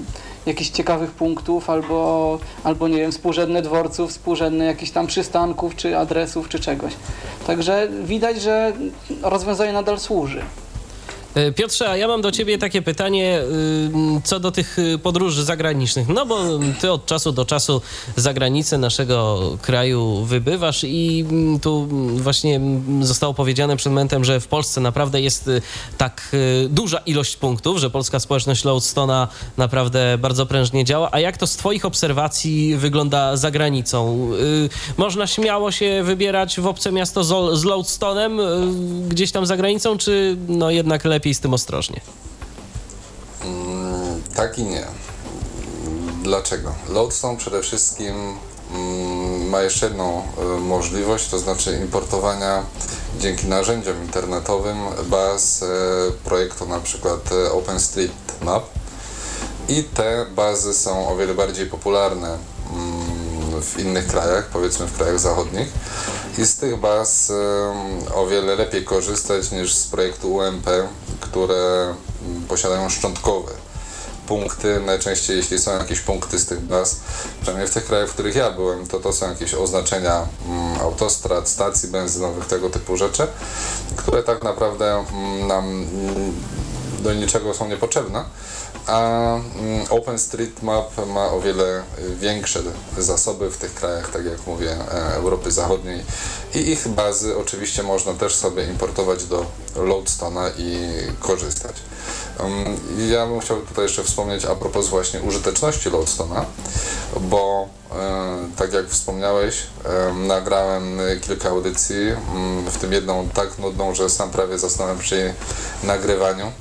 [0.45, 6.49] jakichś ciekawych punktów, albo, albo nie wiem, współrzędne dworców, współrzędne jakichś tam przystanków, czy adresów,
[6.49, 6.93] czy czegoś.
[7.47, 8.73] Także widać, że
[9.21, 10.41] rozwiązanie nadal służy.
[11.35, 15.43] E, Piotrze, a ja mam do ciebie takie pytanie y, co do tych y, podróży
[15.43, 16.07] zagranicznych.
[16.07, 17.81] No bo ty od czasu do czasu
[18.15, 22.61] za granicę naszego kraju wybywasz i mm, tu właśnie
[23.01, 25.61] zostało powiedziane przed momentem, że w Polsce naprawdę jest y,
[25.97, 26.35] tak
[26.69, 29.27] duża ilość punktów, że polska społeczność Loadstona
[29.57, 31.09] naprawdę bardzo prężnie działa.
[31.11, 34.29] A jak to z twoich obserwacji wygląda za granicą?
[34.97, 37.23] Można śmiało się wybierać w obce miasto
[37.55, 38.39] z Loadstonem
[39.09, 42.01] gdzieś tam za granicą, czy no jednak lepiej lepiej z tym ostrożnie?
[43.45, 44.85] Mm, tak i nie.
[46.23, 46.73] Dlaczego?
[46.89, 48.15] Loadstone przede wszystkim
[48.73, 50.21] mm, ma jeszcze jedną
[50.57, 52.63] y, możliwość, to znaczy importowania
[53.19, 55.67] dzięki narzędziom internetowym baz y,
[56.23, 58.63] projektu na przykład y, OpenStreetMap
[59.69, 62.37] i te bazy są o wiele bardziej popularne
[62.73, 63.10] mm,
[63.61, 65.67] w innych krajach, powiedzmy w krajach zachodnich.
[66.37, 67.31] I z tych baz
[68.13, 70.69] o wiele lepiej korzystać niż z projektu UMP,
[71.19, 71.93] które
[72.47, 73.51] posiadają szczątkowe
[74.27, 76.99] punkty, najczęściej jeśli są jakieś punkty z tych baz,
[77.41, 81.49] przynajmniej w tych krajach, w których ja byłem, to to są jakieś oznaczenia mm, autostrad,
[81.49, 83.27] stacji benzynowych, tego typu rzeczy,
[83.95, 86.33] które tak naprawdę mm, nam mm,
[87.03, 88.23] do niczego są niepotrzebne
[88.87, 91.83] a mm, OpenStreetMap ma o wiele
[92.19, 92.59] większe
[92.97, 96.03] zasoby w tych krajach, tak jak mówię, e, Europy Zachodniej
[96.55, 100.77] i ich bazy oczywiście można też sobie importować do Loadstone'a i
[101.19, 101.75] korzystać.
[102.39, 102.77] Mm,
[103.09, 106.43] ja bym chciał tutaj jeszcze wspomnieć a propos właśnie użyteczności Loadstone'a,
[107.21, 113.95] bo e, tak jak wspomniałeś, e, nagrałem kilka audycji, mm, w tym jedną tak nudną,
[113.95, 115.33] że sam prawie zasnąłem przy
[115.83, 116.51] nagrywaniu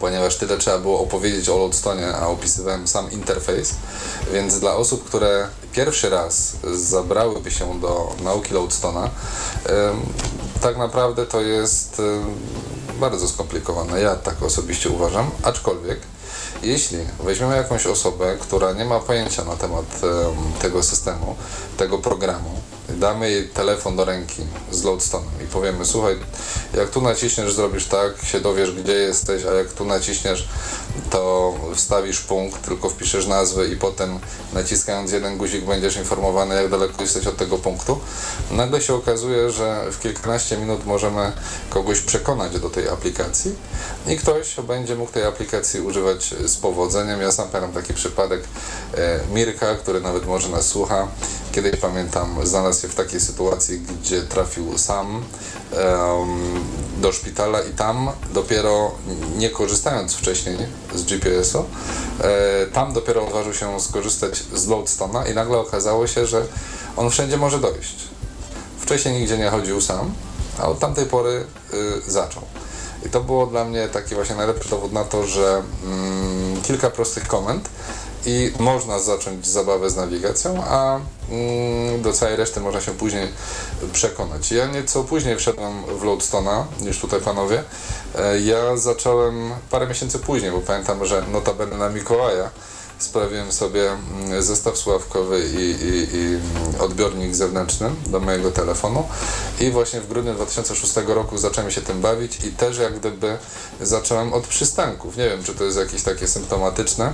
[0.00, 3.74] ponieważ tyle trzeba było opowiedzieć o Loadstone, a opisywałem sam interfejs,
[4.32, 9.08] więc dla osób, które pierwszy raz zabrałyby się do nauki Loadstone'a,
[10.60, 12.02] tak naprawdę to jest
[13.00, 14.00] bardzo skomplikowane.
[14.00, 16.00] Ja tak osobiście uważam, aczkolwiek
[16.62, 19.84] jeśli weźmiemy jakąś osobę, która nie ma pojęcia na temat
[20.62, 21.36] tego systemu,
[21.76, 22.50] tego programu,
[22.98, 26.16] damy jej telefon do ręki z Loadstone'em i powiemy, słuchaj,
[26.74, 30.48] jak tu naciśniesz, zrobisz tak, się dowiesz, gdzie jesteś, a jak tu naciśniesz,
[31.10, 34.18] to wstawisz punkt, tylko wpiszesz nazwę i potem
[34.52, 38.00] naciskając jeden guzik będziesz informowany, jak daleko jesteś od tego punktu.
[38.50, 41.32] Nagle się okazuje, że w kilkanaście minut możemy
[41.70, 43.54] kogoś przekonać do tej aplikacji
[44.06, 47.20] i ktoś będzie mógł tej aplikacji używać z powodzeniem.
[47.20, 48.42] Ja sam pamiętam taki przypadek
[48.94, 51.08] e, Mirka, który nawet może nas słucha.
[51.62, 55.24] Kiedyś pamiętam, znalazł się w takiej sytuacji, gdzie trafił sam
[56.98, 58.90] do szpitala i tam dopiero,
[59.36, 60.56] nie korzystając wcześniej
[60.94, 61.64] z GPS-u,
[62.20, 66.46] e, tam dopiero odważył się skorzystać z Loadstone'a i nagle okazało się, że
[66.96, 67.96] on wszędzie może dojść.
[68.78, 70.12] Wcześniej nigdzie nie chodził sam,
[70.58, 71.44] a od tamtej pory
[72.06, 72.42] y, zaczął.
[73.06, 77.26] I to było dla mnie taki właśnie najlepszy dowód na to, że mm, kilka prostych
[77.26, 77.68] komend
[78.28, 81.00] i można zacząć zabawę z nawigacją, a
[81.30, 83.28] mm, do całej reszty można się później
[83.92, 84.52] przekonać.
[84.52, 87.62] Ja nieco później wszedłem w Loadstone'a niż tutaj panowie.
[88.18, 92.50] E, ja zacząłem parę miesięcy później, bo pamiętam, że notabene na Mikołaja
[92.98, 96.38] sprawiłem sobie mm, zestaw sławkowy i, i, i,
[96.80, 99.08] odbiornik zewnętrzny do mojego telefonu
[99.60, 103.38] i właśnie w grudniu 2006 roku zacząłem się tym bawić i też jak gdyby
[103.80, 105.16] zacząłem od przystanków.
[105.16, 107.12] Nie wiem, czy to jest jakieś takie symptomatyczne,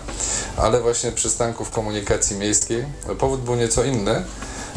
[0.57, 2.85] ale właśnie przystanków komunikacji miejskiej.
[3.19, 4.25] Powód był nieco inny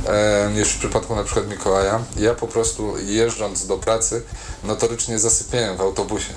[0.08, 2.04] e, niż w przypadku na przykład Mikołaja.
[2.18, 4.22] Ja po prostu jeżdżąc do pracy
[4.64, 6.34] notorycznie zasypiałem w autobusie.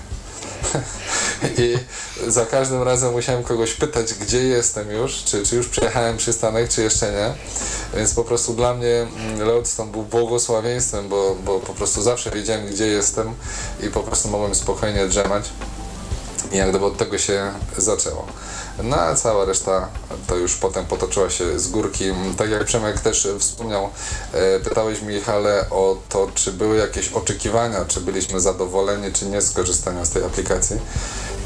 [1.58, 1.78] I
[2.26, 6.82] za każdym razem musiałem kogoś pytać, gdzie jestem już, czy, czy już przejechałem przystanek, czy
[6.82, 7.34] jeszcze nie.
[7.98, 12.66] Więc po prostu dla mnie mm, Lodestone był błogosławieństwem, bo, bo po prostu zawsze wiedziałem,
[12.66, 13.34] gdzie jestem
[13.82, 15.50] i po prostu mogłem spokojnie drzemać.
[16.52, 18.26] I jak gdyby od tego się zaczęło.
[18.82, 19.88] No a cała reszta
[20.26, 22.04] to już potem potoczyła się z górki.
[22.36, 23.90] Tak jak Przemek też wspomniał,
[24.32, 29.50] e, pytałeś Michale o to, czy były jakieś oczekiwania, czy byliśmy zadowoleni, czy nie z
[29.50, 30.76] korzystania z tej aplikacji.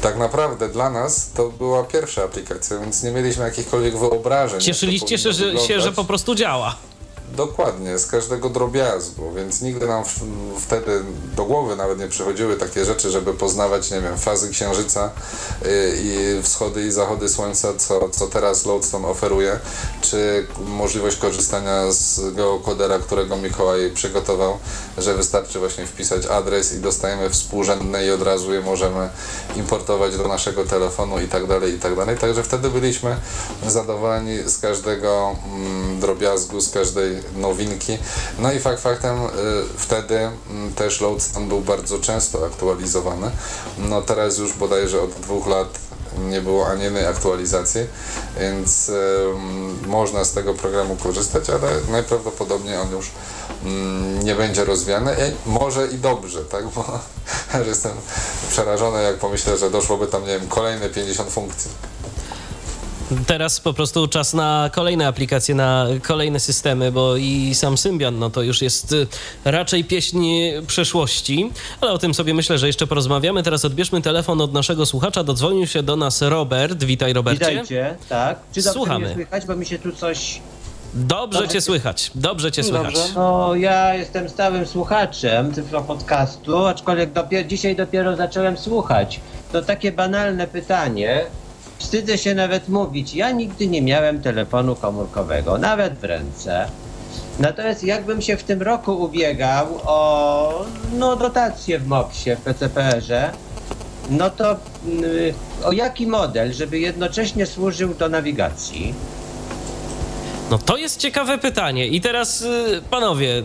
[0.01, 4.61] Tak naprawdę dla nas to była pierwsza aplikacja, więc nie mieliśmy jakichkolwiek wyobrażeń.
[4.61, 6.75] Cieszyliście się, że, się, że po prostu działa.
[7.33, 10.19] Dokładnie, z każdego drobiazgu, więc nigdy nam w,
[10.59, 11.03] wtedy
[11.35, 15.11] do głowy nawet nie przychodziły takie rzeczy, żeby poznawać, nie wiem, fazy księżyca
[15.65, 19.59] y, i wschody i zachody słońca, co, co teraz Lodestone oferuje,
[20.01, 24.57] czy możliwość korzystania z geokodera, którego Mikołaj przygotował,
[24.97, 29.09] że wystarczy właśnie wpisać adres i dostajemy współrzędne i od razu je możemy
[29.55, 32.17] importować do naszego telefonu i tak dalej, i tak dalej.
[32.17, 33.17] Także wtedy byliśmy
[33.67, 37.97] zadowoleni z każdego mm, drobiazgu, z każdej nowinki.
[38.39, 39.29] No i fakt faktem y,
[39.77, 40.17] wtedy
[40.49, 43.31] mm, też Loadstone był bardzo często aktualizowany.
[43.77, 45.67] No teraz już bodajże od dwóch lat
[46.19, 47.81] nie było ani jednej aktualizacji,
[48.39, 48.93] więc y,
[49.87, 53.09] można z tego programu korzystać, ale najprawdopodobniej on już y,
[54.23, 55.15] nie będzie rozwiany.
[55.15, 56.67] I może i dobrze, tak?
[56.67, 56.99] Bo
[57.67, 57.91] jestem
[58.49, 61.71] przerażony, jak pomyślę, że doszłoby tam, nie wiem, kolejne 50 funkcji.
[63.27, 68.29] Teraz po prostu czas na kolejne aplikacje, na kolejne systemy, bo i sam Symbian, no
[68.29, 69.07] to już jest y,
[69.45, 70.25] raczej pieśń
[70.67, 71.51] przeszłości,
[71.81, 73.43] ale o tym sobie myślę, że jeszcze porozmawiamy.
[73.43, 75.23] Teraz odbierzmy telefon od naszego słuchacza.
[75.23, 76.83] Dodzwonił się do nas Robert.
[76.83, 77.51] Witaj, Robercie.
[77.51, 78.39] Witajcie, tak.
[78.53, 79.13] Czy dobrze Słuchamy.
[79.13, 80.41] słychać, bo mi się tu coś...
[80.93, 82.93] Dobrze, dobrze cię słychać, dobrze cię słychać.
[82.93, 83.13] Dobrze.
[83.15, 89.19] No, ja jestem stałym słuchaczem tego podcastu, aczkolwiek dopiero, dzisiaj dopiero zacząłem słuchać.
[89.51, 91.25] To takie banalne pytanie,
[91.85, 96.67] Wstydzę się nawet mówić, ja nigdy nie miałem telefonu komórkowego, nawet w ręce.
[97.39, 103.31] Natomiast jakbym się w tym roku ubiegał o no, dotację w MOPS-ie, w PCPR-ze,
[104.09, 105.33] no to y,
[105.65, 108.93] o jaki model, żeby jednocześnie służył do nawigacji?
[110.51, 111.87] No to jest ciekawe pytanie.
[111.87, 113.43] I teraz, y, panowie,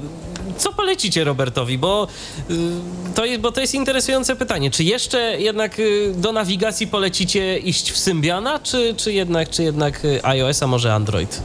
[0.57, 1.79] co polecicie Robertowi?
[1.79, 2.09] Bo,
[2.51, 2.55] y,
[3.15, 4.71] to jest, bo to jest interesujące pytanie.
[4.71, 10.05] Czy jeszcze jednak y, do nawigacji polecicie iść w Symbiana, czy, czy jednak, czy jednak
[10.05, 11.43] y, iOS, a może Android?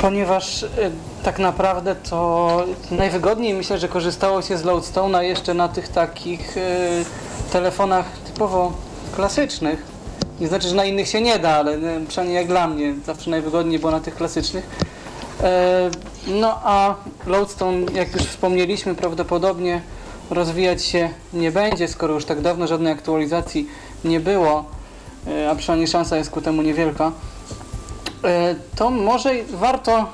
[0.00, 0.68] Ponieważ y,
[1.22, 6.56] tak naprawdę to najwygodniej myślę, że korzystało się z Loadstone'a jeszcze na tych takich
[7.52, 8.72] telefonach typowo
[9.16, 9.82] klasycznych.
[10.40, 13.78] Nie znaczy, że na innych się nie da, ale przynajmniej jak dla mnie zawsze najwygodniej
[13.78, 14.93] było na tych klasycznych.
[15.44, 15.90] E,
[16.26, 16.94] No a
[17.26, 19.80] Loadstone, jak już wspomnieliśmy, prawdopodobnie
[20.30, 23.68] rozwijać się nie będzie, skoro już tak dawno żadnej aktualizacji
[24.04, 24.64] nie było,
[25.26, 27.12] e, a przynajmniej szansa jest ku temu niewielka.
[28.24, 30.06] E, to może warto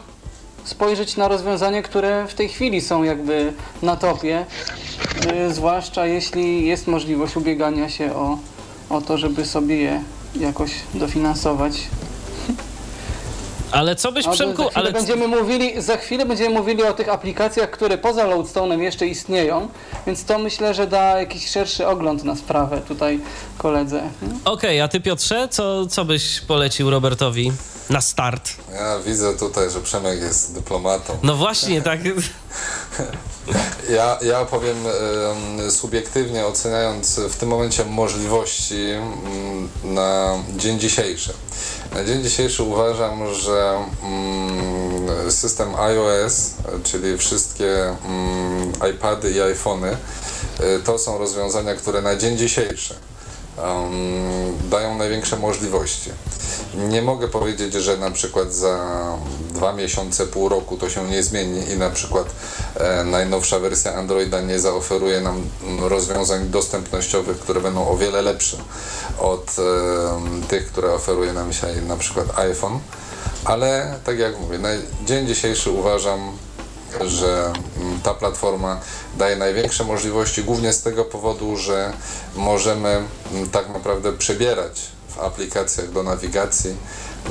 [0.64, 3.52] spojrzeć na rozwiązania, które w tej chwili są jakby
[3.82, 4.46] na topie,
[5.50, 8.38] zwłaszcza jeśli jest możliwość ubiegania się o,
[8.90, 10.02] o to, żeby sobie je
[10.40, 11.88] jakoś dofinansować.
[13.72, 14.62] Ale co byś Przemku...
[14.62, 19.06] chwilę, Ale, będziemy mówili, za chwilę będziemy mówili o tych aplikacjach, które poza Loadstone'em jeszcze
[19.06, 19.68] istnieją,
[20.06, 23.20] więc to myślę, że da jakiś szerszy ogląd na sprawę tutaj
[23.58, 24.02] koledze.
[24.44, 27.52] Okej, a ty Piotrze, co, co byś polecił Robertowi
[27.90, 28.50] na start?
[28.72, 31.18] Ja widzę tutaj, że Przemek jest dyplomatą.
[31.22, 32.00] No właśnie, tak...
[33.90, 34.76] Ja, ja powiem
[35.60, 41.32] em, subiektywnie oceniając w tym momencie możliwości mm, na dzień dzisiejszy.
[41.94, 46.50] Na dzień dzisiejszy uważam, że mm, system iOS,
[46.82, 49.96] czyli wszystkie mm, iPady i iPhony,
[50.60, 53.09] y, to są rozwiązania, które na dzień dzisiejszy
[53.62, 56.10] um, dają największe możliwości.
[56.74, 58.78] Nie mogę powiedzieć, że na przykład za
[59.54, 62.26] dwa miesiące, pół roku to się nie zmieni i na przykład
[62.76, 65.42] e, najnowsza wersja Androida nie zaoferuje nam
[65.80, 68.56] rozwiązań dostępnościowych, które będą o wiele lepsze
[69.18, 72.78] od e, tych, które oferuje nam dzisiaj na przykład iPhone.
[73.44, 74.68] Ale tak jak mówię, na
[75.06, 76.32] dzień dzisiejszy uważam,
[77.06, 78.80] że mm, ta platforma
[79.18, 81.92] daje największe możliwości, głównie z tego powodu, że
[82.36, 86.76] możemy mm, tak naprawdę przebierać w aplikacjach do nawigacji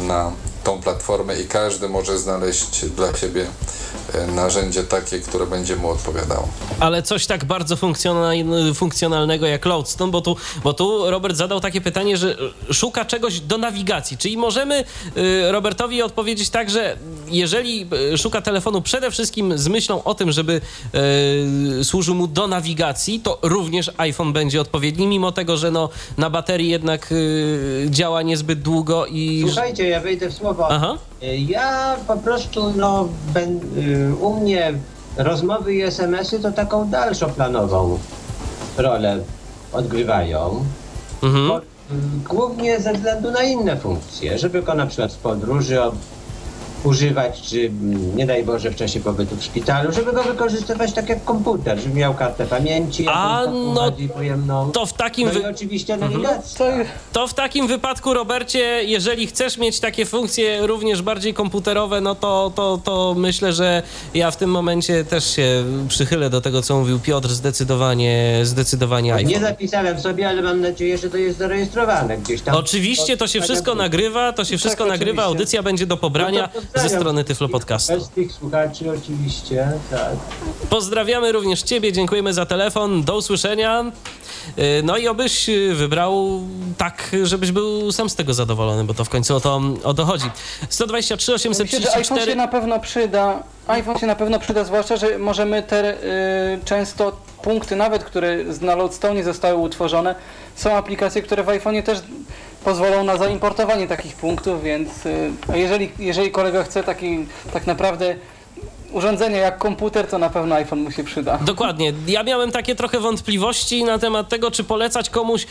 [0.01, 0.31] na
[0.69, 3.45] tą platformę i każdy może znaleźć dla siebie
[4.13, 6.47] e, narzędzie takie, które będzie mu odpowiadało.
[6.79, 11.81] ale coś tak bardzo funkcjonal- funkcjonalnego jak Loadstone, bo tu, bo tu Robert zadał takie
[11.81, 12.37] pytanie, że
[12.71, 14.17] szuka czegoś do nawigacji.
[14.17, 14.83] Czyli możemy
[15.17, 16.97] y, Robertowi odpowiedzieć tak, że
[17.27, 20.61] jeżeli y, szuka telefonu przede wszystkim z myślą o tym, żeby
[21.79, 26.29] y, służył mu do nawigacji, to również iPhone będzie odpowiedni, mimo tego, że no, na
[26.29, 27.13] baterii jednak
[27.85, 29.43] działa niezbyt długo i...
[29.47, 30.58] Słuchajcie, ja wejdę w słowo.
[30.67, 30.97] Aha.
[31.47, 34.73] Ja po prostu, no, ben, y, u mnie
[35.17, 37.99] rozmowy i SMS-y to taką dalszoplanową
[38.77, 39.19] rolę
[39.73, 40.65] odgrywają.
[41.23, 41.47] Mhm.
[41.47, 41.63] Bo, y,
[42.29, 45.79] głównie ze względu na inne funkcje, żeby go na przykład w podróży
[46.83, 51.09] używać, czy mm, nie daj Boże w czasie pobytu w szpitalu, żeby go wykorzystywać tak
[51.09, 54.71] jak komputer, żeby miał kartę pamięci, A, no, pojemną.
[54.71, 55.27] To w takim...
[55.27, 56.65] No wy- i oczywiście nawigacja.
[56.67, 56.73] To,
[57.13, 62.51] To w takim wypadku, Robercie, jeżeli chcesz mieć takie funkcje również bardziej komputerowe, no to,
[62.55, 66.99] to, to myślę, że ja w tym momencie też się przychylę do tego, co mówił
[66.99, 69.41] Piotr, zdecydowanie, zdecydowanie Nie iPhone.
[69.41, 72.55] zapisałem sobie, ale mam nadzieję, że to jest zarejestrowane gdzieś tam.
[72.55, 75.39] Oczywiście to się wszystko nagrywa, to się wszystko Tak, nagrywa, oczywiście.
[75.39, 77.93] audycja będzie do pobrania No to ze strony Tyflo Podcastu.
[78.15, 80.09] Tych słuchaczy oczywiście, tak.
[80.69, 83.85] Pozdrawiamy również Ciebie, dziękujemy za telefon, do usłyszenia.
[84.57, 86.41] Yy, No i obyś wybrał
[86.77, 90.05] tak, żebyś był sam z tego zadowolony, bo to w końcu o to, o to
[90.05, 90.25] chodzi.
[90.69, 93.43] 123 myślę, że iPhone się 834 na pewno przyda.
[93.67, 97.11] iPhone się na pewno przyda, zwłaszcza, że możemy te y, często
[97.41, 100.15] punkty, nawet które z- na Loadstone zostały utworzone,
[100.55, 101.99] są aplikacje, które w iPhone'ie też
[102.63, 108.15] pozwolą na zaimportowanie takich punktów, więc y, jeżeli, jeżeli kolega chce taki tak naprawdę
[108.91, 111.37] urządzenie jak komputer, to na pewno iPhone mu się przyda.
[111.37, 111.93] Dokładnie.
[112.07, 115.47] Ja miałem takie trochę wątpliwości na temat tego, czy polecać komuś y,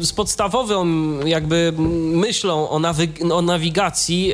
[0.00, 0.86] z podstawową
[1.24, 1.72] jakby
[2.12, 4.32] myślą o, nawi- o nawigacji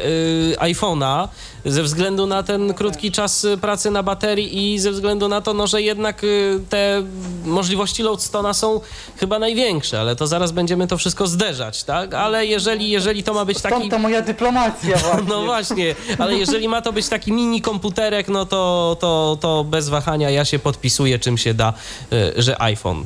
[0.52, 1.28] y, iPhone'a
[1.64, 5.54] ze względu na ten krótki czas y, pracy na baterii i ze względu na to,
[5.54, 7.02] no, że jednak y, te
[7.44, 8.80] możliwości Loadstone'a są
[9.16, 12.14] chyba największe, ale to zaraz będziemy to wszystko zderzać, tak?
[12.14, 13.76] Ale jeżeli, jeżeli to ma być taki...
[13.76, 15.22] Stąd ta moja dyplomacja właśnie.
[15.28, 19.64] No właśnie, ale jeżeli ma to być taki mini komputerek, lusterek, no to, to, to
[19.64, 21.72] bez wahania ja się podpisuję, czym się da,
[22.12, 23.04] y, że iPhone.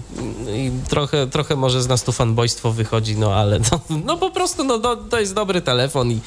[0.48, 4.64] I trochę, trochę może z nas tu fanboystwo wychodzi, no ale no, no po prostu
[4.64, 6.20] no, no, to jest dobry telefon i,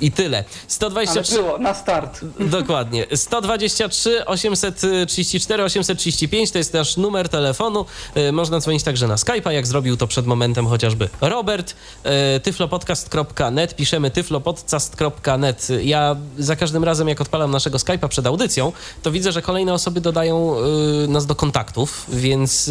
[0.00, 0.38] i tyle.
[0.38, 1.34] Ale 123...
[1.34, 2.20] było, na start.
[2.40, 3.06] Dokładnie.
[3.14, 7.84] 123 834 835 to jest nasz numer telefonu.
[8.14, 11.74] E, Można dzwonić także na Skype'a, jak zrobił to przed momentem chociażby Robert.
[12.04, 15.68] E, tyflopodcast.net, piszemy tyflopodcast.net.
[15.82, 20.00] Ja za każdym razem, jak odpalam naszego Skype'a przed audycją, to widzę, że kolejne osoby
[20.00, 20.56] dodają
[21.04, 22.70] e, nas do kontaktów, więc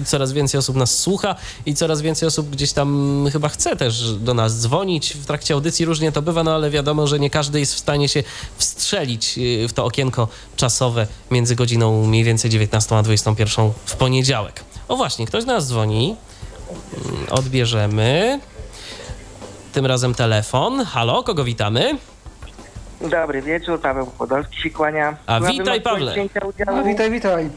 [0.00, 1.34] e, coraz więcej osób nas słucha
[1.66, 5.12] i coraz więcej osób gdzieś tam chyba chce też do nas dzwonić.
[5.12, 8.08] W trakcie audycji różnie to bywa, no ale wiadomo, że nie każdy jest w stanie
[8.08, 8.22] się
[8.56, 14.64] wstrzelić y, w to okienko czasowe między godziną mniej więcej 19 a 21 w poniedziałek.
[14.88, 16.16] O właśnie, ktoś do nas dzwoni.
[17.06, 18.40] Mm, Odbierzemy.
[19.72, 20.84] Tym razem telefon.
[20.84, 21.98] Halo, kogo witamy?
[23.10, 25.16] Dobry wieczór, Paweł Podolski się kłania.
[25.26, 26.14] A Byłabym witaj, Pawle.
[26.66, 27.50] No, witaj, witaj.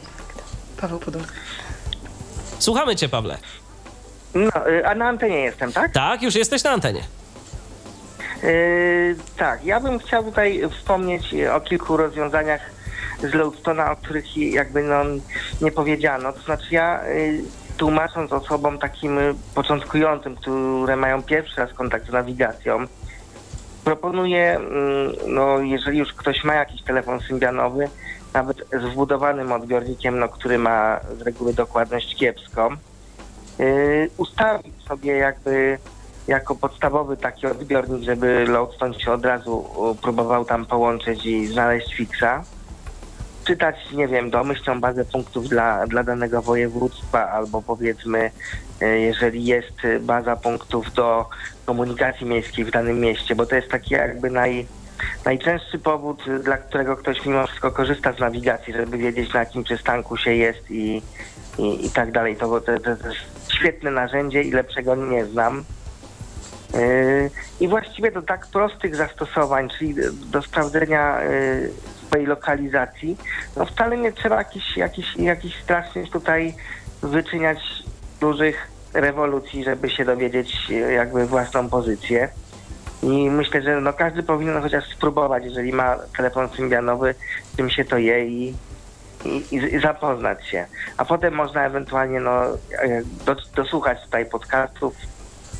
[0.80, 1.36] Paweł Podolski.
[2.58, 3.38] Słuchamy cię, Pawle.
[4.34, 5.92] No, y, a na antenie jestem, tak?
[5.92, 7.02] Tak, już jesteś na antenie.
[8.42, 12.60] Yy, tak, ja bym chciał tutaj wspomnieć o kilku rozwiązaniach
[13.20, 15.04] z Loadstona, o których jakby no
[15.60, 16.32] nie powiedziano.
[16.32, 17.42] To znaczy ja y,
[17.76, 22.86] tłumacząc osobom takim y, początkującym, które mają pierwszy raz kontakt z nawigacją,
[23.86, 27.88] proponuję, mm, no jeżeli już ktoś ma jakiś telefon symbianowy,
[28.34, 32.68] nawet z wbudowanym odbiornikiem, no, który ma z reguły dokładność kiepską,
[33.58, 35.78] yy, ustawić sobie jakby
[36.28, 39.64] jako podstawowy taki odbiornik, żeby Loadstone się od razu
[40.02, 42.44] próbował tam połączyć i znaleźć fixa.
[43.44, 48.30] Czytać, nie wiem, domyślną bazę punktów dla, dla danego województwa albo powiedzmy,
[48.80, 51.26] e, jeżeli jest baza punktów do
[51.66, 54.66] komunikacji miejskiej w danym mieście, bo to jest taki jakby naj,
[55.24, 59.64] najczęstszy powód, e, dla którego ktoś mimo wszystko korzysta z nawigacji, żeby wiedzieć na jakim
[59.64, 61.02] przystanku się jest i,
[61.58, 62.36] i, i tak dalej.
[62.36, 65.64] To, to, to jest świetne narzędzie i lepszego nie znam.
[66.74, 69.94] Yy, I właściwie do tak prostych zastosowań, czyli
[70.26, 71.70] do sprawdzenia yy,
[72.06, 73.16] swojej lokalizacji,
[73.56, 76.54] no wcale nie trzeba jakichś jakich, jakich strasznych tutaj
[77.02, 77.58] wyczyniać
[78.20, 82.28] dużych rewolucji, żeby się dowiedzieć jakby własną pozycję.
[83.02, 87.14] I myślę, że no każdy powinien chociaż spróbować, jeżeli ma telefon symbianowy,
[87.56, 88.54] czym się to je i,
[89.24, 90.66] i, i, zapoznać się.
[90.96, 94.94] A potem można ewentualnie no, e, do, dosłuchać tutaj podcastów,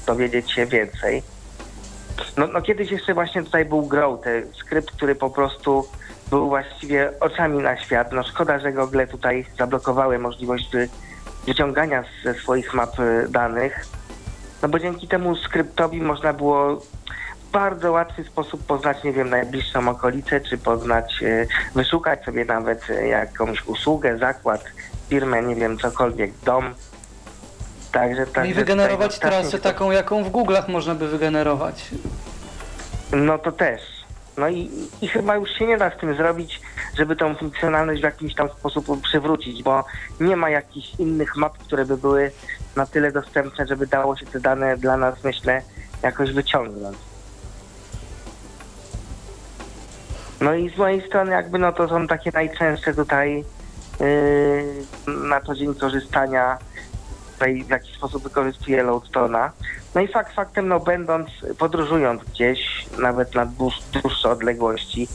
[0.06, 1.22] dowiedzieć się więcej.
[2.36, 5.88] No, no kiedyś jeszcze właśnie tutaj był Grow, ten skrypt, który po prostu
[6.30, 8.12] był właściwie oczami na świat.
[8.12, 10.88] No szkoda, że Google tutaj zablokowały możliwość wy,
[11.46, 13.86] wyciągania ze swoich map y, danych.
[14.62, 19.88] No bo dzięki temu skryptowi można było w bardzo łatwy sposób poznać, nie wiem, najbliższą
[19.88, 24.64] okolicę, czy poznać, y, wyszukać sobie nawet y, jakąś usługę, zakład,
[25.08, 26.74] firmę, nie wiem, cokolwiek, dom.
[27.92, 31.90] Także, No także i wygenerować no, trasę taką, jaką w Google'ach można by wygenerować.
[33.12, 33.95] No to też.
[34.36, 34.70] No i,
[35.00, 36.60] i chyba już się nie da z tym zrobić,
[36.98, 39.84] żeby tą funkcjonalność w jakiś tam sposób przywrócić, bo
[40.20, 42.30] nie ma jakichś innych map, które by były
[42.76, 45.62] na tyle dostępne, żeby dało się te dane dla nas, myślę,
[46.02, 46.96] jakoś wyciągnąć.
[50.40, 53.44] No i z mojej strony jakby no to są takie najczęstsze tutaj
[54.00, 56.58] yy, na co dzień korzystania
[57.32, 59.50] tutaj w jakiś sposób wykorzystuję Loadstone'a.
[59.96, 61.28] No i fakt faktem, no będąc,
[61.58, 65.08] podróżując gdzieś, nawet na dłuż, dłuższe odległości,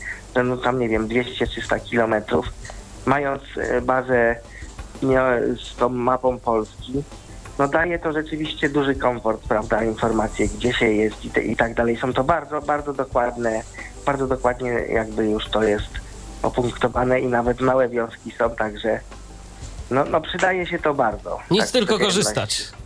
[0.44, 2.46] no tam nie wiem, 200-300 kilometrów,
[3.06, 4.36] mając e, bazę
[5.56, 7.04] z tą mapą Polski,
[7.60, 11.74] no daje to rzeczywiście duży komfort, prawda, informacje, gdzie się jest i, te, i tak
[11.74, 11.98] dalej.
[11.98, 13.62] Są to bardzo, bardzo dokładne,
[14.06, 15.90] bardzo dokładnie jakby już to jest
[16.44, 19.00] opunktowane i nawet małe wiązki są, także
[19.92, 21.40] no, no przydaje się to bardzo.
[21.52, 22.16] Nic Tak, tylko codzienność.
[22.18, 22.81] korzystać.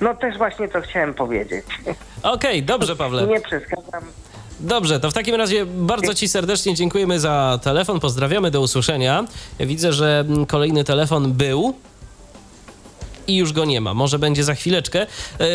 [0.00, 1.64] No też właśnie to chciałem powiedzieć.
[2.22, 3.26] Okej, dobrze, Pawle.
[3.26, 4.04] Nie przeszkadzam.
[4.60, 8.00] Dobrze, to w takim razie bardzo Ci serdecznie dziękujemy za telefon.
[8.00, 9.24] Pozdrawiamy, do usłyszenia.
[9.58, 11.74] Ja widzę, że kolejny telefon był.
[13.30, 13.94] I już go nie ma.
[13.94, 15.06] Może będzie za chwileczkę.
[15.38, 15.46] Yy,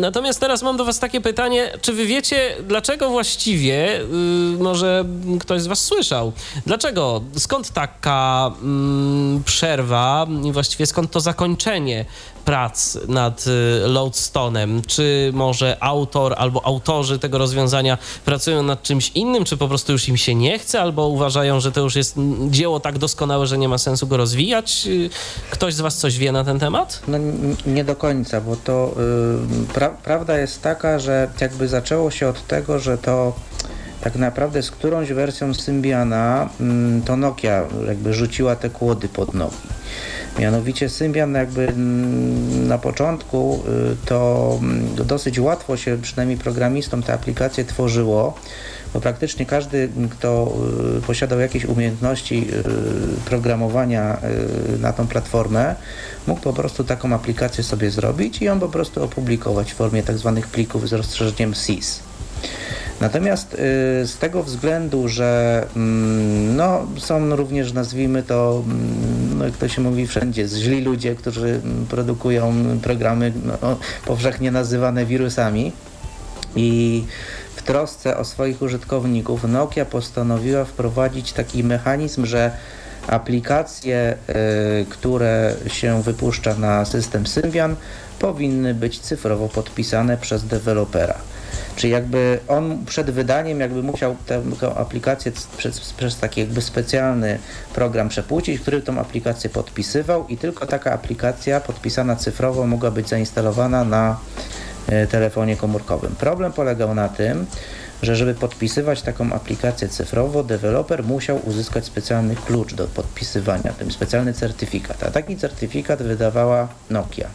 [0.00, 1.72] Natomiast teraz mam do Was takie pytanie.
[1.82, 4.00] Czy Wy wiecie, dlaczego właściwie,
[4.52, 5.04] yy, może
[5.40, 6.32] ktoś z Was słyszał,
[6.66, 12.04] dlaczego, skąd taka mm, przerwa i właściwie skąd to zakończenie
[12.44, 13.50] prac nad y,
[13.86, 14.80] Loadstone'em?
[14.86, 20.08] Czy może autor albo autorzy tego rozwiązania pracują nad czymś innym, czy po prostu już
[20.08, 23.58] im się nie chce, albo uważają, że to już jest mm, dzieło tak doskonałe, że
[23.58, 24.86] nie ma sensu go rozwijać?
[24.86, 25.10] Y,
[25.50, 27.02] Ktoś z Was coś wie na ten temat?
[27.08, 27.18] No
[27.66, 28.94] nie do końca, bo to
[29.70, 33.32] y, pra, prawda jest taka, że jakby zaczęło się od tego, że to
[34.00, 39.56] tak naprawdę z którąś wersją Symbiana mm, to Nokia jakby rzuciła te kłody pod nogi.
[40.38, 43.62] Mianowicie Symbian jakby mm, na początku
[43.92, 48.34] y, to mm, dosyć łatwo się przynajmniej programistom te aplikacje tworzyło,
[48.94, 50.52] bo praktycznie każdy, kto
[50.98, 54.18] y, posiadał jakieś umiejętności y, programowania
[54.80, 55.74] na tą platformę,
[56.26, 60.18] mógł po prostu taką aplikację sobie zrobić i ją po prostu opublikować w formie tak
[60.18, 62.00] zwanych plików z rozszerzeniem SIS.
[63.02, 63.56] Natomiast y,
[64.06, 69.82] z tego względu, że mm, no, są również, nazwijmy to, mm, no, jak to się
[69.82, 73.76] mówi wszędzie, źli ludzie, którzy mm, produkują programy no,
[74.06, 75.72] powszechnie nazywane wirusami
[76.56, 77.04] i
[77.62, 82.50] w trosce o swoich użytkowników Nokia postanowiła wprowadzić taki mechanizm, że
[83.06, 84.16] aplikacje,
[84.80, 87.76] y, które się wypuszcza na system Symbian
[88.18, 91.14] powinny być cyfrowo podpisane przez dewelopera.
[91.76, 94.42] Czy jakby on przed wydaniem jakby musiał tę,
[94.76, 97.38] aplikację przez, przez taki jakby specjalny
[97.74, 103.84] program przepłucić, który tą aplikację podpisywał i tylko taka aplikacja podpisana cyfrowo mogła być zainstalowana
[103.84, 104.61] na e,
[105.10, 106.14] telefonie komórkowym.
[106.18, 107.46] Problem polegał na tym,
[108.02, 114.32] że żeby podpisywać taką aplikację cyfrowo, deweloper musiał uzyskać specjalny klucz do podpisywania, tym specjalny
[114.34, 115.02] certyfikat.
[115.02, 117.28] A taki certyfikat wydawała Nokia.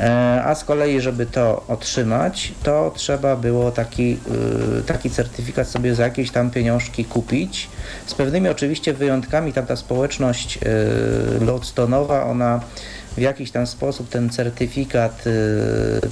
[0.00, 4.18] E, a z kolei, żeby to otrzymać, to trzeba było taki,
[4.78, 7.68] y, taki certyfikat sobie za jakieś tam pieniążki kupić.
[8.06, 12.60] Z pewnymi oczywiście wyjątkami, tam ta społeczność y, Lodestone'owa, ona
[13.16, 15.30] w jakiś tam sposób ten certyfikat y,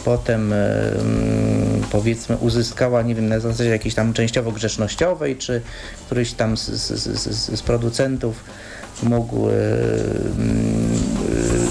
[0.05, 5.63] potem mm, powiedzmy uzyskała, nie wiem, na zasadzie jakiejś tam częściowo grzecznościowej, czy
[6.07, 8.45] któryś tam z, z, z, z producentów
[9.03, 9.49] mógł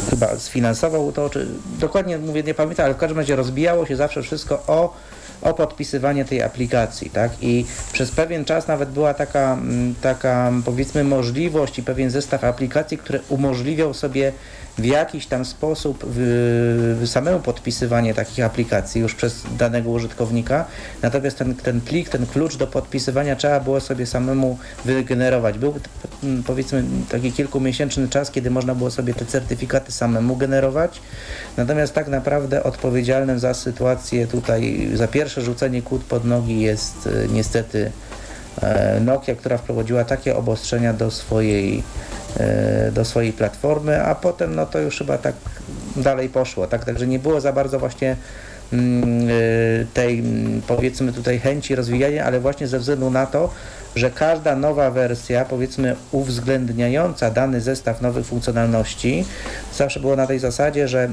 [0.09, 1.47] chyba sfinansował to, czy
[1.80, 4.93] dokładnie mówię, nie pamiętam, ale w każdym razie rozbijało się zawsze wszystko o
[5.41, 7.32] o podpisywanie tej aplikacji, tak?
[7.41, 12.97] I przez pewien czas nawet była taka, mm, taka powiedzmy możliwość i pewien zestaw aplikacji,
[12.97, 14.32] które umożliwiał sobie
[14.78, 16.05] w jakiś tam sposób
[17.05, 20.65] samemu podpisywanie takich aplikacji już przez danego użytkownika.
[21.01, 25.57] Natomiast ten, ten plik, ten klucz do podpisywania trzeba było sobie samemu wygenerować.
[25.57, 25.73] Był
[26.45, 31.01] powiedzmy taki kilkumiesięczny czas, kiedy można było sobie te certyfikaty samemu generować.
[31.57, 37.28] Natomiast tak naprawdę odpowiedzialnym za sytuację tutaj, za pierwsze rzucenie kłód pod nogi jest e,
[37.28, 37.91] niestety
[39.01, 41.84] Nokia, która wprowadziła takie obostrzenia do swojej
[42.39, 45.36] E, do swojej platformy, a potem no to już chyba tak
[45.95, 46.86] dalej poszło, tak?
[46.86, 48.16] Także nie było za bardzo właśnie
[48.74, 50.24] mm, e, tej
[50.68, 53.53] powiedzmy tutaj chęci rozwijania, ale właśnie ze względu na to,
[53.95, 59.26] że każda nowa wersja, powiedzmy uwzględniająca dany zestaw nowych funkcjonalności,
[59.76, 61.10] zawsze było na tej zasadzie, że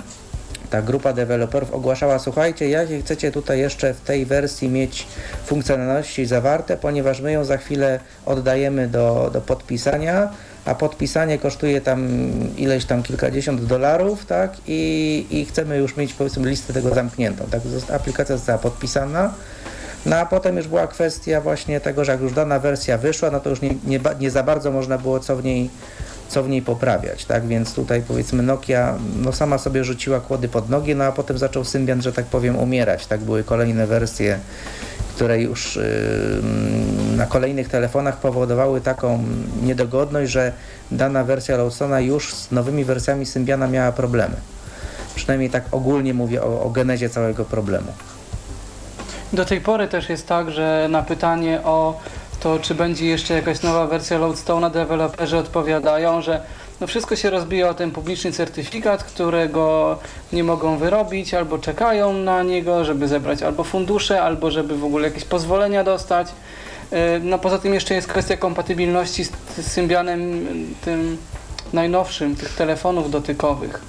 [0.70, 5.06] ta grupa deweloperów ogłaszała, słuchajcie, jakie chcecie tutaj jeszcze w tej wersji mieć
[5.46, 10.28] funkcjonalności zawarte, ponieważ my ją za chwilę oddajemy do, do podpisania,
[10.64, 12.08] a podpisanie kosztuje tam
[12.56, 17.60] ileś tam kilkadziesiąt dolarów, tak, i, i chcemy już mieć powiedzmy listę tego zamkniętą, tak,
[17.94, 19.34] aplikacja została podpisana,
[20.06, 23.40] no a potem już była kwestia właśnie tego, że jak już dana wersja wyszła, no
[23.40, 25.70] to już nie, nie, nie za bardzo można było co w niej
[26.28, 30.70] co w niej poprawiać, tak, więc tutaj powiedzmy Nokia no sama sobie rzuciła kłody pod
[30.70, 34.38] nogi, no a potem zaczął Symbian, że tak powiem, umierać, tak, były kolejne wersje
[35.14, 35.78] które już
[37.16, 39.24] na kolejnych telefonach powodowały taką
[39.62, 40.52] niedogodność, że
[40.90, 44.36] dana wersja Lawsona już z nowymi wersjami Symbiana miała problemy.
[45.14, 47.92] Przynajmniej tak ogólnie mówię o, o genezie całego problemu.
[49.32, 52.00] Do tej pory też jest tak, że na pytanie o
[52.44, 56.40] to, czy będzie jeszcze jakaś nowa wersja Loadstone'a, deweloperzy odpowiadają, że
[56.80, 59.98] no wszystko się rozbija o ten publiczny certyfikat, którego
[60.32, 65.08] nie mogą wyrobić, albo czekają na niego, żeby zebrać albo fundusze, albo żeby w ogóle
[65.08, 66.28] jakieś pozwolenia dostać.
[66.28, 70.46] Y, no poza tym jeszcze jest kwestia kompatybilności z, z Symbianem
[70.84, 71.18] tym
[71.72, 73.80] najnowszym, tych telefonów dotykowych.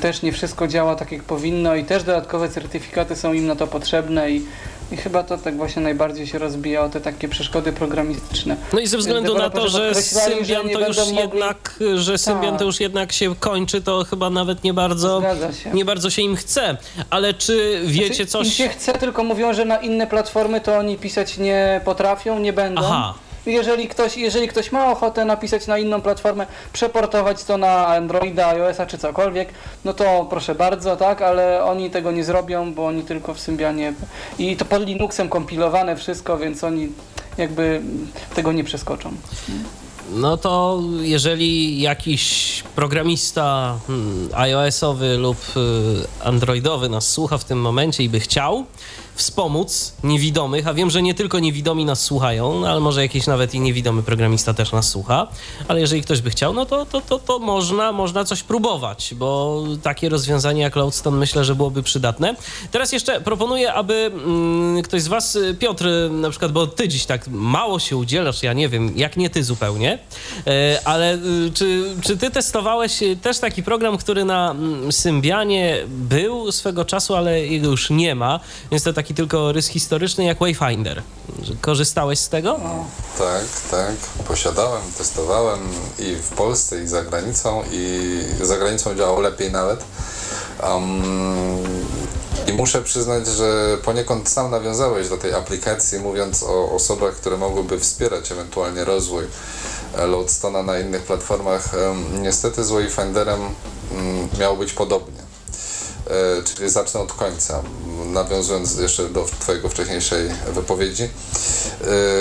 [0.00, 3.66] Też nie wszystko działa tak jak powinno i też dodatkowe certyfikaty są im na to
[3.66, 4.46] potrzebne i
[4.92, 8.56] i chyba to tak właśnie najbardziej się rozbija o te takie przeszkody programistyczne.
[8.72, 11.16] No i ze względu na to, że Symbian to już mogli...
[11.16, 12.66] jednak, że Symbian to tak.
[12.66, 15.22] już jednak się kończy, to chyba nawet nie bardzo,
[15.62, 15.70] się.
[15.70, 16.76] nie bardzo się im chce.
[17.10, 18.46] Ale czy wiecie znaczy, coś...
[18.46, 22.52] Im się chce, tylko mówią, że na inne platformy to oni pisać nie potrafią, nie
[22.52, 22.82] będą.
[22.84, 23.14] Aha
[23.46, 28.86] jeżeli ktoś, jeżeli ktoś ma ochotę napisać na inną platformę, przeportować to na Androida, iOS-a
[28.86, 29.48] czy cokolwiek,
[29.84, 33.94] no to proszę bardzo, tak, ale oni tego nie zrobią, bo oni tylko w Symbianie
[34.38, 36.88] i to pod Linuxem kompilowane wszystko, więc oni
[37.38, 37.80] jakby
[38.34, 39.12] tego nie przeskoczą.
[40.12, 48.02] No to jeżeli jakiś programista hmm, iOS-owy lub y, Androidowy nas słucha w tym momencie
[48.02, 48.66] i by chciał,
[49.16, 53.54] wspomóc niewidomych, a wiem, że nie tylko niewidomi nas słuchają, no, ale może jakiś nawet
[53.54, 55.26] i niewidomy programista też nas słucha,
[55.68, 59.62] ale jeżeli ktoś by chciał, no to, to, to, to można, można coś próbować, bo
[59.82, 62.34] takie rozwiązanie jak Loadstone myślę, że byłoby przydatne.
[62.70, 67.28] Teraz jeszcze proponuję, aby mm, ktoś z was, Piotr na przykład, bo ty dziś tak
[67.28, 69.98] mało się udzielasz, ja nie wiem, jak nie ty zupełnie,
[70.46, 76.52] e, ale y, czy, czy ty testowałeś też taki program, który na mm, Symbianie był
[76.52, 78.40] swego czasu, ale jego już nie ma,
[78.70, 81.02] więc to taki tylko rys historyczny jak Wayfinder.
[81.60, 82.60] Korzystałeś z tego?
[83.18, 83.94] Tak, tak.
[84.28, 85.60] Posiadałem, testowałem
[85.98, 88.10] i w Polsce, i za granicą, i
[88.42, 89.84] za granicą działał lepiej nawet.
[90.62, 91.02] Um,
[92.48, 97.80] I muszę przyznać, że poniekąd sam nawiązałeś do tej aplikacji, mówiąc o osobach, które mogłyby
[97.80, 99.24] wspierać ewentualnie rozwój
[100.06, 101.74] Loadstona na innych platformach.
[101.74, 105.25] Um, niestety z Wayfinderem um, miało być podobnie.
[106.10, 107.62] E, czyli zacznę od końca,
[108.06, 111.08] nawiązując jeszcze do Twojego wcześniejszej wypowiedzi.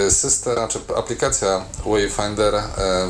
[0.08, 2.66] E, system, znaczy aplikacja Wayfinder e,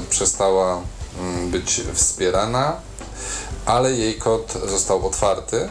[0.10, 0.82] przestała
[1.20, 2.76] mm, być wspierana,
[3.66, 5.70] ale jej kod został otwarty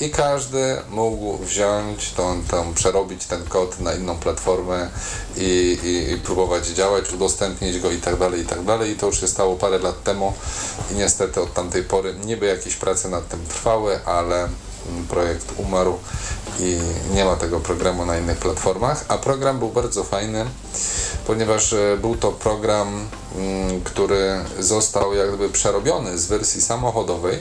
[0.00, 4.88] i każdy mógł wziąć, tą, tą, przerobić ten kod na inną platformę
[5.36, 8.90] i, i, i, próbować działać, udostępnić go i tak dalej, i tak dalej.
[8.90, 10.32] I to już się stało parę lat temu.
[10.92, 14.48] I niestety od tamtej pory niby jakieś prace nad tym trwały, ale
[15.08, 15.98] projekt umarł
[16.58, 16.78] i
[17.14, 20.44] nie ma tego programu na innych platformach, a program był bardzo fajny,
[21.26, 23.08] ponieważ e, był to program,
[23.84, 27.38] który został jakby przerobiony z wersji samochodowej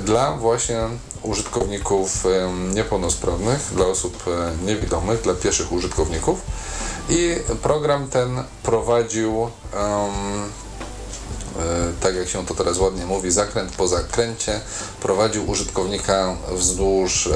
[0.00, 0.78] dla właśnie
[1.22, 2.24] użytkowników
[2.74, 6.40] niepełnosprawnych, dla osób e, niewidomych, dla pieszych użytkowników.
[7.08, 9.50] I program ten prowadził, um,
[12.00, 14.60] tak jak się to teraz ładnie mówi, zakręt po zakręcie,
[15.00, 17.28] prowadził użytkownika wzdłuż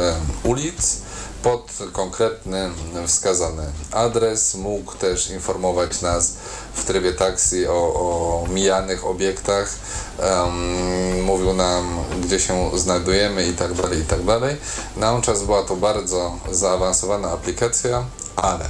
[0.45, 1.03] ulic
[1.43, 2.70] pod konkretny
[3.06, 3.62] wskazany
[3.93, 4.55] adres.
[4.55, 6.32] Mógł też informować nas
[6.74, 9.74] w trybie taksi o, o mijanych obiektach,
[10.19, 14.56] um, mówił nam, gdzie się znajdujemy i tak dalej, i tak dalej.
[14.97, 18.05] Na czas była to bardzo zaawansowana aplikacja,
[18.36, 18.64] ale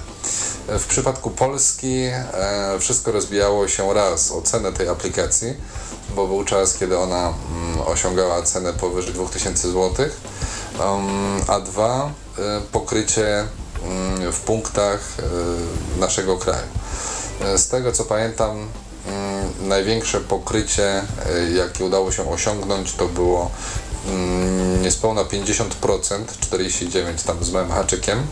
[0.68, 5.54] w przypadku Polski e, wszystko rozbijało się raz o cenę tej aplikacji,
[6.16, 10.06] bo był czas, kiedy ona mm, osiągała cenę powyżej 2000 zł,
[10.84, 13.44] um, a dwa e, pokrycie
[13.84, 16.66] mm, w punktach e, naszego kraju.
[17.40, 21.02] E, z tego co pamiętam, mm, największe pokrycie,
[21.54, 23.50] jakie udało się osiągnąć, to było
[24.08, 25.64] mm, niespełna 50%,
[26.50, 28.26] 49% tam z małym haczykiem.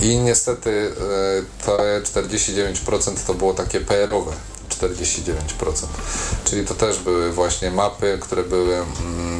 [0.00, 0.92] I niestety
[1.66, 4.32] te 49% to było takie PR-owe.
[4.70, 5.86] 49%.
[6.44, 8.84] Czyli to też były właśnie mapy, które były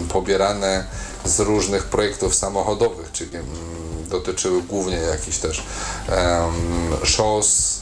[0.08, 0.84] pobierane
[1.24, 3.30] z różnych projektów samochodowych, czyli
[4.12, 5.62] dotyczyły głównie jakichś też
[6.08, 7.80] um, szos,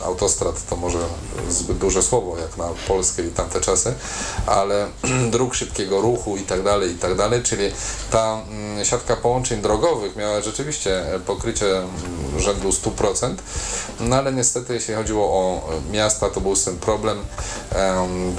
[0.00, 0.98] e, autostrad to może
[1.48, 3.94] zbyt duże słowo jak na polskie i tamte czasy,
[4.46, 4.86] ale
[5.32, 7.70] dróg szybkiego ruchu i tak dalej, i tak dalej, czyli
[8.10, 11.88] ta mm, siatka połączeń drogowych miała rzeczywiście pokrycie mm,
[12.38, 13.34] rzędu 100%,
[14.00, 15.62] no ale niestety jeśli chodziło o
[15.92, 17.18] miasta, to był ten problem.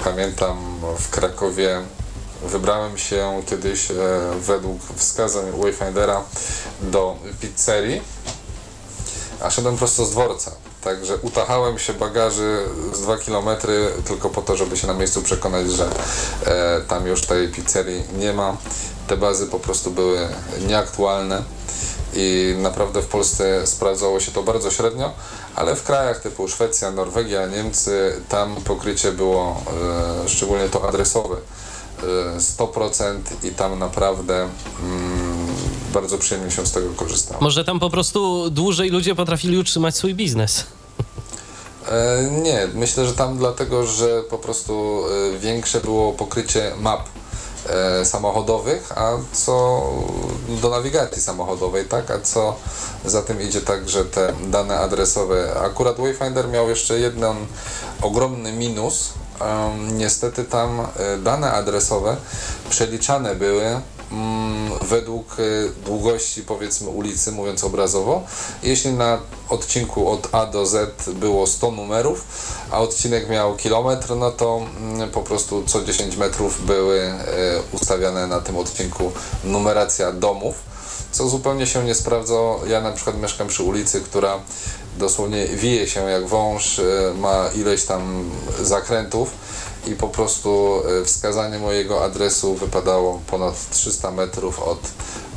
[0.04, 1.82] Pamiętam w Krakowie
[2.44, 3.96] wybrałem się kiedyś e,
[4.40, 6.24] według wskazań Wayfindera
[6.82, 8.02] do pizzerii,
[9.42, 10.52] a szedłem prosto z dworca.
[10.82, 13.50] Także utachałem się bagaży z 2 km
[14.06, 15.90] tylko po to, żeby się na miejscu przekonać, że
[16.46, 18.58] e, tam już tej pizzerii nie ma.
[19.08, 20.28] Te bazy po prostu były
[20.68, 21.44] nieaktualne
[22.14, 25.12] i naprawdę w Polsce sprawdzało się to bardzo średnio,
[25.56, 29.64] ale w krajach typu Szwecja, Norwegia, Niemcy tam pokrycie było
[30.26, 31.36] e, szczególnie to adresowe
[32.38, 34.50] 100% i tam naprawdę
[34.84, 35.48] mm,
[35.94, 37.42] bardzo przyjemnie się z tego korzystało.
[37.42, 40.66] Może tam po prostu dłużej ludzie potrafili utrzymać swój biznes?
[41.92, 45.04] E, nie, myślę, że tam dlatego, że po prostu
[45.36, 47.02] e, większe było pokrycie map
[47.70, 49.84] e, samochodowych, a co
[50.62, 52.12] do nawigacji samochodowej, tak?
[52.12, 52.56] A co
[53.06, 57.36] za tym idzie tak, że te dane adresowe, akurat Wayfinder miał jeszcze jeden
[58.02, 59.10] ogromny minus,
[59.92, 62.18] niestety tam e, dane adresowe
[62.70, 65.44] przeliczane były mm, według e,
[65.86, 68.24] długości powiedzmy ulicy, mówiąc obrazowo.
[68.64, 72.26] Jeśli na odcinku od A do Z było 100 numerów,
[72.72, 77.16] a odcinek miał kilometr, no to mm, po prostu co 10 metrów były e,
[77.72, 79.12] ustawiane na tym odcinku
[79.44, 80.56] numeracja domów,
[81.12, 82.36] co zupełnie się nie sprawdza.
[82.68, 84.40] Ja na przykład mieszkam przy ulicy, która
[85.00, 86.84] dosłownie wije się jak wąż, e,
[87.18, 88.30] ma ileś tam
[88.62, 89.30] zakrętów
[89.88, 94.80] i po prostu e, wskazanie mojego adresu wypadało ponad 300 metrów od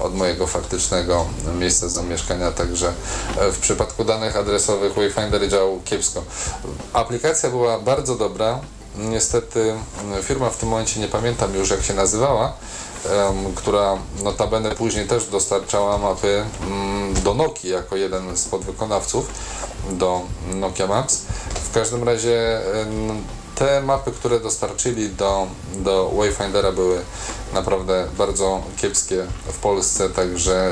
[0.00, 1.26] od mojego faktycznego
[1.58, 2.92] miejsca zamieszkania, także
[3.38, 6.22] e, w przypadku danych adresowych Wayfinder działał kiepsko.
[6.92, 8.60] Aplikacja była bardzo dobra,
[8.96, 9.74] niestety
[10.22, 12.52] firma w tym momencie nie pamiętam już jak się nazywała,
[13.54, 19.26] która notabene później też dostarczała mapy mm, do Nokii jako jeden z podwykonawców
[19.90, 20.20] do
[20.54, 21.22] Nokia Maps.
[21.54, 22.60] W każdym razie
[23.54, 27.00] te mapy, które dostarczyli do, do Wayfindera były
[27.54, 30.70] naprawdę bardzo kiepskie w Polsce, także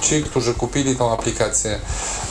[0.00, 1.80] ci, którzy kupili tą aplikację,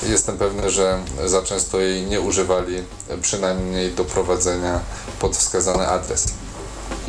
[0.03, 2.83] jestem pewny, że za często jej nie używali,
[3.21, 4.79] przynajmniej do prowadzenia
[5.19, 6.25] pod wskazany adres.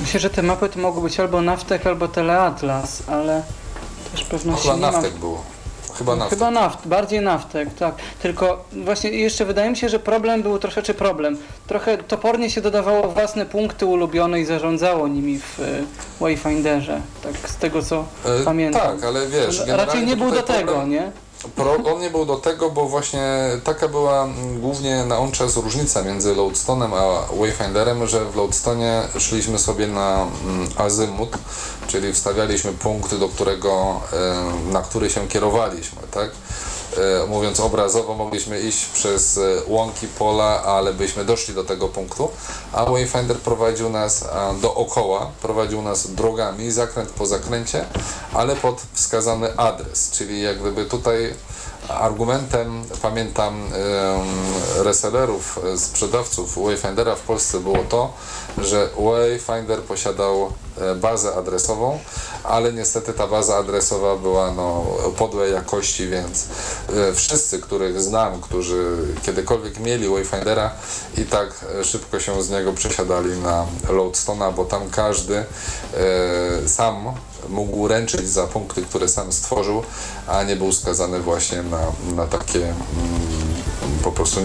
[0.02, 3.42] Myślę, że te mapy to mogły być albo Naftek, albo Teleatlas, ale
[4.12, 4.92] też pewności Chyba nie mam.
[4.92, 5.42] Naftek było.
[5.98, 6.38] Chyba Naftek.
[6.38, 7.94] Chyba naft, bardziej naftek, tak.
[8.22, 11.36] Tylko właśnie jeszcze wydaje mi się, że problem był troszeczkę problem.
[11.66, 15.64] Trochę topornie się dodawało własne punkty ulubione i zarządzało nimi w e,
[16.20, 17.00] Wayfinderze.
[17.22, 18.82] Tak z tego co E, pamiętam.
[18.82, 21.12] Tak, ale wiesz, Raczej nie był tutaj do tego, problem- nie?
[21.94, 23.22] On nie był do tego, bo właśnie
[23.64, 29.08] taka była mm, głównie na on czas różnica między Loadstone'em a Wayfinderem, że w Loadstone
[29.18, 31.38] szliśmy sobie na mm, azymut,
[31.86, 36.30] czyli wstawialiśmy punkt, do którego, e, na który się kierowaliśmy, tak?
[36.96, 42.30] E, Mówiąc obrazowo, mogliśmy iść przez e, łąki, pola, ale byśmy doszli do tego punktu,
[42.72, 44.24] a Wayfinder prowadził nas
[44.60, 47.84] dookoła, prowadził nas drogami, zakręt po zakręcie,
[48.34, 51.34] ale pod wskazany adres, czyli jak gdyby tutaj
[51.88, 53.62] argumentem, pamiętam,
[54.76, 58.12] resellerów, e, sprzedawców Wayfindera w Polsce było to,
[58.58, 61.98] że Wayfinder posiadał e, bazę adresową,
[62.44, 66.46] ale niestety ta baza adresowa była no, podłej jakości, więc
[66.88, 70.70] e, wszyscy, których znam, którzy kiedykolwiek mieli Wayfindera
[71.18, 75.44] i tak e, szybko się z niego przesiadali na Loadstone'a, bo tam każdy
[76.66, 77.12] sam
[77.48, 79.82] mógł ręczyć za punkty, które sam stworzył,
[80.26, 81.80] a nie był skazany właśnie na,
[82.14, 82.74] na takie mm,
[84.02, 84.40] po prostu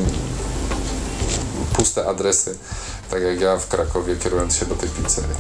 [1.78, 2.58] puste adresy,
[3.12, 5.36] tak jak ja w Krakowie kierując się do tej pizzerii.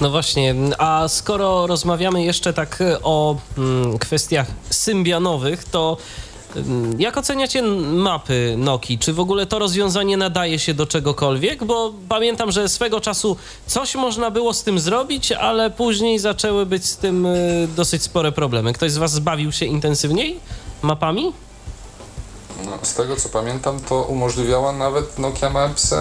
[0.00, 5.96] No właśnie, a skoro rozmawiamy jeszcze tak o mm, kwestiach symbianowych, to
[6.56, 8.98] mm, jak oceniacie mapy Nokii?
[8.98, 11.64] Czy w ogóle to rozwiązanie nadaje się do czegokolwiek?
[11.64, 13.36] Bo pamiętam, że swego czasu
[13.66, 18.32] coś można było z tym zrobić, ale później zaczęły być z tym y, dosyć spore
[18.32, 18.72] problemy.
[18.72, 20.40] Ktoś z Was zbawił się intensywniej
[20.82, 21.32] mapami?
[22.66, 25.98] No, z tego co pamiętam, to umożliwiała nawet Nokia Maps em,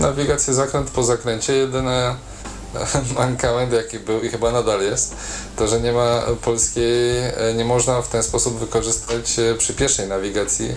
[0.00, 1.52] nawigację zakręt po zakręcie.
[1.52, 2.14] Jedyny
[3.18, 5.16] mankament jaki był i chyba nadal jest,
[5.56, 10.08] to że nie ma polskiej, e, nie można w ten sposób wykorzystać e, przy pierwszej
[10.08, 10.74] nawigacji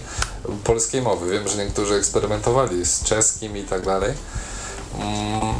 [0.64, 1.32] polskiej mowy.
[1.32, 4.14] Wiem, że niektórzy eksperymentowali z czeskim i tak dalej.
[5.00, 5.54] Mm,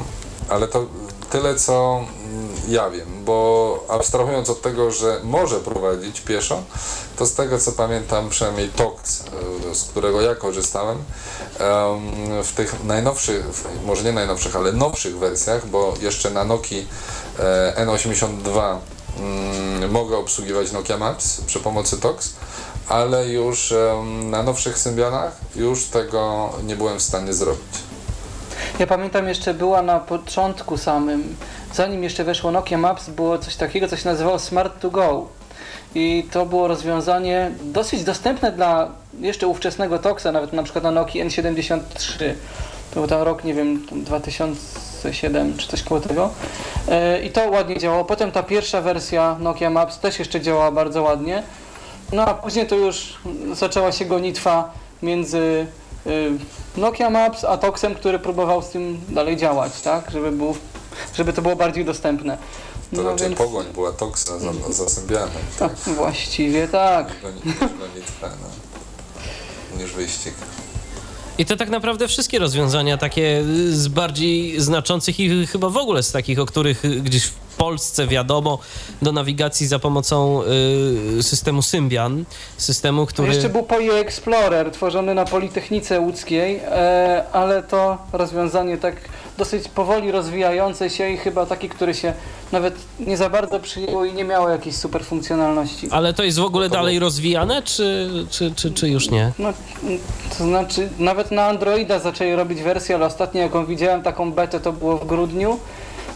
[0.50, 0.86] ale to
[1.30, 6.64] tyle, co mm, ja wiem, bo abstrahując od tego, że może prowadzić pieszo,
[7.18, 9.24] to z tego, co pamiętam, przynajmniej TOX,
[9.72, 13.46] e, z którego ja korzystałem, em, w tych najnowszych,
[13.86, 16.88] może nie najnowszych, ale nowszych wersjach, bo jeszcze na Nokii
[17.40, 18.78] e, N82
[19.20, 22.34] mm, mogę obsługiwać Nokia Maps przy pomocy TOX,
[22.88, 23.74] ale już
[24.24, 27.87] na nowszych Symbianach już tego nie byłem w stanie zrobić.
[28.80, 31.36] Ja pamiętam jeszcze była na początku samym,
[31.74, 35.28] zanim jeszcze weszło Nokia Maps, było coś takiego, co się nazywało Smart to Go.
[35.96, 38.90] I to było rozwiązanie dosyć dostępne dla
[39.20, 42.34] jeszcze ówczesnego Toxa, nawet na przykład na Nokii N73.
[42.94, 46.30] To był tam rok, nie wiem, tam 2007 czy coś koło tego.
[46.90, 48.06] E, I to ładnie działało.
[48.06, 51.44] Potem ta pierwsza wersja Nokia Maps też jeszcze działała bardzo ładnie.
[52.14, 53.18] No a później to już
[53.54, 54.72] zaczęła się gonitwa
[55.02, 55.68] między
[56.78, 60.12] Nokia Maps a Toxem, który próbował z tym dalej działać, tak?
[60.12, 60.56] Żeby, był,
[61.14, 62.38] żeby to było bardziej dostępne.
[62.96, 65.30] To No raczej więc- pogoń była Toxa za, za Symbianem.
[65.60, 67.08] Tak, właściwie tak.
[67.24, 67.30] No.
[69.84, 70.34] Niż wyścig.
[71.38, 76.04] I to tak naprawdę wszystkie rozwiązania takie y, z bardziej znaczących i chyba w ogóle
[76.04, 78.60] z takich, o których gdzieś w Polsce wiadomo,
[79.02, 80.42] do nawigacji za pomocą
[81.18, 82.26] y, systemu Symbian,
[82.58, 83.34] systemu, który...
[83.34, 88.96] Jeszcze był POI Explorer tworzony na Politechnice Łódzkiej, e, ale to rozwiązanie tak
[89.38, 92.14] dosyć powoli rozwijające się i chyba taki, który się
[92.52, 95.88] nawet nie za bardzo przyjęło i nie miało jakiejś super funkcjonalności.
[95.92, 99.32] Ale to jest w ogóle było- dalej rozwijane, czy, czy, czy, czy już nie?
[99.40, 99.54] No,
[100.38, 104.74] to znaczy, nawet na Androida zaczęli robić wersję, ale ostatnio jaką widziałem, taką betę, to
[104.74, 105.60] było w grudniu.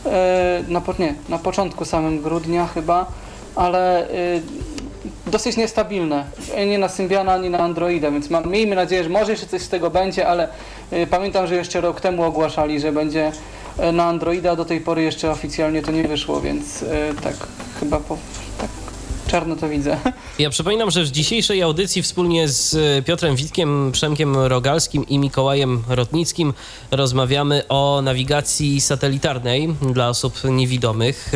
[0.05, 3.05] E, na, po- nie, na początku samym grudnia chyba,
[3.55, 4.11] ale e,
[5.27, 6.25] dosyć niestabilne.
[6.67, 9.69] Nie na Symbiana, ani na Androida, więc mam, miejmy nadzieję, że może jeszcze coś z
[9.69, 10.47] tego będzie, ale
[10.91, 13.31] e, pamiętam, że jeszcze rok temu ogłaszali, że będzie
[13.77, 16.87] e, na Androida, do tej pory jeszcze oficjalnie to nie wyszło, więc e,
[17.23, 17.35] tak
[17.79, 18.17] chyba po,
[19.31, 19.97] czarno to widzę.
[20.39, 25.83] Ja przypominam, że w dzisiejszej audycji wspólnie z e, Piotrem Witkiem, Przemkiem Rogalskim i Mikołajem
[25.89, 26.53] Rotnickim
[26.91, 31.31] rozmawiamy o nawigacji satelitarnej dla osób niewidomych.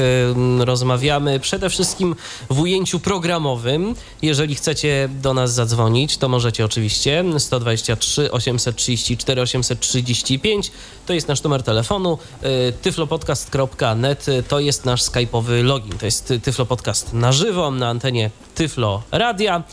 [0.60, 2.16] E, rozmawiamy przede wszystkim
[2.50, 3.96] w ujęciu programowym.
[4.22, 10.72] Jeżeli chcecie do nas zadzwonić, to możecie oczywiście 123 834 835
[11.06, 12.18] to jest nasz numer telefonu.
[12.42, 15.98] E, tyflopodcast.net to jest nasz skype'owy login.
[15.98, 19.64] To jest Tyflopodcast na żywo na antenie Tyflo Radia.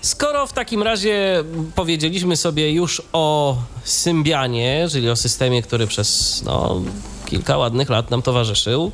[0.00, 1.44] Skoro w takim razie
[1.74, 6.82] powiedzieliśmy sobie już o Symbianie, czyli o systemie, który przez no,
[7.26, 8.92] kilka ładnych lat nam towarzyszył,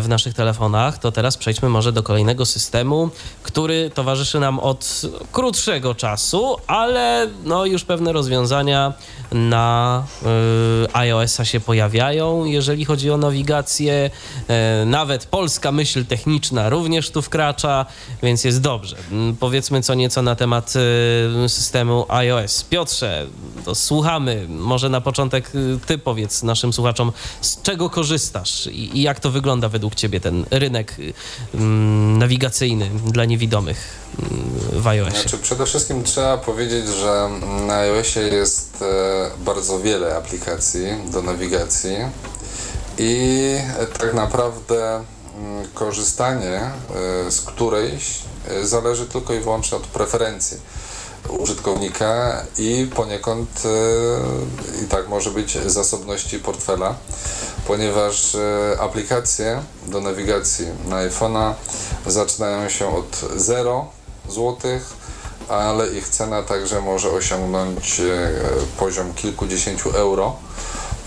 [0.00, 3.10] w naszych telefonach, to teraz przejdźmy może do kolejnego systemu,
[3.42, 8.92] który towarzyszy nam od krótszego czasu, ale no już pewne rozwiązania
[9.32, 10.04] na
[10.86, 14.10] y, iOS-a się pojawiają, jeżeli chodzi o nawigację.
[14.48, 17.86] E, nawet polska myśl techniczna również tu wkracza,
[18.22, 18.96] więc jest dobrze.
[19.10, 20.74] Mm, Powiedzmy co nieco na temat
[21.44, 22.64] y, systemu iOS.
[22.64, 23.26] Piotrze,
[23.64, 24.46] to słuchamy.
[24.48, 29.30] Może na początek y, ty powiedz naszym słuchaczom, z czego korzystasz i, i jak to
[29.30, 31.12] wygląda według ciebie ten rynek y,
[31.54, 33.78] mm, nawigacyjny dla niewidomych
[34.18, 35.20] mm, w iOSie.
[35.20, 37.28] Znaczy, przede wszystkim trzeba powiedzieć, że
[37.66, 41.96] na iOSie jest e, bardzo wiele aplikacji do nawigacji
[42.98, 48.18] i e, tak naprawdę mm, korzystanie e, z którejś
[48.62, 50.58] zależy tylko i wyłącznie od preferencji
[51.28, 56.94] użytkownika i poniekąd e, i tak może być zasobności portfela,
[57.66, 61.54] ponieważ e, aplikacje do nawigacji na iPhone'a
[62.06, 63.86] zaczynają się od 0
[64.28, 64.92] złotych,
[65.48, 68.30] ale ich cena także może osiągnąć e,
[68.78, 70.36] poziom kilkudziesięciu euro.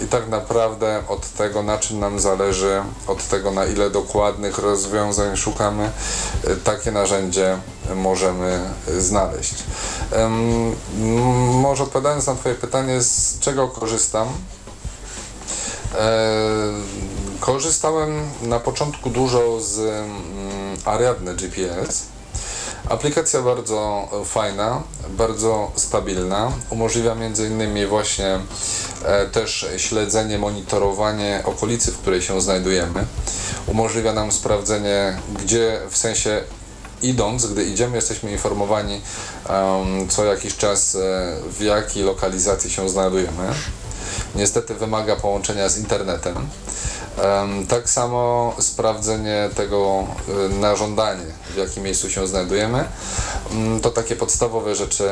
[0.04, 5.38] I tak naprawdę od tego, na czym nam zależy, od tego, na ile dokładnych rozwiązań
[5.38, 5.92] szukamy,
[6.44, 7.58] e, takie narzędzie
[7.96, 8.60] możemy
[9.00, 9.56] znaleźć.
[11.52, 14.28] Może odpowiadając na Twoje pytanie, z czego korzystam?
[15.98, 16.20] E,
[17.40, 22.15] korzystałem na początku dużo z mm, Ariadne GPS.
[22.90, 26.52] Aplikacja bardzo e, fajna, bardzo stabilna.
[26.70, 28.40] Umożliwia między innymi właśnie
[29.06, 33.06] e, też śledzenie, monitorowanie okolicy, w której się znajdujemy.
[33.68, 36.44] Umożliwia nam sprawdzenie, gdzie w sensie
[37.02, 39.02] idąc, gdy idziemy, jesteśmy informowani
[40.10, 41.00] co jakiś czas, e,
[41.50, 43.54] w jakiej lokalizacji się znajdujemy.
[44.36, 46.36] Niestety wymaga połączenia z internetem.
[47.70, 50.04] Tak samo sprawdzenie tego
[50.52, 52.86] y, na żądanie, w jakim miejscu się znajdujemy.
[53.52, 55.10] Mm, To takie podstawowe rzeczy,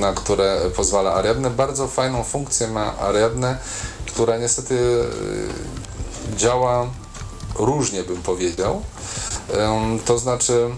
[0.00, 1.50] na które pozwala Ariadne.
[1.50, 3.58] Bardzo fajną funkcję ma Ariadne,
[4.06, 6.86] która niestety y, działa
[7.54, 8.82] różnie, bym powiedział.
[10.04, 10.70] To znaczy,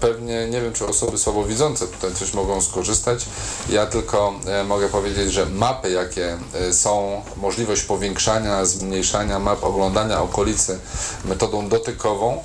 [0.00, 3.26] pewnie nie wiem, czy osoby słabowidzące tutaj coś mogą skorzystać.
[3.68, 10.22] Ja tylko e, mogę powiedzieć, że mapy, jakie e, są, możliwość powiększania, zmniejszania map, oglądania
[10.22, 10.78] okolicy
[11.24, 12.42] metodą dotykową, e,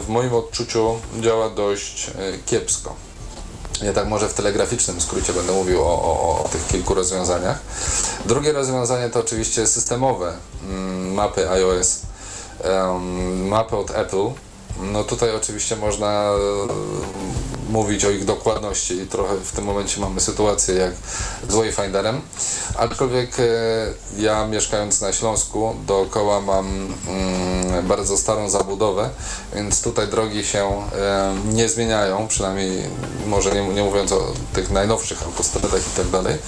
[0.00, 2.10] w moim odczuciu działa dość
[2.46, 2.94] kiepsko.
[3.82, 7.58] Ja tak może w telegraficznym skrócie będę mówił o, o, o tych kilku rozwiązaniach.
[8.26, 10.32] Drugie rozwiązanie to oczywiście systemowe
[10.64, 12.00] mm, mapy iOS,
[13.48, 14.30] mapy od Apple.
[14.92, 17.10] No tutaj oczywiście można e,
[17.70, 20.92] mówić o ich dokładności i trochę w tym momencie mamy sytuację jak
[21.48, 22.20] z Wayfinderem.
[22.78, 23.44] Aczkolwiek e,
[24.18, 29.10] ja mieszkając na Śląsku dookoła mam mm, bardzo starą zabudowę,
[29.54, 32.82] więc tutaj drogi się e, nie zmieniają, przynajmniej
[33.26, 36.38] może nie, nie mówiąc o tych najnowszych autostradach i tak dalej.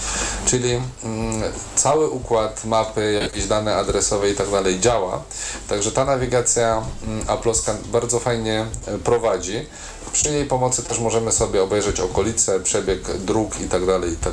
[0.47, 1.43] Czyli mm,
[1.77, 5.23] cały układ mapy, jakieś dane adresowe i tak dalej działa.
[5.69, 7.74] Także ta nawigacja mm, Apple'owska
[8.12, 9.66] bardzo fajnie e, prowadzi.
[10.12, 14.32] Przy jej pomocy też możemy sobie obejrzeć okolice, przebieg dróg i tak dalej, i tak.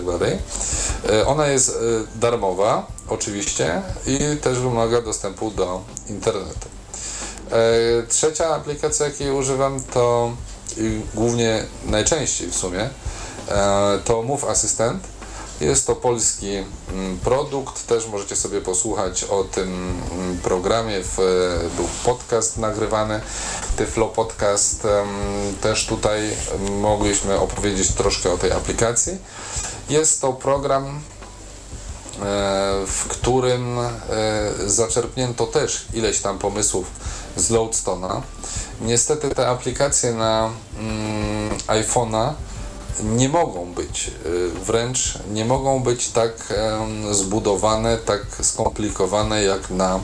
[1.10, 1.74] E, Ona jest e,
[2.20, 6.70] darmowa, oczywiście, i też wymaga dostępu do internetu.
[8.10, 10.32] Trzecia aplikacja, jakiej używam, to
[11.16, 12.90] głównie najczęściej w sumie,
[14.06, 15.04] to Move Assistant.
[15.62, 16.48] Jest to polski
[16.92, 21.04] mm, produkt, też możecie sobie posłuchać o tym mm, programie.
[21.04, 21.18] W,
[21.76, 23.22] był podcast nagrywany,
[23.78, 24.88] Tyflo Podcast.
[25.62, 26.22] Też tutaj
[26.72, 29.18] mogliśmy opowiedzieć troszkę o tej aplikacji.
[29.90, 31.00] Jest to program, e,
[32.88, 33.90] w którym e,
[34.66, 36.88] zaczerpnięto też ileś tam pomysłów
[37.36, 38.22] z Loadstone'a.
[38.82, 40.50] Niestety te aplikacje na
[40.80, 42.34] mm, iPhone'a
[43.04, 46.54] nie mogą być, y, wręcz nie mogą być tak
[47.12, 50.00] zbudowane, tak skomplikowane jak na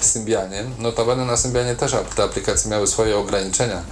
[0.00, 0.64] Symbianie.
[0.78, 3.82] Notabene na Symbianie też te aplikacje miały swoje ograniczenia.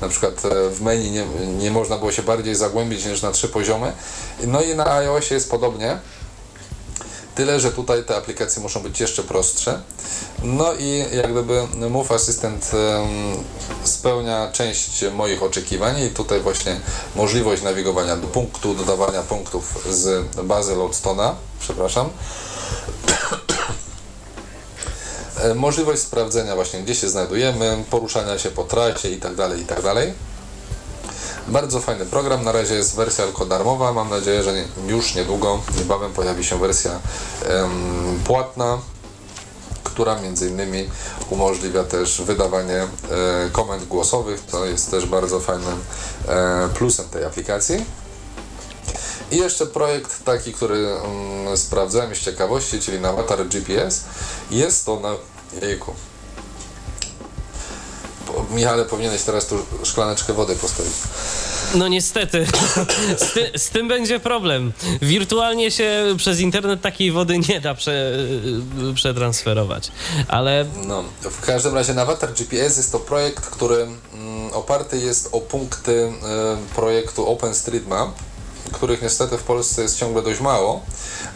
[0.00, 1.26] Na przykład e, w menu nie,
[1.58, 3.92] nie można było się bardziej zagłębić niż na trzy poziomy.
[4.46, 5.98] No i na iOSie jest podobnie.
[7.34, 9.80] Tyle, że tutaj te aplikacje muszą być jeszcze prostsze.
[10.42, 12.70] No i jak gdyby Move Assistant
[13.84, 16.80] spełnia część moich oczekiwań i tutaj właśnie
[17.16, 22.10] możliwość nawigowania do punktu, dodawania punktów z bazy Loadstona, przepraszam.
[25.40, 29.34] E, Możliwość sprawdzenia właśnie gdzie się znajdujemy, poruszania się po trasie i tak
[31.48, 32.44] Bardzo fajny program.
[32.44, 33.92] Na razie jest wersja tylko darmowa.
[33.92, 36.90] Mam nadzieję, że nie, już niedługo, niebawem pojawi się wersja
[38.24, 38.78] płatna,
[39.84, 40.90] która między innymi
[41.30, 42.88] umożliwia też wydawanie e,
[43.52, 44.40] komend głosowych.
[44.40, 45.80] To jest też bardzo fajnym
[46.28, 47.84] e, plusem tej aplikacji.
[49.30, 54.04] I jeszcze projekt taki, który mm, sprawdzałem z ciekawości, czyli Avatar GPS.
[54.50, 55.14] Jest to na...
[55.66, 55.94] Jejku.
[58.50, 60.92] Michale, powinieneś teraz tu szklaneczkę wody postawić.
[61.74, 62.46] No niestety,
[63.16, 64.72] z, ty, z tym będzie problem.
[65.02, 68.12] Wirtualnie się przez internet takiej wody nie da prze,
[68.94, 69.92] przetransferować.
[70.28, 75.40] Ale No, w każdym razie Avatar GPS jest to projekt, który mm, oparty jest o
[75.40, 78.10] punkty e, projektu OpenStreetMap,
[78.72, 80.82] których niestety w Polsce jest ciągle dość mało,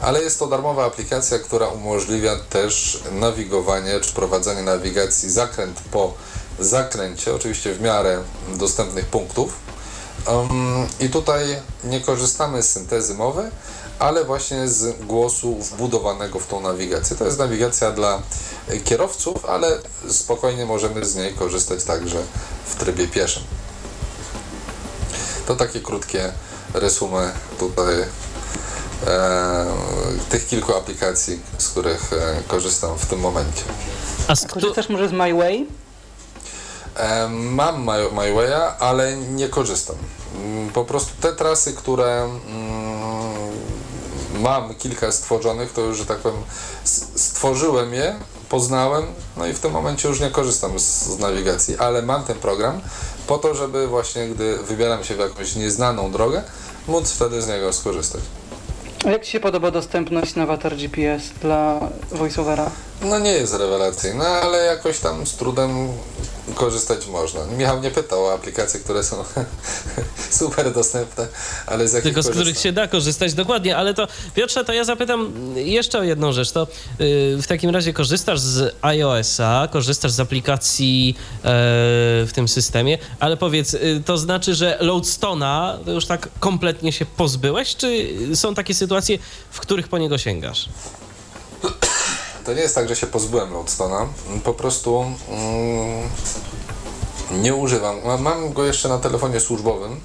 [0.01, 6.15] ale jest to darmowa aplikacja, która umożliwia też nawigowanie czy prowadzenie nawigacji zakręt po
[6.61, 8.23] zakręcie, oczywiście w miarę
[8.57, 9.53] dostępnych punktów.
[10.27, 13.51] Um, I tutaj nie korzystamy z syntezy mowy,
[13.99, 17.17] ale właśnie z głosu wbudowanego w tą nawigację.
[17.17, 18.23] To jest nawigacja dla
[18.85, 19.79] kierowców, ale
[20.09, 22.19] spokojnie możemy z niej korzystać także
[22.67, 23.43] w trybie pieszym.
[25.47, 26.33] To takie krótkie
[26.75, 27.95] resumy tutaj
[29.07, 29.67] e,
[30.31, 33.63] tych kilku aplikacji, z których e, korzystam w tym momencie.
[34.29, 35.63] a z kto, Korzystasz może z My Way?
[35.63, 35.88] E,
[37.31, 39.97] Mam My, MyWaya, ale nie korzystam.
[40.37, 42.41] Mm, Po prostu te trasy, które mm,
[44.41, 46.41] mam kilka stworzonych, to już, że tak powiem,
[47.15, 48.15] stworzyłem je,
[48.49, 49.07] poznałem,
[49.37, 52.81] no i w tym momencie już nie korzystam z, z nawigacji, ale mam ten program
[53.27, 56.43] po to, żeby właśnie, gdy wybieram się w jakąś nieznaną drogę,
[56.89, 58.21] móc wtedy z niego skorzystać.
[59.07, 61.81] A jak Ci się podoba dostępność na Avatar GPS dla
[62.13, 62.71] VoiceOvera?
[63.03, 65.89] No nie jest rewelacyjna, ale jakoś tam z trudem
[66.55, 67.41] korzystać można.
[67.47, 69.25] Michał nie pytał o aplikacje, które są
[70.31, 71.29] super dostępne,
[71.67, 72.43] ale z jakich tylko z korzystam.
[72.43, 76.53] których się da korzystać dokładnie, ale to Piotrze, to ja zapytam jeszcze o jedną rzecz.
[76.53, 76.67] To
[76.99, 77.07] yy,
[77.43, 81.43] w takim razie korzystasz z iOS-a, korzystasz z aplikacji e,
[82.27, 87.07] w tym systemie, ale powiedz, y, to znaczy, że Loadstona to już tak kompletnie się
[87.07, 89.19] pozbyłeś, czy są takie sytuacje,
[89.51, 90.69] w których po niego sięgasz?
[92.49, 94.07] To nie jest tak, że się pozbyłem Loadstona.
[94.45, 96.09] Po prostu mm,
[97.43, 97.97] nie używam.
[98.05, 100.01] Ma- Mam go jeszcze na telefonie służbowym,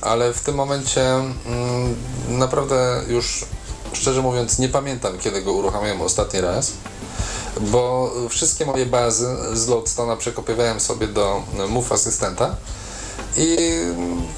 [0.00, 1.96] ale w tym momencie mm,
[2.28, 3.44] naprawdę już
[3.92, 6.72] szczerze mówiąc nie pamiętam kiedy go uruchamiałem ostatni raz.
[7.60, 12.56] Bo wszystkie moje bazy z Loadstona przekopywałem sobie do Move Asystenta
[13.36, 13.56] i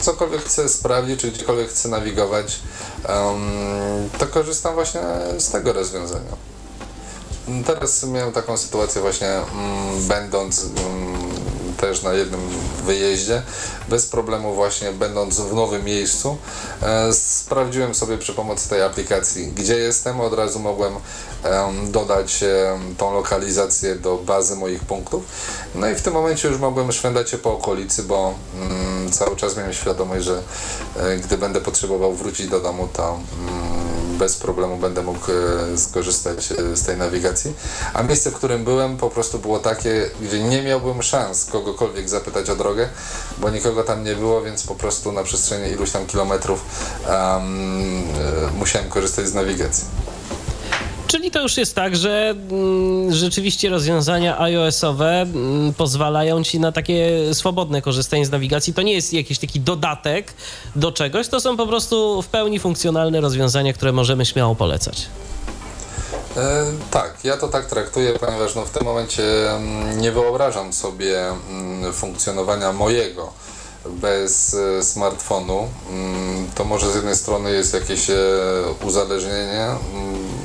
[0.00, 2.60] cokolwiek chcę sprawdzić, czy gdziekolwiek chcę nawigować,
[3.04, 5.00] em, to korzystam właśnie
[5.38, 6.49] z tego rozwiązania.
[7.66, 11.31] Teraz miałem taką sytuację właśnie mm, będąc mm,
[11.81, 12.40] też na jednym
[12.85, 13.43] wyjeździe,
[13.89, 16.36] bez problemu właśnie będąc w nowym miejscu,
[16.82, 20.94] e, sprawdziłem sobie przy pomocy tej aplikacji, gdzie jestem, od razu mogłem
[21.43, 22.44] em, dodać
[22.98, 25.24] tą lokalizację do bazy moich punktów.
[25.74, 29.57] No i w tym momencie już mogłem szwendać się po okolicy, bo mm, cały czas
[29.57, 30.43] miałem świadomość, że
[30.97, 35.27] e, gdy będę potrzebował wrócić do domu, to mm, bez problemu będę mógł
[35.73, 37.52] e, skorzystać z tej nawigacji.
[37.94, 42.51] A miejsce, w którym byłem, po prostu było takie, gdzie nie miałbym szans kogokolwiek zapytać
[42.51, 42.88] o drogę,
[43.38, 46.64] bo nikogo tam nie było, więc po prostu na przestrzeni iluś tam kilometrów
[47.09, 47.40] e,
[48.59, 49.84] musiałem korzystać z nawigacji.
[51.06, 57.10] Czyli to już jest tak, że mm, rzeczywiście rozwiązania iOS-owe mm, pozwalają ci na takie
[57.32, 58.74] swobodne korzystanie z nawigacji.
[58.74, 60.34] To nie jest jakiś taki dodatek
[60.76, 65.06] do czegoś, to są po prostu w pełni funkcjonalne rozwiązania, które możemy śmiało polecać.
[66.36, 71.28] E, tak, ja to tak traktuję, ponieważ no, w tym momencie mm, nie wyobrażam sobie
[71.28, 73.32] mm, funkcjonowania mojego
[73.86, 75.69] bez e, smartfonu.
[75.90, 78.16] Mm, To może z jednej strony jest jakieś e,
[78.86, 79.66] uzależnienie,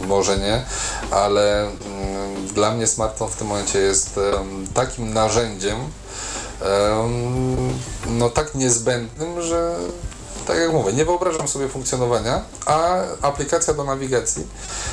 [0.08, 0.66] może nie,
[1.12, 1.70] ale
[2.54, 4.20] dla mnie smartfon w tym momencie jest
[4.74, 5.78] takim narzędziem,
[6.62, 7.80] em,
[8.10, 9.76] no tak niezbędnym, że
[10.48, 14.48] tak jak mówię, nie wyobrażam sobie funkcjonowania, a aplikacja do nawigacji,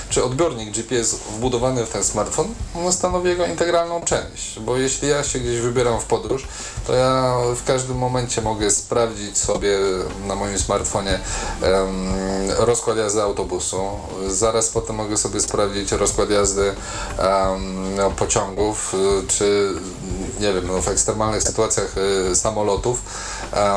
[0.08, 5.24] czy odbiornik GPS wbudowany w ten smartfon, no, stanowi jego integralną część, bo jeśli ja
[5.24, 6.46] się gdzieś wybieram w podróż,
[6.86, 9.78] to ja w każdym momencie mogę sprawdzić sobie
[10.26, 11.18] na moim smartfonie
[11.62, 12.10] um,
[12.58, 13.82] rozkład jazdy autobusu,
[14.28, 16.74] zaraz potem mogę sobie sprawdzić rozkład jazdy
[17.18, 18.94] um, pociągów,
[19.28, 19.74] czy
[20.40, 21.94] nie wiem, no, w ekstremalnych sytuacjach
[22.30, 23.02] y, samolotów,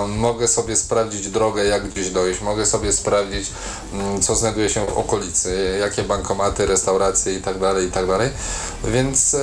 [0.08, 3.50] mogę sobie sprawdzić drogę, jak gdzieś dojść, mogę sobie sprawdzić,
[3.94, 8.18] um, co znajduje się w okolicy, jakie bankomaty, restauracje itd., tak itd.
[8.18, 8.30] Tak
[8.92, 9.36] Więc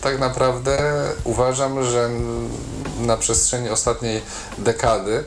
[0.00, 0.78] tak naprawdę
[1.24, 2.10] uważam, że
[3.00, 4.22] na przestrzeni ostatniej
[4.58, 5.24] dekady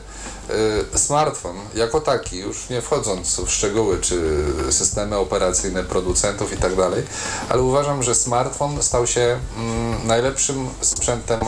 [0.94, 7.02] smartfon jako taki, już nie wchodząc w szczegóły, czy systemy operacyjne producentów i tak dalej,
[7.48, 11.40] ale uważam, że smartfon stał się mm, najlepszym sprzętem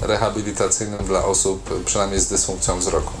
[0.00, 3.12] rehabilitacyjnym dla osób przynajmniej z dysfunkcją wzroku.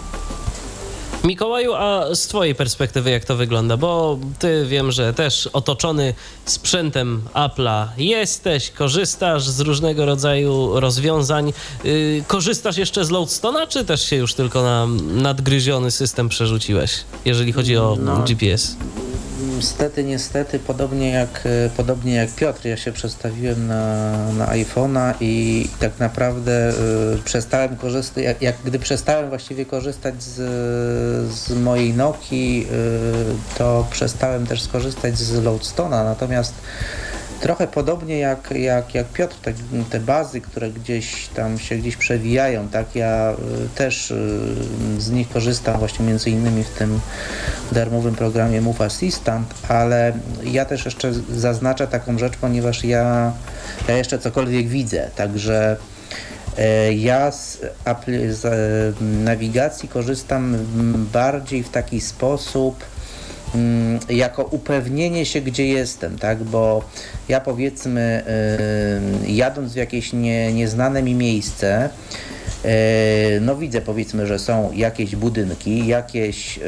[1.24, 3.76] Mikołaju, a z Twojej perspektywy jak to wygląda?
[3.76, 6.14] Bo Ty wiem, że też otoczony
[6.44, 11.52] sprzętem Apple'a jesteś, korzystasz z różnego rodzaju rozwiązań.
[11.84, 17.52] Yy, korzystasz jeszcze z Loadstona, czy też się już tylko na nadgryziony system przerzuciłeś, jeżeli
[17.52, 18.76] chodzi o no, GPS?
[19.62, 25.98] Niestety, niestety, podobnie jak, podobnie jak Piotr, ja się przestawiłem na, na iPhone'a i tak
[25.98, 30.34] naprawdę y, przestałem korzystać, jak, jak, gdy przestałem właściwie korzystać z,
[31.34, 32.66] z mojej Nokii,
[33.54, 36.54] y, to przestałem też skorzystać z Loadstona, natomiast
[37.42, 39.52] trochę podobnie jak, jak, jak Piotr, te,
[39.90, 44.54] te bazy, które gdzieś tam się gdzieś przewijają, tak, ja y, też y,
[44.98, 47.00] z nich korzystam właśnie między innymi w tym
[47.72, 50.12] darmowym programie Move Assistant, ale
[50.44, 53.32] ja też jeszcze zaznaczę taką rzecz, ponieważ ja,
[53.88, 55.76] ja jeszcze cokolwiek widzę, także
[56.58, 57.58] e, ja z,
[58.28, 60.56] z nawigacji korzystam
[61.12, 62.84] bardziej w taki sposób,
[64.08, 66.42] jako upewnienie się, gdzie jestem, tak?
[66.42, 66.84] Bo
[67.28, 68.24] ja powiedzmy,
[69.26, 71.88] jadąc w jakieś nie, nieznane mi miejsce,
[72.64, 76.62] e, no widzę powiedzmy, że są jakieś budynki, jakieś e,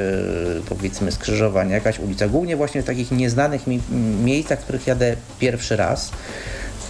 [0.69, 3.81] powiedzmy skrzyżowania, jakaś ulica, głównie właśnie w takich nieznanych mi
[4.24, 6.11] miejscach, w których jadę pierwszy raz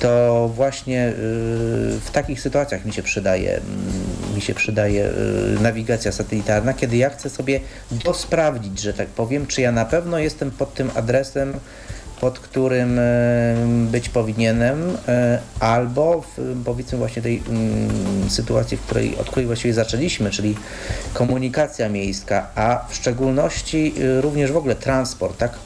[0.01, 1.12] to właśnie y,
[2.01, 5.07] w takich sytuacjach mi się przydaje, mm, mi się przydaje
[5.57, 7.61] y, nawigacja satelitarna, kiedy ja chcę sobie
[7.91, 11.53] dosprawdzić, że tak powiem, czy ja na pewno jestem pod tym adresem,
[12.21, 13.55] pod którym y,
[13.91, 14.97] być powinienem,
[15.61, 20.57] albo w, powiedzmy właśnie tej mm, sytuacji, w której, od której właściwie zaczęliśmy, czyli
[21.15, 25.59] komunikacja miejska, a w szczególności również w ogóle transport, tak?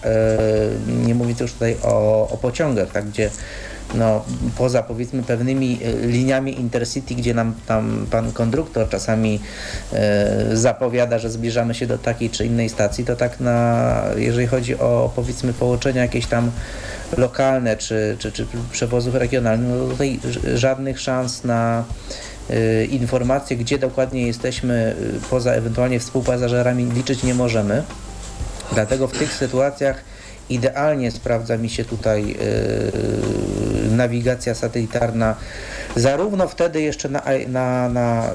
[1.06, 3.08] Nie mówię już tutaj o, o pociągach, tak?
[3.08, 3.30] Gdzie
[3.94, 4.24] no,
[4.58, 9.40] poza powiedzmy pewnymi e, liniami Intercity, gdzie nam tam pan konduktor czasami
[9.92, 14.78] e, zapowiada, że zbliżamy się do takiej czy innej stacji, to tak na, jeżeli chodzi
[14.78, 16.50] o powiedzmy połączenia jakieś tam
[17.16, 20.20] lokalne czy, czy, czy przewozów regionalnych, no tutaj
[20.54, 21.84] żadnych szans na
[22.50, 24.96] y, informacje, gdzie dokładnie jesteśmy,
[25.30, 27.82] poza ewentualnie współpasażerami liczyć nie możemy.
[28.72, 30.04] Dlatego w tych sytuacjach
[30.50, 35.36] idealnie sprawdza mi się tutaj yy, nawigacja satelitarna,
[35.96, 38.30] zarówno wtedy jeszcze na, na, na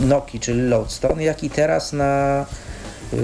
[0.00, 2.46] yy, Noki, czyli Lodestone, jak i teraz na,
[3.12, 3.18] yy,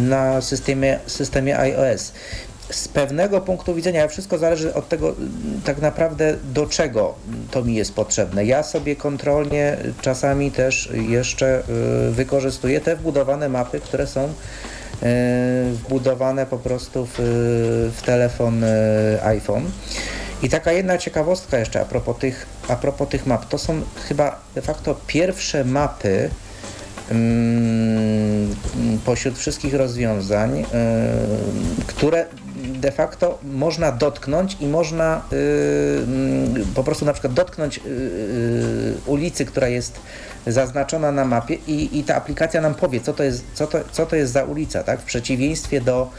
[0.00, 2.12] na systemie, systemie iOS.
[2.70, 5.14] Z pewnego punktu widzenia, wszystko zależy od tego
[5.64, 7.14] tak naprawdę do czego
[7.50, 8.44] to mi jest potrzebne.
[8.44, 11.62] Ja sobie kontrolnie czasami też jeszcze
[12.10, 14.32] wykorzystuję te wbudowane mapy, które są
[15.72, 17.14] wbudowane po prostu w,
[17.96, 18.68] w telefon e,
[19.24, 19.70] iPhone.
[20.42, 23.48] I taka jedna ciekawostka jeszcze a propos, tych, a propos tych map.
[23.48, 26.30] To są chyba de facto pierwsze mapy
[27.10, 28.56] mm,
[29.04, 30.64] pośród wszystkich rozwiązań, y,
[31.86, 37.80] które de facto można dotknąć i można y, po prostu na przykład dotknąć
[39.06, 40.00] ulicy, która jest
[40.46, 44.06] zaznaczona na mapie i, i ta aplikacja nam powie, co to jest, co to, co
[44.06, 45.00] to jest za ulica, tak?
[45.00, 46.10] W przeciwieństwie do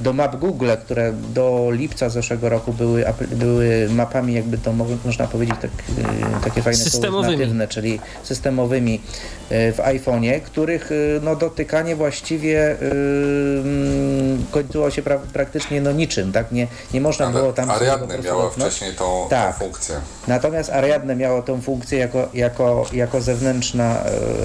[0.00, 4.72] do map Google, które do lipca zeszłego roku były, były mapami, jakby to
[5.04, 7.36] można powiedzieć, tak, y, takie fajne systemowymi.
[7.36, 15.18] natywne, czyli systemowymi y, w iPhone'ie, których y, no, dotykanie właściwie yy, kończyło się pra
[15.18, 16.52] praktycznie no, niczym, tak?
[16.52, 17.70] Nie, nie można Ale było tam...
[17.70, 19.58] Ariadne miało wcześniej tą, tak.
[19.58, 19.94] tą, funkcję.
[20.28, 23.96] Natomiast Ariadne miało tą funkcję jako, jako, jako zewnętrzna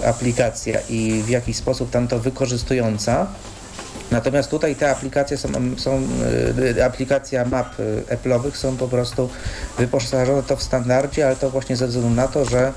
[0.06, 3.28] aplikacja i w jakiś sposób tam to wykorzystująca.
[4.12, 6.08] Natomiast tutaj te aplikacje są, są
[6.78, 9.30] y, aplikacja map y, Apple'owych są po prostu
[9.78, 12.74] wyposażone to w standardzie, ale to właśnie ze względu na to, że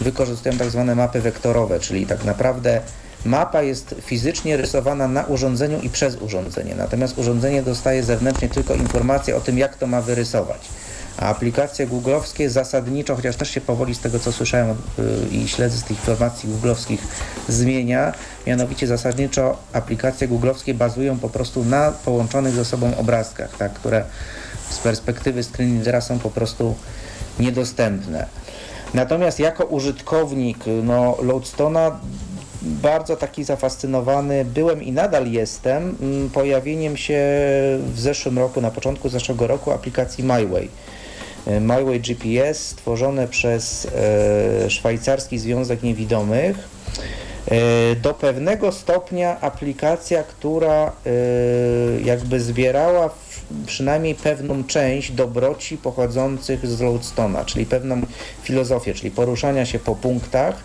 [0.00, 2.80] wykorzystują tak zwane mapy wektorowe, czyli tak naprawdę
[3.24, 9.36] mapa jest fizycznie rysowana na urządzeniu i przez urządzenie, natomiast urządzenie dostaje zewnętrznie tylko informację
[9.36, 10.68] o tym, jak to ma wyrysować.
[11.18, 15.78] A aplikacje googlowskie zasadniczo, chociaż też się powoli z tego co słyszałem yy, i śledzę
[15.78, 17.00] z tych informacji googlowskich
[17.48, 18.12] zmienia,
[18.46, 24.04] mianowicie zasadniczo aplikacje googlowskie bazują po prostu na połączonych ze sobą obrazkach, tak, które
[24.70, 26.74] z perspektywy screenreadera są po prostu
[27.38, 28.26] niedostępne.
[28.94, 31.90] Natomiast jako użytkownik no, Loadstone'a
[32.62, 37.20] bardzo taki zafascynowany byłem i nadal jestem mm, pojawieniem się
[37.94, 40.68] w zeszłym roku, na początku zeszłego roku aplikacji MyWay.
[41.46, 46.68] E, MyWay GPS stworzone przez e, Szwajcarski Związek Niewidomych.
[47.48, 50.92] E, do pewnego stopnia aplikacja, która
[52.04, 53.10] jakby zbierała
[53.66, 58.00] przynajmniej pewną część dobroci pochodzących z Loadstone'a, czyli pewną
[58.42, 60.56] filozofię, czyli poruszania się po punktach,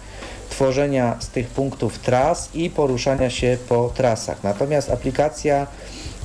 [0.50, 4.44] tworzenia z tych punktów tras i poruszania się po trasach.
[4.44, 5.68] Natomiast aplikacja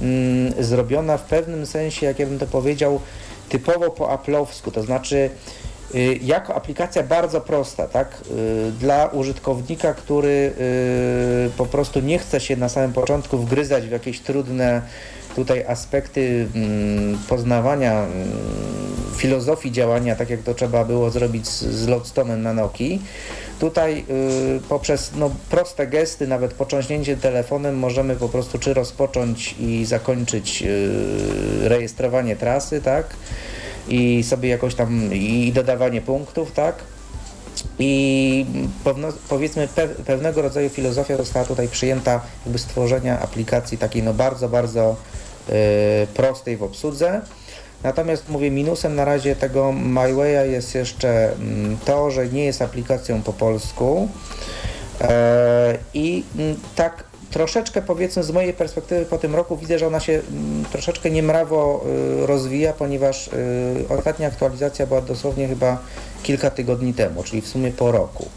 [0.03, 3.01] mm, zrobiona w pewnym sensie, jak ja bym to powiedział,
[3.49, 5.31] typowo po aplowsku, to znaczy
[5.95, 8.23] y, jako aplikacja bardzo prosta, tak,
[8.69, 10.53] y, dla użytkownika, który
[11.49, 14.83] y, po prostu nie chce się na samym początku wgryzać w jakieś trudne
[15.37, 18.29] tutaj aspekty mm, poznawania mm,
[19.17, 23.03] filozofii działania, tak jak to trzeba było zrobić z, z Loadstone'em na Nokii.
[23.61, 24.05] Tutaj
[24.57, 30.63] y, poprzez no, proste gesty, nawet począśnięcie telefonem możemy po prostu czy rozpocząć i zakończyć
[30.63, 33.07] y, rejestrowanie trasy, tak?
[33.89, 36.75] I sobie jakoś tam, i dodawanie punktów, tak?
[37.79, 38.47] I
[39.29, 44.97] powiedzmy pe, pewnego rodzaju filozofia została tutaj przyjęta jakby stworzenia aplikacji takiej no bardzo, bardzo
[45.49, 45.53] y,
[46.15, 47.21] prostej w obsłudze.
[47.83, 53.23] Natomiast mówię, minusem na razie tego MyWay'a jest jeszcze mm, to, że nie jest aplikacją
[53.23, 54.09] po polsku
[55.01, 60.01] e, i mm, tak troszeczkę powiedzmy z mojej perspektywy po tym roku widzę, że ona
[60.01, 61.85] się mm, troszeczkę niemrawo
[62.23, 63.31] y, rozwija, ponieważ y,
[63.89, 65.79] ostatnia aktualizacja była dosłownie chyba
[66.23, 68.29] kilka tygodni temu, czyli w sumie po roku.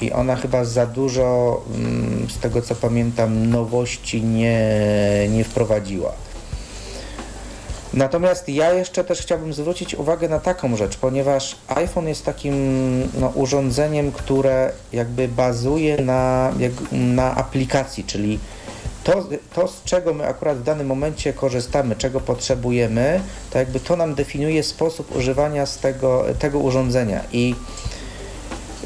[0.00, 1.62] I ona chyba za dużo,
[2.28, 4.70] z tego co pamiętam, nowości nie,
[5.30, 6.12] nie wprowadziła.
[7.94, 12.54] Natomiast ja jeszcze też chciałbym zwrócić uwagę na taką rzecz, ponieważ iPhone jest takim
[13.20, 18.38] no, urządzeniem, które jakby bazuje na, jak, na aplikacji, czyli
[19.04, 23.96] to, to, z czego my akurat w danym momencie korzystamy, czego potrzebujemy, to jakby to
[23.96, 27.20] nam definiuje sposób używania z tego, tego urządzenia.
[27.32, 27.54] I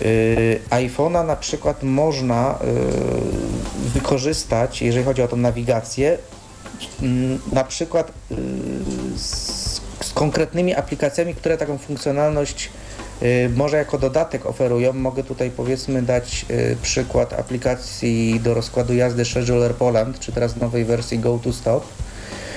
[0.01, 6.19] yy, iPhone'a na przykład można yy, wykorzystać, jeżeli chodzi o tą nawigację,
[7.53, 8.35] na przykład y,
[9.19, 12.71] z, z konkretnymi aplikacjami, które taką funkcjonalność
[13.23, 14.93] y, może jako dodatek oferują.
[14.93, 20.85] Mogę tutaj powiedzmy dać y, przykład aplikacji do rozkładu jazdy Scheduler Poland, czy teraz nowej
[20.85, 21.85] wersji Go to Stop,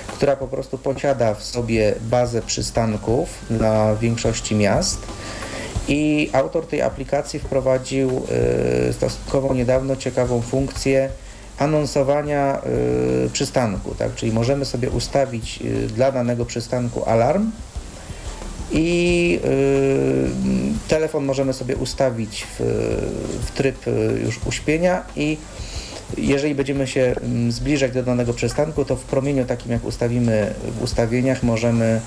[0.08, 5.00] która po prostu posiada w sobie bazę przystanków dla większości miast.
[5.88, 8.22] I autor tej aplikacji wprowadził
[8.92, 11.10] stosunkowo niedawno ciekawą funkcję
[11.58, 12.62] anonsowania
[13.26, 14.16] y, przystanku, tak?
[14.16, 17.52] czyli możemy sobie ustawić y, dla danego przystanku alarm
[18.72, 22.64] i y, telefon możemy sobie ustawić w,
[23.46, 25.38] w tryb y, już uśpienia i
[26.18, 30.84] jeżeli będziemy się mm, zbliżać do danego przystanku, to w promieniu takim jak ustawimy w
[30.84, 32.02] ustawieniach możemy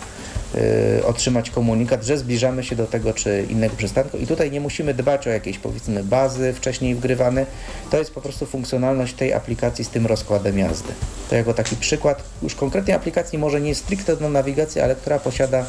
[1.05, 4.19] otrzymać komunikat, że zbliżamy się do tego czy innego przystanku.
[4.19, 7.47] I tutaj nie musimy dbać o jakieś powiedzmy bazy wcześniej wgrywane,
[7.91, 10.93] to jest po prostu funkcjonalność tej aplikacji z tym rozkładem jazdy.
[11.31, 12.23] To jako taki przykład.
[12.43, 15.65] Już konkretnej aplikacji może nie stricte do nawigacji, ale która posiada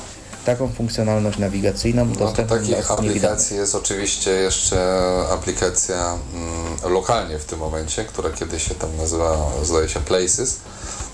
[0.45, 5.01] taką funkcjonalność nawigacyjną no, dostępną Takich aplikacji jest oczywiście jeszcze
[5.31, 10.59] aplikacja mm, lokalnie w tym momencie, która kiedyś się tam nazywa, zdaje się Places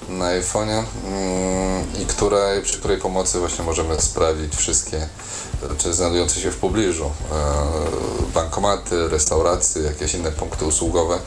[0.10, 5.08] na iPhone'ie mm, i której, przy której pomocy właśnie możemy sprawdzić wszystkie
[5.78, 7.12] czy znajdujące się w pobliżu e,
[8.34, 11.20] bankomaty, restauracje, jakieś inne punkty usługowe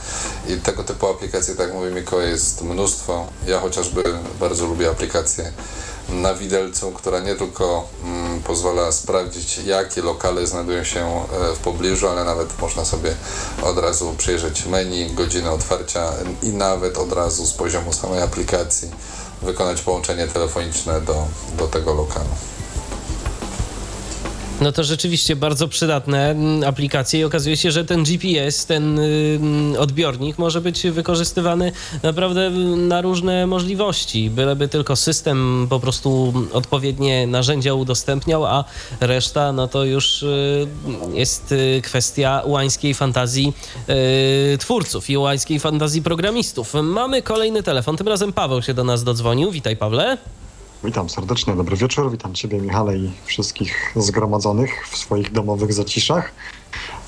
[0.49, 1.91] i tego typu aplikacje, tak jak mówi
[2.29, 3.27] jest mnóstwo.
[3.47, 4.03] Ja chociażby
[4.41, 5.53] bardzo lubię aplikację
[6.13, 12.09] na widelcu, która nie tylko mm, pozwala sprawdzić, jakie lokale znajdują się e, w pobliżu,
[12.09, 13.15] ale nawet można sobie
[13.63, 16.13] od razu przejrzeć menu, godzinę otwarcia
[16.43, 18.91] i nawet od razu z poziomu samej aplikacji
[19.43, 21.27] wykonać połączenie telefoniczne do,
[21.59, 22.31] do tego lokalu.
[24.61, 29.77] No to rzeczywiście bardzo przydatne mm, aplikacje i okazuje się, że ten GPS, ten mm,
[29.79, 31.73] odbiornik może być wykorzystywany
[32.03, 38.65] naprawdę mm, na różne możliwości, byleby tylko system po prostu odpowiednie narzędzia udostępniał, a
[39.01, 40.67] reszta no to już y,
[41.13, 43.53] jest y, kwestia łańskiej fantazji
[44.55, 46.75] y, twórców i łańskiej fantazji programistów.
[46.83, 49.51] Mamy kolejny telefon, tym razem Paweł się do nas dodzwonił.
[49.51, 50.19] Witaj Pawle.
[50.85, 52.11] Witam serdecznie, dobry wieczór.
[52.11, 56.33] Witam Ciebie, Michale, i wszystkich zgromadzonych w swoich domowych zaciszach.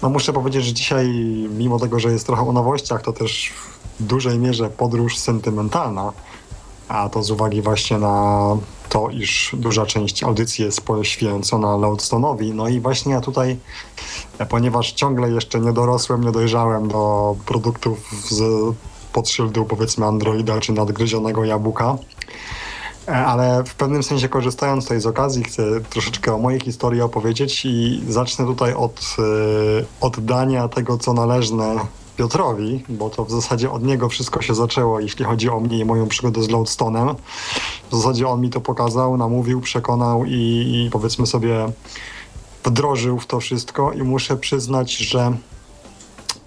[0.02, 1.08] No muszę powiedzieć, że dzisiaj,
[1.50, 3.52] mimo tego, że jest trochę o nowościach, to też
[4.00, 6.12] w dużej mierze podróż sentymentalna,
[6.88, 8.56] a to z uwagi właśnie na
[8.88, 12.54] to, iż duża część audycji jest poświęcona Loadstone'owi.
[12.54, 13.56] No i właśnie ja tutaj,
[14.48, 17.98] ponieważ ciągle jeszcze nie dorosłem, nie dojrzałem do produktów
[18.30, 18.42] z
[19.12, 21.98] pod szyldu powiedzmy Androida czy nadgryzionego jabłka,
[23.06, 28.02] ale w pewnym sensie korzystając tutaj z okazji chcę troszeczkę o mojej historii opowiedzieć i
[28.08, 29.22] zacznę tutaj od e,
[30.00, 31.76] oddania tego, co należne
[32.16, 35.84] Piotrowi, bo to w zasadzie od niego wszystko się zaczęło, jeśli chodzi o mnie i
[35.84, 37.14] moją przygodę z Loadstone'em.
[37.90, 40.32] W zasadzie on mi to pokazał, namówił, przekonał i,
[40.86, 41.72] i powiedzmy sobie
[42.64, 45.32] wdrożył w to wszystko i muszę przyznać, że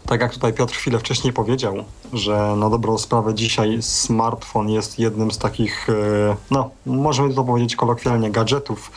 [0.06, 1.76] tak jak tutaj Piotr chwilę wcześniej powiedział,
[2.14, 7.76] że na dobrą sprawę dzisiaj smartfon jest jednym z takich, e, no możemy to powiedzieć
[7.76, 8.91] kolokwialnie, gadżetów,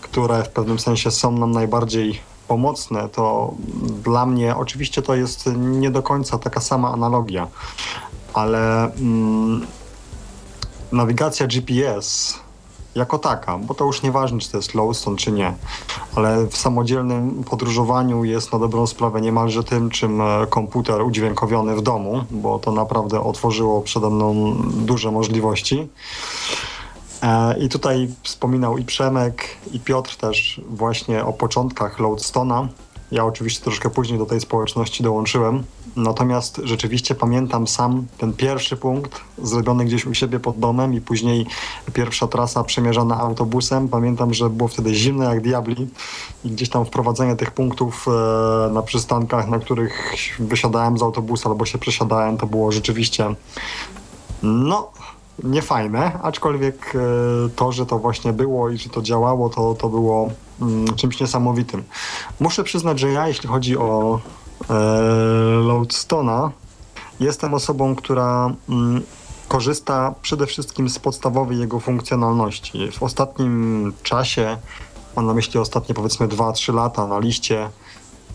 [0.00, 3.54] które w pewnym sensie są nam najbardziej pomocne, to
[4.04, 7.46] dla mnie oczywiście to jest nie do końca taka sama analogia,
[8.34, 9.66] ale mm,
[10.92, 12.38] nawigacja GPS
[12.94, 15.54] jako taka, bo to już nieważne, czy to jest Lowstone, czy nie,
[16.14, 21.82] ale w samodzielnym podróżowaniu jest na dobrą sprawę niemalże tym, czym e, komputer udźwiękowiony w
[21.82, 25.88] domu, bo to naprawdę otworzyło przede mną duże możliwości.
[27.22, 32.68] E, I tutaj wspominał i Przemek, i Piotr też właśnie o początkach Loadstona.
[33.12, 35.64] Ja oczywiście troszkę później do tej społeczności dołączyłem.
[35.96, 41.46] Natomiast rzeczywiście pamiętam sam ten pierwszy punkt zrobiony gdzieś u siebie pod domem i później
[41.92, 43.88] pierwsza trasa przemierzana autobusem.
[43.88, 45.88] Pamiętam, że było wtedy zimno jak diabli
[46.44, 51.66] i gdzieś tam wprowadzenie tych punktów e, na przystankach, na których wysiadałem z autobusu albo
[51.66, 53.34] się przesiadałem, to było rzeczywiście
[54.42, 54.92] no
[55.44, 56.98] niefajne, aczkolwiek e,
[57.56, 60.30] to, że to właśnie było i że to działało, to, to było
[60.60, 61.84] mm, czymś niesamowitym.
[62.40, 64.20] Muszę przyznać, że ja, jeśli chodzi o
[64.70, 65.90] e,
[67.20, 69.02] jestem osobą, która mm,
[69.48, 72.90] korzysta przede wszystkim z podstawowej jego funkcjonalności.
[72.92, 74.56] W ostatnim czasie,
[75.16, 77.68] mam na myśli ostatnie powiedzmy 2-3 lata na liście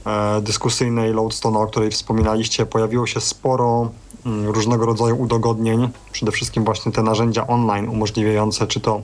[0.05, 3.89] e, dyskusyjnej Loadstona, o której wspominaliście, pojawiło się sporo
[4.25, 9.01] różnego rodzaju udogodnień, przede wszystkim właśnie te narzędzia online umożliwiające czy to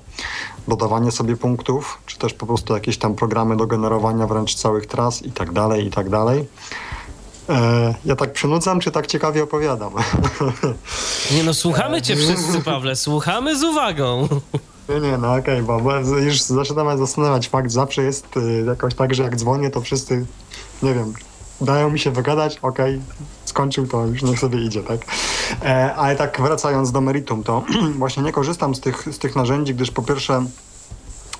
[0.68, 5.22] dodawanie sobie punktów, czy też po prostu jakieś tam programy do generowania wręcz całych tras
[5.22, 6.48] i tak dalej, i tak dalej.
[7.50, 9.94] E, ja tak przynudzam, czy tak ciekawie opowiadam?
[11.36, 14.28] Nie no, słuchamy cię wszyscy, Pawle, słuchamy z uwagą.
[14.90, 19.16] Nie, nie, no okej, okay, bo już zaczynamy zastanawiać fakt, zawsze jest y, jakoś tak,
[19.16, 20.26] że jak dzwonię, to wszyscy,
[20.84, 21.14] nie wiem,
[21.62, 25.00] dają mi się wygadać, okej, okay, skończył, to już niech sobie idzie, tak?
[25.64, 27.64] E, ale tak wracając do meritum, to
[27.98, 30.46] właśnie nie korzystam z tych, z tych narzędzi, gdyż po pierwsze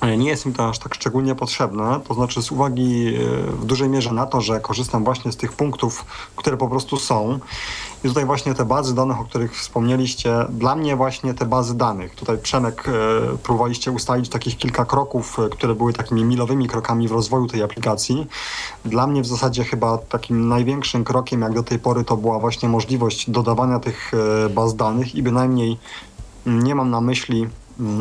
[0.06, 3.20] nie jest mi to aż tak szczególnie potrzebne, to znaczy z uwagi e,
[3.50, 6.04] w dużej mierze na to, że korzystam właśnie z tych punktów,
[6.36, 7.38] które po prostu są
[8.04, 12.14] i tutaj właśnie te bazy danych, o których wspomnieliście, dla mnie właśnie te bazy danych.
[12.14, 12.92] Tutaj Przemek e,
[13.42, 18.26] próbowaliście ustalić takich kilka kroków, e, które były takimi milowymi krokami w rozwoju tej aplikacji.
[18.84, 22.68] Dla mnie w zasadzie chyba takim największym krokiem jak do tej pory to była właśnie
[22.68, 24.12] możliwość dodawania tych
[24.54, 25.78] baz danych i bynajmniej
[26.46, 27.48] nie mam na myśli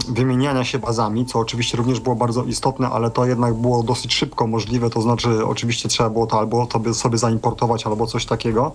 [0.09, 4.47] wymieniania się bazami, co oczywiście również było bardzo istotne, ale to jednak było dosyć szybko
[4.47, 8.71] możliwe, to znaczy oczywiście trzeba było to albo to sobie zaimportować, albo coś takiego.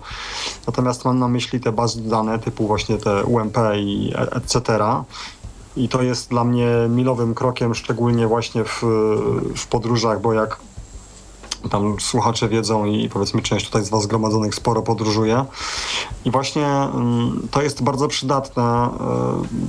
[0.67, 4.79] Natomiast mam na myśli te bazy dane typu właśnie te UMP i etc.
[5.77, 8.81] I to jest dla mnie milowym krokiem, szczególnie właśnie w,
[9.55, 10.59] w podróżach, bo jak
[11.69, 15.45] tam słuchacze wiedzą i powiedzmy część tutaj z Was zgromadzonych sporo podróżuje.
[16.25, 18.63] I właśnie mm, to jest bardzo przydatne.
[18.63, 18.89] E,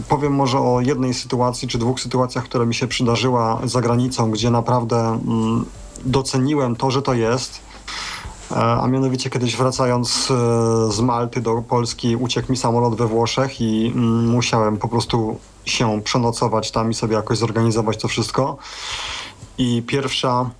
[0.08, 4.50] powiem może o jednej sytuacji, czy dwóch sytuacjach, które mi się przydarzyła za granicą, gdzie
[4.50, 5.64] naprawdę mm,
[6.04, 7.60] doceniłem to, że to jest.
[8.50, 13.60] E, a mianowicie kiedyś wracając e, z Malty do Polski uciekł mi samolot we Włoszech
[13.60, 18.56] i mm, musiałem po prostu się przenocować tam i sobie jakoś zorganizować to wszystko.
[19.58, 20.50] I pierwsza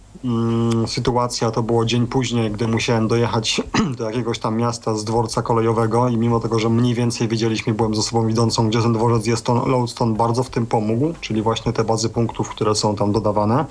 [0.87, 3.63] sytuacja to było dzień później, gdy musiałem dojechać
[3.99, 7.95] do jakiegoś tam miasta z dworca kolejowego i mimo tego, że mniej więcej wiedzieliśmy, byłem
[7.95, 11.73] ze sobą widzącą, gdzie ten dworzec jest, to Lodestone bardzo w tym pomógł, czyli właśnie
[11.73, 13.65] te bazy punktów, które są tam dodawane.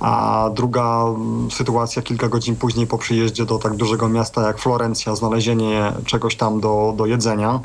[0.00, 5.16] A druga mm, sytuacja kilka godzin później po przyjeździe do tak dużego miasta jak Florencja,
[5.16, 7.60] znalezienie czegoś tam do, do jedzenia,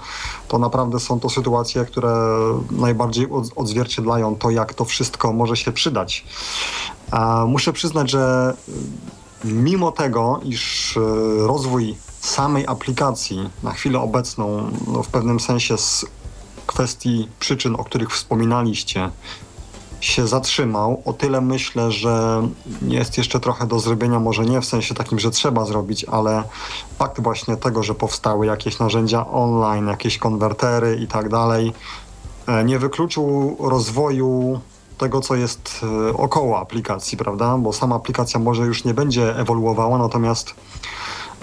[0.47, 2.15] to naprawdę są to sytuacje, które
[2.71, 6.25] najbardziej odzwierciedlają to, jak to wszystko może się przydać.
[7.11, 8.53] A muszę przyznać, że
[9.43, 10.99] mimo tego, iż e,
[11.47, 16.05] rozwój samej aplikacji na chwilę obecną, no w pewnym sensie z
[16.67, 19.09] kwestii przyczyn, o których wspominaliście,
[20.01, 21.01] się zatrzymał.
[21.05, 22.47] O tyle myślę, że
[22.81, 26.43] jest jeszcze trochę do zrobienia, może nie w sensie takim, że trzeba zrobić, ale
[26.99, 31.73] fakt właśnie tego, że powstały jakieś narzędzia online, jakieś konwertery i tak dalej,
[32.47, 34.59] e, nie wykluczył rozwoju
[35.01, 37.57] tego, co jest e, około aplikacji, prawda?
[37.57, 40.55] Bo sama aplikacja może już nie będzie ewoluowała, natomiast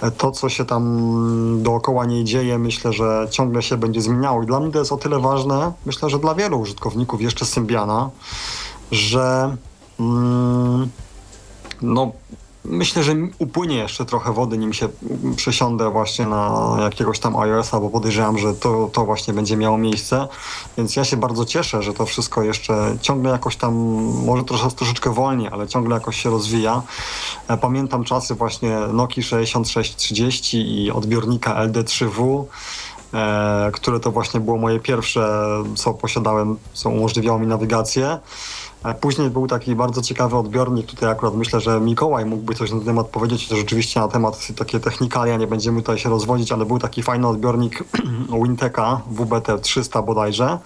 [0.03, 0.83] e, to, co się tam
[1.63, 4.43] dookoła niej dzieje, myślę, że ciągle się będzie zmieniało.
[4.43, 8.11] I dla mnie to jest o tyle ważne, myślę, że dla wielu użytkowników jeszcze Symbiana,
[8.93, 9.57] że
[10.01, 10.89] mm,
[11.83, 12.13] no,
[12.71, 14.89] Myślę, że upłynie jeszcze trochę wody, nim się
[15.37, 20.29] przesiądę właśnie na jakiegoś tam iOS-a, bo podejrzewam, że to, to właśnie będzie miało miejsce.
[20.77, 23.75] Więc ja się bardzo cieszę, że to wszystko jeszcze ciągle jakoś tam,
[24.25, 26.83] może trosze, troszeczkę wolniej, ale ciągle jakoś się rozwija.
[27.49, 32.45] E, pamiętam czasy właśnie Nokia 6630 i odbiornika LD3W.
[33.15, 38.19] E, które to właśnie było moje pierwsze, co posiadałem, co umożliwiało mi nawigację.
[39.01, 42.87] Później był taki bardzo ciekawy odbiornik, tutaj akurat myślę, że Mikołaj mógłby coś na ten
[42.87, 46.79] temat powiedzieć, to rzeczywiście na temat takie technikalia, nie będziemy tutaj się rozwodzić, ale był
[46.79, 47.85] taki fajny odbiornik
[48.43, 50.59] Winteka WBT 300 bodajże,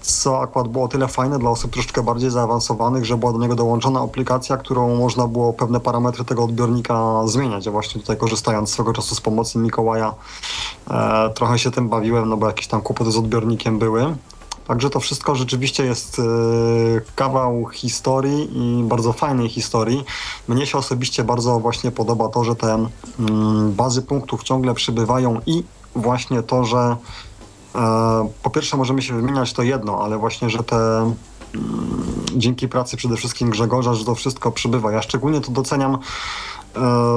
[0.00, 4.00] co akurat było tyle fajne dla osób troszeczkę bardziej zaawansowanych, że była do niego dołączona
[4.00, 7.66] aplikacja, którą można było pewne parametry tego odbiornika zmieniać.
[7.66, 10.14] Ja właśnie tutaj korzystając swego czasu z pomocy Mikołaja
[10.90, 14.14] e, trochę się tym bawiłem, no bo jakieś tam kłopoty z odbiornikiem były.
[14.66, 16.22] Także to wszystko rzeczywiście jest e,
[17.14, 20.04] kawał historii i bardzo fajnej historii.
[20.48, 22.86] Mnie się osobiście bardzo właśnie podoba to, że te
[23.18, 25.64] mm, bazy punktów ciągle przybywają i
[25.96, 26.96] właśnie to, że
[27.74, 31.16] e, po pierwsze możemy się wymieniać to jedno, ale właśnie, że te mm,
[32.36, 34.92] dzięki pracy przede wszystkim Grzegorza, że to wszystko przybywa.
[34.92, 35.98] Ja szczególnie to doceniam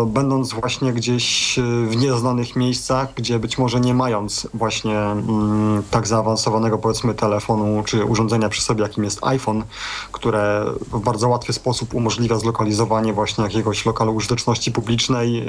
[0.06, 6.08] będąc właśnie gdzieś e, w nieznanych miejscach, gdzie być może nie mając właśnie mm, tak
[6.08, 9.64] zaawansowanego powiedzmy telefonu czy urządzenia przy sobie, jakim jest iPhone,
[10.12, 15.46] które w bardzo łatwy sposób umożliwia zlokalizowanie właśnie jakiegoś lokalu użyteczności publicznej, e,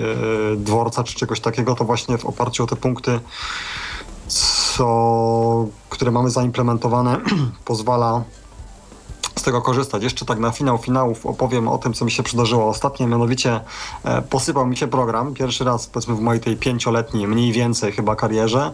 [0.57, 3.21] dworca czy czegoś takiego, to właśnie w oparciu o te punkty,
[4.29, 7.21] co, które mamy zaimplementowane,
[7.65, 8.23] pozwala
[9.39, 10.03] z tego korzystać.
[10.03, 13.61] Jeszcze tak na finał finałów opowiem o tym, co mi się przydarzyło ostatnio, mianowicie
[14.05, 18.17] e, posypał mi się program, pierwszy raz powiedzmy w mojej tej pięcioletniej, mniej więcej chyba
[18.17, 18.73] karierze,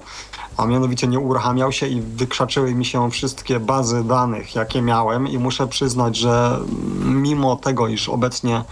[0.57, 5.39] a mianowicie nie uruchamiał się i wykrzaczyły mi się wszystkie bazy danych, jakie miałem i
[5.39, 6.59] muszę przyznać, że
[7.05, 8.65] mimo tego, iż obecnie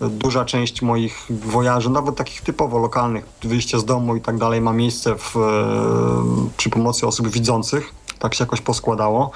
[0.00, 4.72] duża część moich wojaży, nawet takich typowo lokalnych, wyjście z domu i tak dalej ma
[4.72, 9.30] miejsce w, e, przy pomocy osób widzących, tak się jakoś poskładało.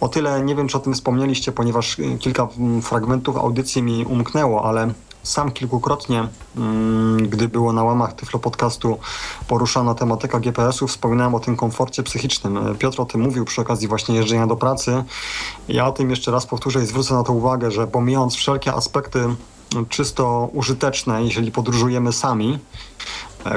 [0.00, 4.04] O tyle nie wiem, czy o tym wspomnieliście, ponieważ y, kilka mm, fragmentów audycji mi
[4.04, 8.98] umknęło, ale sam kilkukrotnie, mm, gdy było na łamach Tyflo Podcastu
[9.48, 12.76] poruszana tematyka GPS-u, wspominałem o tym komforcie psychicznym.
[12.78, 15.04] Piotr o tym mówił przy okazji właśnie jeżdżenia do pracy.
[15.68, 19.28] Ja o tym jeszcze raz powtórzę i zwrócę na to uwagę, że pomijając wszelkie aspekty
[19.88, 22.58] czysto użyteczne, jeżeli podróżujemy sami,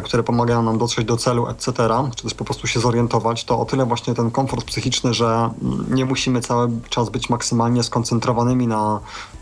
[0.03, 1.73] które pomagają nam dotrzeć do celu, etc.,
[2.15, 5.49] czy też po prostu się zorientować, to o tyle właśnie ten komfort psychiczny, że
[5.89, 9.38] nie musimy cały czas być maksymalnie skoncentrowanymi na E,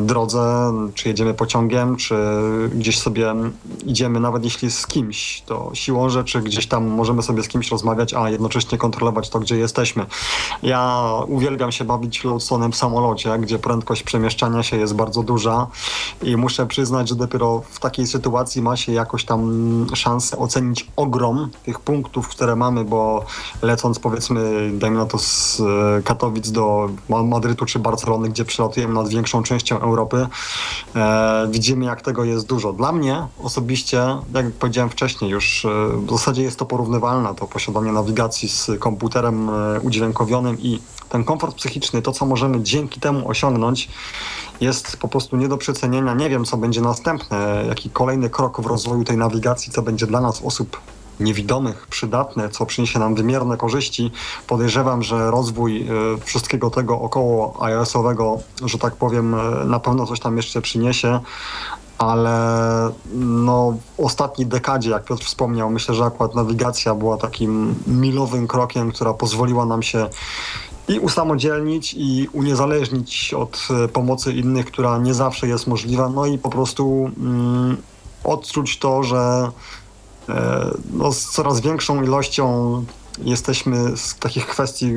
[0.00, 2.16] drodze, czy jedziemy pociągiem, czy
[2.74, 3.34] gdzieś sobie
[3.86, 8.14] idziemy, nawet jeśli z kimś, to siłą rzeczy gdzieś tam możemy sobie z kimś rozmawiać,
[8.14, 10.06] a jednocześnie kontrolować to, gdzie jesteśmy.
[10.62, 15.66] Ja uwielbiam się bawić Loadstone'em w samolocie, gdzie prędkość przemieszczania się jest bardzo duża
[16.22, 21.50] i muszę przyznać, że dopiero w takiej sytuacji ma się jakoś tam szansę ocenić ogrom
[21.64, 23.24] tych punktów, które mamy, bo
[23.62, 29.08] lecąc powiedzmy, dajmy na to z e, Katowic do Madrytu czy Barcelony, gdzie przylatujemy nad
[29.08, 30.26] większą większą częścią Europy,
[30.96, 32.72] e, widzimy jak tego jest dużo.
[32.72, 34.02] Dla mnie osobiście,
[34.34, 35.68] jak powiedziałem wcześniej, już e,
[36.06, 41.56] w zasadzie jest to porównywalne, to posiadanie nawigacji z komputerem e, udźwiękowionym i ten komfort
[41.56, 43.88] psychiczny, to co możemy dzięki temu osiągnąć,
[44.60, 46.14] jest po prostu nie do przecenienia.
[46.14, 50.20] Nie wiem, co będzie następne, jaki kolejny krok w rozwoju tej nawigacji, co będzie dla
[50.20, 50.80] nas osób
[51.20, 54.10] niewidomych przydatne, co przyniesie nam wymierne korzyści.
[54.46, 55.86] Podejrzewam, że rozwój y,
[56.24, 61.20] wszystkiego tego około iOS-owego, że tak powiem, y, na pewno coś tam jeszcze przyniesie
[62.00, 68.48] ale no, w ostatniej dekadzie, jak Piotr wspomniał, myślę, że akurat nawigacja była takim milowym
[68.48, 70.08] krokiem, która pozwoliła nam się
[70.88, 76.38] i usamodzielnić i uniezależnić od e, pomocy innych, która nie zawsze jest możliwa, no i
[76.38, 77.76] po prostu mm,
[78.24, 79.50] odczuć to, że e,
[80.92, 82.84] no, z coraz większą ilością
[83.24, 84.92] jesteśmy z takich kwestii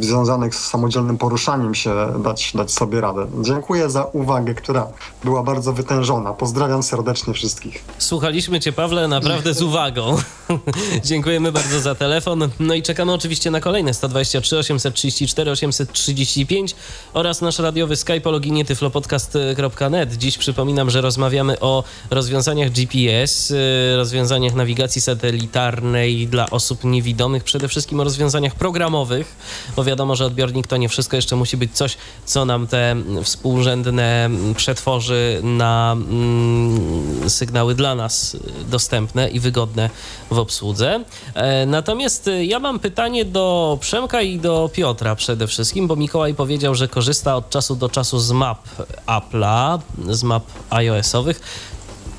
[0.00, 1.94] związanych z samodzielnym poruszaniem się
[2.24, 3.26] dać, dać sobie radę.
[3.42, 4.86] Dziękuję za uwagę, która
[5.24, 6.32] była bardzo wytężona.
[6.32, 7.84] Pozdrawiam serdecznie wszystkich.
[7.98, 10.16] Słuchaliśmy Cię, Pawle, naprawdę z uwagą.
[11.04, 12.48] Dziękujemy bardzo za telefon.
[12.60, 16.74] No i czekamy oczywiście na kolejne 123 834 835
[17.12, 20.16] oraz nasz radiowy Skype o loginie tyflopodcast.net.
[20.16, 23.56] Dziś przypominam, że rozmawiamy o rozwiązaniach GPS, y,
[23.96, 29.36] rozwiązaniach nawigacji satelitarnej dla osób niewidomych przede wszystkim o rozwiązaniach programowych,
[29.76, 34.30] bo wiadomo, że odbiornik to nie wszystko, jeszcze musi być coś, co nam te współrzędne
[34.56, 38.36] przetworzy na mm, sygnały dla nas
[38.70, 39.90] dostępne i wygodne
[40.30, 41.04] w obsłudze.
[41.34, 46.74] E, natomiast ja mam pytanie do Przemka i do Piotra przede wszystkim, bo Mikołaj powiedział,
[46.74, 48.58] że korzysta od czasu do czasu z map
[49.06, 51.40] Apple'a, z map iOS-owych.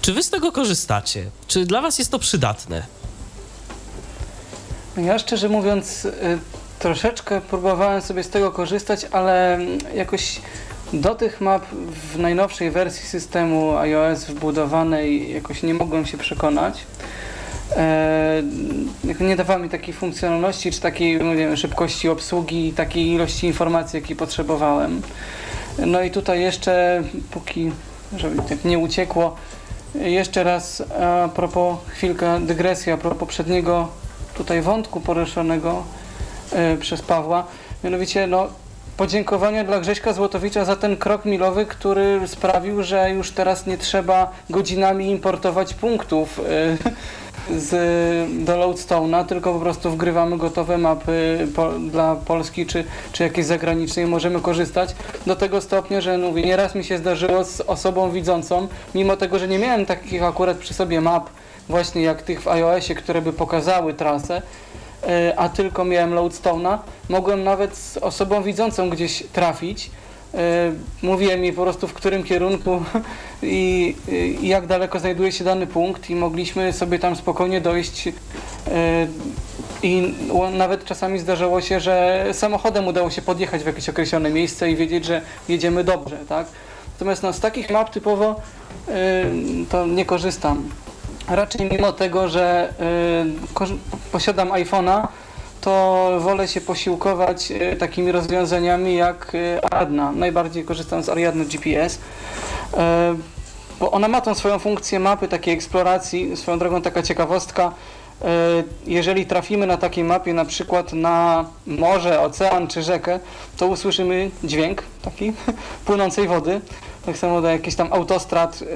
[0.02, 1.32] Czy wy z tego korzystacie?
[1.48, 2.86] Czy dla was jest to przydatne?
[4.98, 6.12] Ja szczerze mówiąc, y,
[6.80, 9.60] troszeczkę próbowałem sobie z tego korzystać, ale
[9.96, 10.42] jakoś
[10.94, 11.66] do tych map
[12.14, 16.86] w najnowszej wersji systemu iOS wbudowanej jakoś nie mogłem się przekonać.
[17.76, 18.44] E,
[19.20, 25.02] nie dawała mi takiej funkcjonalności, czy takiej no szybkości obsługi, takiej ilości informacji, jakiej potrzebowałem.
[25.86, 27.72] No i tutaj jeszcze, póki
[28.18, 29.36] żeby tak nie uciekło,
[29.96, 33.88] jeszcze raz a propos, chwilka dygresja a propos poprzedniego
[34.38, 35.84] tutaj wątku poruszonego
[36.52, 37.44] e, przez Pawła.
[37.84, 38.48] Mianowicie no,
[38.98, 44.32] podziękowania dla Grześka Złotowicza za ten krok milowy, który sprawił, że już teraz nie trzeba
[44.50, 46.44] godzinami importować punktów e,
[47.60, 53.48] z, do Loadstone'a, tylko po prostu wgrywamy gotowe mapy po, dla Polski czy, czy jakiejś
[53.48, 54.96] zagranicznej możemy korzystać
[55.26, 59.48] do tego stopnia, że no, nieraz mi się zdarzyło z osobą widzącą, mimo tego, że
[59.48, 61.30] nie miałem takich akurat przy sobie map,
[61.70, 64.42] właśnie jak tych w iOSie, które by pokazały trasę,
[65.04, 66.78] e, a tylko miałem Loadstone'a,
[67.10, 69.92] mogłem nawet z osobą widzącą gdzieś trafić.
[70.34, 70.38] E,
[71.02, 72.84] mówiłem mi po prostu w którym kierunku
[73.44, 73.96] i,
[74.42, 78.12] i jak daleko znajduje się dany punkt i mogliśmy sobie tam spokojnie dojść e,
[79.84, 80.14] i
[80.54, 85.06] nawet czasami zdarzało się, że samochodem udało się podjechać w jakieś określone miejsce i wiedzieć,
[85.06, 86.48] że jedziemy dobrze, tak?
[86.94, 88.42] Natomiast no, z takich map typowo
[89.70, 90.70] to nie korzystam
[91.28, 92.74] raczej mimo tego, że
[93.62, 95.08] y, posiadam iPhone'a,
[95.62, 100.12] to wolę się posiłkować y, takimi rozwiązaniami jak y, Ariadna.
[100.12, 102.00] Najbardziej korzystam z Ariadny GPS,
[103.80, 106.38] bo ona ma tą swoją funkcję mapy, takiej eksploracji.
[106.38, 107.72] Swoją drogą taka ciekawostka,
[108.88, 113.20] jeżeli trafimy na takiej mapie na przykład na morze, ocean czy rzekę,
[113.58, 115.34] to usłyszymy dźwięk taki
[115.86, 116.62] płynącej wody.
[117.06, 118.68] Tak samo do jakichś tam autostrad yy,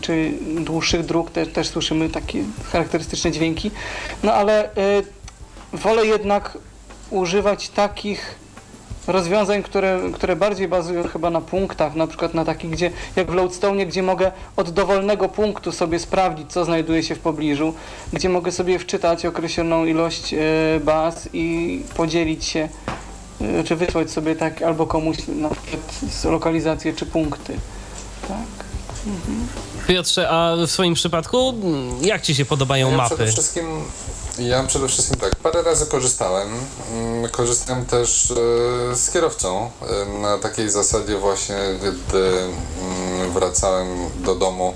[0.00, 3.70] czy dłuższych dróg te, też słyszymy takie charakterystyczne dźwięki.
[4.22, 4.70] No ale
[5.72, 6.58] yy, wolę jednak
[7.10, 8.34] używać takich
[9.06, 13.34] rozwiązań, które, które bardziej bazują chyba na punktach, na przykład na takich, gdzie jak w
[13.34, 17.74] Loadstone, gdzie mogę od dowolnego punktu sobie sprawdzić, co znajduje się w pobliżu,
[18.12, 20.40] gdzie mogę sobie wczytać określoną ilość yy,
[20.84, 23.07] baz i podzielić się Y,
[23.64, 27.56] czy wysłać sobie tak albo komuś na przykład lokalizację czy punkty.
[28.28, 28.68] Tak.
[29.06, 29.48] Mhm.
[29.86, 31.54] Piotrze, a w swoim przypadku
[32.00, 33.14] jak Ci się podobają ja mapy?
[33.14, 33.66] Przede wszystkim,
[34.38, 36.48] ja przede wszystkim tak, parę razy korzystałem.
[36.92, 43.88] Mm, korzystałem też e, z kierowcą e, na takiej zasadzie właśnie, gdy mm, wracałem
[44.24, 44.74] do domu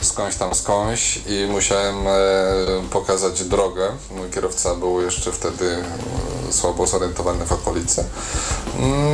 [0.00, 2.12] skądś tam skądś i musiałem e,
[2.90, 3.88] pokazać drogę.
[4.10, 5.84] Mój kierowca był jeszcze wtedy
[6.48, 8.04] e, słabo zorientowany w okolicy.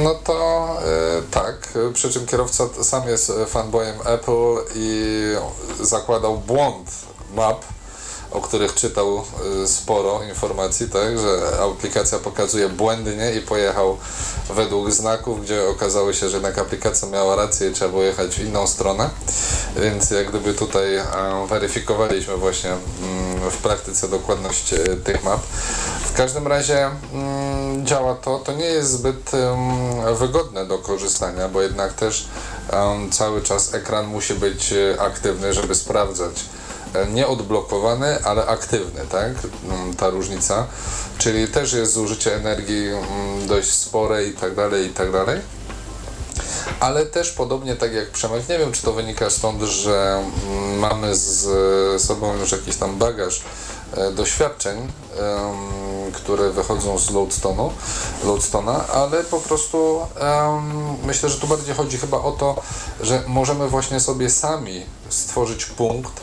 [0.02, 5.14] No to e, tak, przy czym kierowca sam jest fanboyem Apple i
[5.80, 6.90] zakładał błąd
[7.34, 7.64] map
[8.34, 9.24] o których czytał
[9.64, 13.98] y, sporo informacji, tak, że aplikacja pokazuje błędnie i pojechał
[14.50, 18.44] według znaków, gdzie okazało się, że jednak aplikacja miała rację i trzeba było jechać w
[18.44, 19.10] inną stronę,
[19.76, 20.84] więc jak gdyby tutaj
[21.48, 25.40] weryfikowaliśmy właśnie mm, w praktyce dokładność y, tych map.
[26.04, 29.30] W każdym razie mm, działa to, to nie jest zbyt
[30.18, 32.28] wygodne do korzystania, bo jednak też
[33.10, 36.63] cały czas ekran musi być y, aktywny, żeby sprawdzać e,
[37.12, 39.30] nie odblokowany, ale aktywny, tak?
[39.64, 40.66] Mm, Ta różnica.
[41.18, 45.40] Czyli też jest zużycie energii mm, dość spore i tak dalej, i tak dalej.
[46.80, 51.16] Ale też podobnie tak jak Przemek, nie wiem czy to wynika stąd, że mm, mamy
[51.16, 53.42] z sobą już jakiś tam bagaż
[53.96, 54.92] e, doświadczeń,
[56.12, 57.70] które wychodzą z Loadstone'u,
[58.24, 60.00] Loadstone'a, ale po prostu
[61.04, 62.62] myślę, że tu bardziej chodzi chyba o to,
[63.00, 66.22] że możemy właśnie sobie sami stworzyć punkt, e,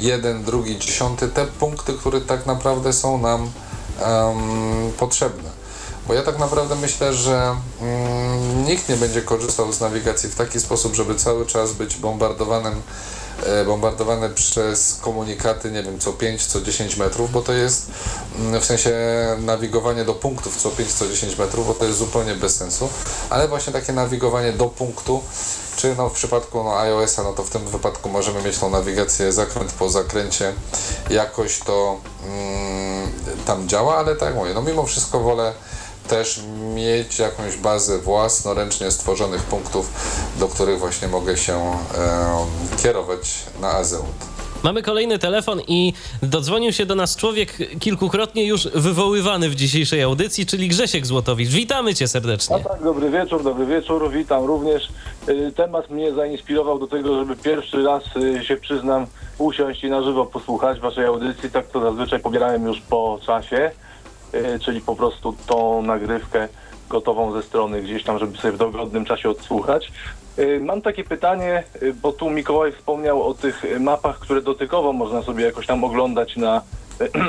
[0.00, 3.50] jeden, drugi, dziesiąty, te punkty, które tak naprawdę są nam
[4.00, 5.50] em, potrzebne.
[6.08, 10.60] Bo ja tak naprawdę myślę, że mm, nikt nie będzie korzystał z nawigacji w taki
[10.60, 12.82] sposób, żeby cały czas być bombardowanym,
[13.42, 17.86] e, bombardowany przez komunikaty, nie wiem, co 5, co 10 metrów, bo to jest
[18.38, 18.92] mm, w sensie
[19.38, 22.88] nawigowanie do punktów co 5, co 10 metrów, bo to jest zupełnie bez sensu,
[23.30, 25.22] ale właśnie takie nawigowanie do punktu,
[25.76, 29.32] czy no w przypadku no, iOS-a, no to w tym wypadku możemy mieć tą nawigację
[29.32, 30.52] zakręt po zakręcie,
[31.10, 33.12] jakoś to mm,
[33.46, 35.52] tam działa, ale tak mówię, no mimo wszystko wolę
[36.08, 36.40] też
[36.74, 39.90] mieć jakąś bazę własnoręcznie stworzonych punktów,
[40.38, 44.36] do których właśnie mogę się e, kierować na Azeut.
[44.62, 45.92] Mamy kolejny telefon i
[46.22, 51.48] dodzwonił się do nas człowiek kilkukrotnie już wywoływany w dzisiejszej audycji, czyli Grzesiek Złotowicz.
[51.48, 52.56] Witamy cię serdecznie.
[52.56, 54.88] A tak, dobry wieczór, dobry wieczór, witam również.
[55.28, 59.06] Y, Temat mnie zainspirował do tego, żeby pierwszy raz y, się przyznam
[59.38, 61.50] usiąść i na żywo posłuchać waszej audycji.
[61.50, 63.70] Tak to zazwyczaj pobierałem już po czasie,
[64.60, 66.48] czyli po prostu tą nagrywkę
[66.88, 69.92] gotową ze strony gdzieś tam, żeby sobie w dogodnym czasie odsłuchać.
[70.38, 74.92] Y, Mam takie pytanie, y, bo tu Mikołaj wspomniał o tych y, mapach, które dotykowo
[74.92, 76.62] można sobie jakoś tam oglądać na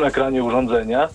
[0.06, 1.10] ekranie urządzenia.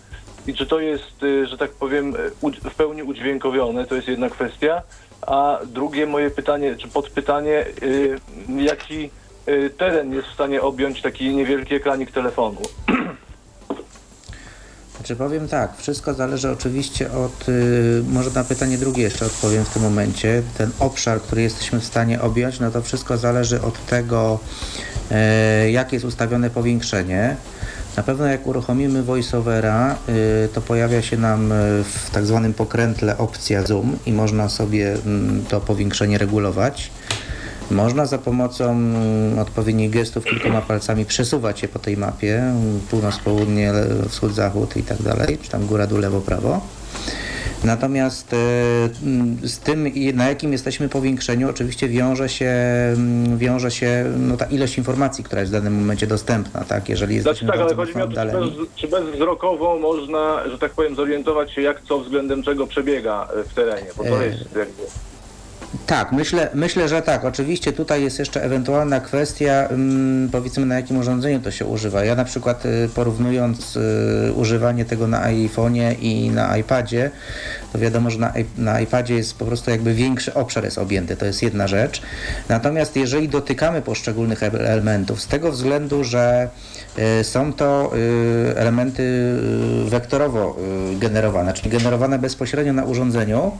[0.46, 4.30] I czy to jest, y, że tak powiem, y, w pełni udźwiękowione, to jest jedna
[4.30, 4.82] kwestia.
[5.26, 9.10] A drugie moje pytanie, czy podpytanie, y, jaki
[9.48, 12.60] y, teren jest w stanie objąć taki niewielki ekranik telefonu?
[15.02, 19.68] Znaczy powiem tak, wszystko zależy oczywiście od, y, może na pytanie drugie jeszcze odpowiem w
[19.68, 24.38] tym momencie, ten obszar, który jesteśmy w stanie objąć, no to wszystko zależy od tego,
[25.10, 27.36] e, jakie jest ustawione powiększenie.
[27.96, 31.54] Na pewno jak uruchomimy voiceovera, y, to pojawia się nam y,
[31.84, 36.90] w tak zwanym pokrętle opcja zoom i można sobie mm, to powiększenie regulować.
[37.72, 43.18] Można za pomocą mm, odpowiednich gestów kilkoma palcami przesuwać je po tej mapie, mm, północ,
[43.18, 43.72] południe,
[44.08, 46.60] wschód, zachód i tak dalej, czy tam góra, dół, lewo, prawo.
[47.64, 48.36] Natomiast e,
[49.02, 52.54] mm, z tym, na jakim jesteśmy powiększeniu, oczywiście wiąże się,
[53.36, 56.88] wiąże się no, ta ilość informacji, która jest w danym momencie dostępna, tak?
[56.88, 60.58] Jeżeli Znaczy jesteśmy tak, ale chodzi mi o to, czy, bez, czy bezwzrokowo można, że
[60.58, 64.26] tak powiem, zorientować się, jak co względem czego przebiega y, w terenie, bo to E,
[64.26, 65.11] jest jakby...
[65.86, 67.24] Tak, myślę, myślę, że tak.
[67.24, 72.04] Oczywiście tutaj jest jeszcze ewentualna kwestia, mm, powiedzmy na jakim urządzeniu to się używa.
[72.04, 77.10] Ja na przykład y, porównując y, używanie tego na iPhone'ie i na iPadzie,
[77.72, 81.26] to wiadomo, że na, na iPadzie jest po prostu jakby większy obszar jest objęty, to
[81.26, 82.02] jest jedna rzecz.
[82.48, 86.48] Natomiast jeżeli dotykamy poszczególnych e- elementów, z tego względu, że
[87.20, 87.92] y, są to
[88.56, 89.36] elementy
[89.86, 90.56] wektorowo
[90.98, 93.52] generowane, czyli generowane bezpośrednio na urządzeniu,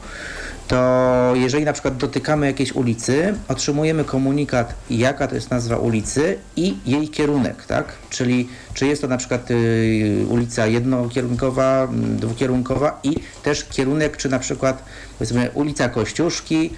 [0.67, 6.77] to jeżeli na przykład dotykamy jakiejś ulicy, otrzymujemy komunikat, jaka to jest nazwa ulicy i
[6.85, 7.85] jej kierunek, tak?
[8.09, 14.29] Czyli czy jest to na przykład y, ulica jednokierunkowa, m, dwukierunkowa i też kierunek, czy
[14.29, 14.83] na przykład
[15.19, 16.69] powiedzmy ulica Kościuszki,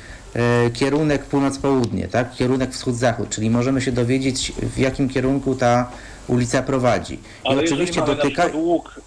[0.67, 2.35] y, kierunek północ-południe, tak?
[2.35, 5.91] Kierunek wschód-zachód, czyli możemy się dowiedzieć, w jakim kierunku ta
[6.27, 7.13] ulica prowadzi.
[7.13, 8.45] I Ale oczywiście dotyka...
[8.53, 9.01] łuk,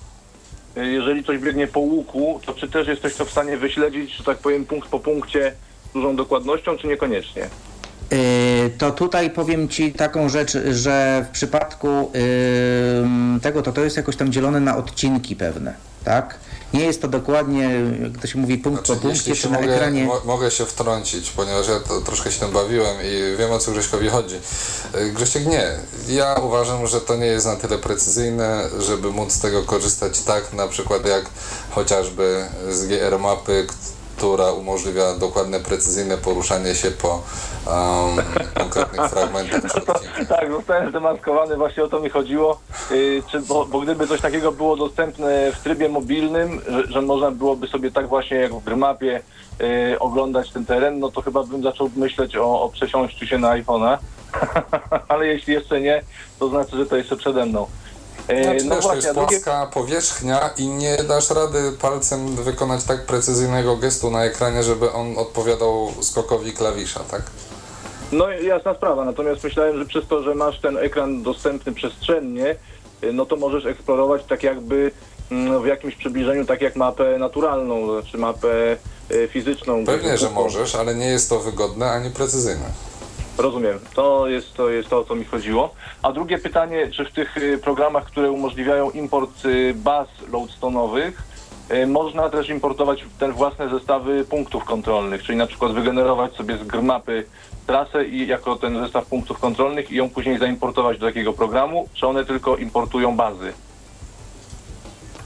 [0.87, 4.39] jeżeli coś biegnie po łuku, to czy też jesteś to w stanie wyśledzić, że tak
[4.39, 5.53] powiem, punkt po punkcie
[5.91, 7.43] z dużą dokładnością, czy niekoniecznie?
[8.11, 8.19] Yy,
[8.79, 12.13] To tutaj powiem Ci taką rzecz, że w przypadku
[13.43, 15.75] tego, to to jest jakoś tam dzielone na odcinki pewne,
[16.05, 16.39] tak?
[16.75, 17.71] Nie jest to dokładnie,
[18.03, 20.05] jak to się mówi, punkt po punkcie, czy na mogę, ekranie.
[20.05, 23.71] mo- mogę się wtrącić, ponieważ ja to, troszkę się tym bawiłem i wiem o co
[23.73, 24.35] Grześkowi chodzi.
[24.95, 25.71] Y, Grzesiek nie.
[26.09, 30.53] Ja uważam, że to nie jest na tyle precyzyjne, żeby móc z tego korzystać tak,
[30.53, 31.25] na przykład jak
[31.71, 33.67] chociażby z GR mapy,
[34.19, 38.25] która umożliwia dokładne, precyzyjne poruszanie się po um,
[38.55, 39.63] konkretnych fragmentach.
[40.29, 42.61] Tak, zostałem zdemaskowany, właśnie o to mi chodziło.
[42.91, 47.31] Y, czy, bo, bo gdyby coś takiego było dostępne w trybie mobilnym, że, że można
[47.31, 49.21] byłoby sobie tak właśnie jak w Gmapie
[49.61, 53.49] y, oglądać ten teren, no to chyba bym zaczął myśleć o, o przesiąściu się na
[53.49, 53.99] iPhone'a.
[55.09, 56.03] Ale jeśli jeszcze nie,
[56.39, 57.67] to znaczy, że to jeszcze przede mną.
[58.31, 59.29] Y, Znaczy, no wiesz, to jest a drugie...
[59.41, 65.19] płaska powierzchnia i nie dasz rady palcem wykonać tak precyzyjnego gestu na ekranie, żeby on
[65.19, 67.23] odpowiadał skokowi klawisza, tak?
[68.13, 72.57] No jasna sprawa, natomiast myślałem, że przez to, że masz ten ekran dostępny przestrzennie,
[73.05, 74.91] y, no to możesz eksplorować tak jakby
[75.31, 78.77] mm, w jakimś przybliżeniu, tak jak mapę naturalną, znaczy mapę
[79.11, 79.85] y, fizyczną.
[79.85, 82.71] Pewnie, że możesz, ale nie jest to wygodne ani precyzyjne.
[83.39, 83.79] Rozumiem.
[83.95, 85.75] To jest, to jest to, o co mi chodziło.
[86.03, 91.13] A drugie pytanie, czy w tych y, programach, które umożliwiają import y, baz loadstone'owych,
[91.71, 96.65] y, można też importować ten własne zestawy punktów kontrolnych, czyli na przykład wygenerować sobie z
[96.65, 97.25] grmapy
[97.67, 102.07] trasę i jako ten zestaw punktów kontrolnych i ją później zaimportować do takiego programu, czy
[102.07, 103.53] one tylko importują bazy?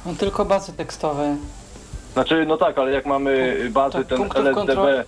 [0.06, 1.36] No, tylko bazy tekstowe.
[2.12, 5.05] Znaczy, no tak, ale jak mamy bazy, tak, ten LSDB, kontrol-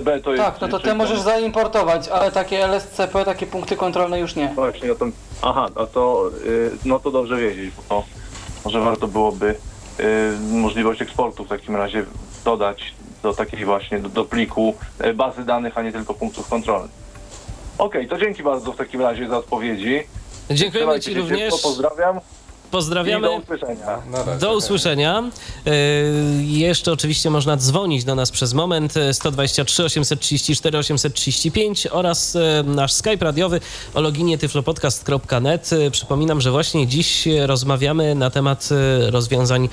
[0.00, 0.44] DB to jest...
[0.44, 4.48] Tak, no to te możesz zaimportować, ale takie LSCP, takie punkty kontrolne już nie.
[4.48, 5.06] Właśnie, no to,
[5.42, 8.04] aha, no to, y, no to dobrze wiedzieć, bo to
[8.64, 9.54] może warto byłoby
[10.00, 10.04] y,
[10.50, 12.04] możliwość eksportu w takim razie
[12.44, 17.04] dodać do takiej właśnie, do, do pliku y, bazy danych, a nie tylko punktów kontrolnych.
[17.78, 20.02] Okej, to dzięki bardzo w takim razie za odpowiedzi.
[20.50, 21.40] Dziękujemy Trzymajcie Ci się również.
[21.40, 22.20] ciepło, Pozdrawiam
[22.74, 23.26] Pozdrawiamy.
[23.26, 24.02] i do usłyszenia.
[24.10, 24.40] Na razie.
[24.40, 25.30] Do usłyszenia.
[25.66, 25.72] Yy,
[26.44, 32.92] jeszcze oczywiście można dzwonić do nas przez moment e, 123 834 835 oraz e, nasz
[32.92, 33.60] Skype radiowy
[33.94, 35.70] o loginie tyflopodcast.net.
[35.72, 38.68] E, Przypominam, że właśnie dziś rozmawiamy na temat
[39.10, 39.68] rozwiązań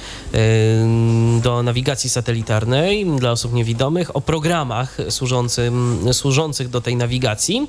[1.42, 7.68] do nawigacji satelitarnej dla osób niewidomych, o programach służącym, służących do tej nawigacji.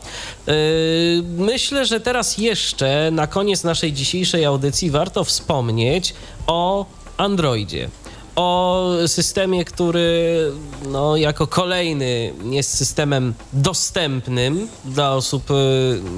[1.37, 6.15] Myślę, że teraz jeszcze na koniec naszej dzisiejszej audycji warto wspomnieć
[6.47, 6.87] o
[7.17, 7.89] Androidzie.
[8.37, 10.53] O systemie, który
[10.89, 15.55] no, jako kolejny jest systemem dostępnym dla osób y,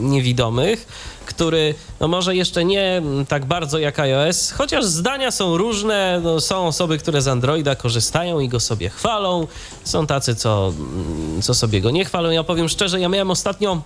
[0.01, 0.87] niewidomych,
[1.27, 6.21] który no, może jeszcze nie tak bardzo jak iOS, chociaż zdania są różne.
[6.25, 9.47] No, są osoby, które z Androida korzystają i go sobie chwalą.
[9.85, 12.31] Są tacy, co, mm, co sobie go nie chwalą.
[12.31, 13.83] Ja powiem szczerze, ja miałem ostatnio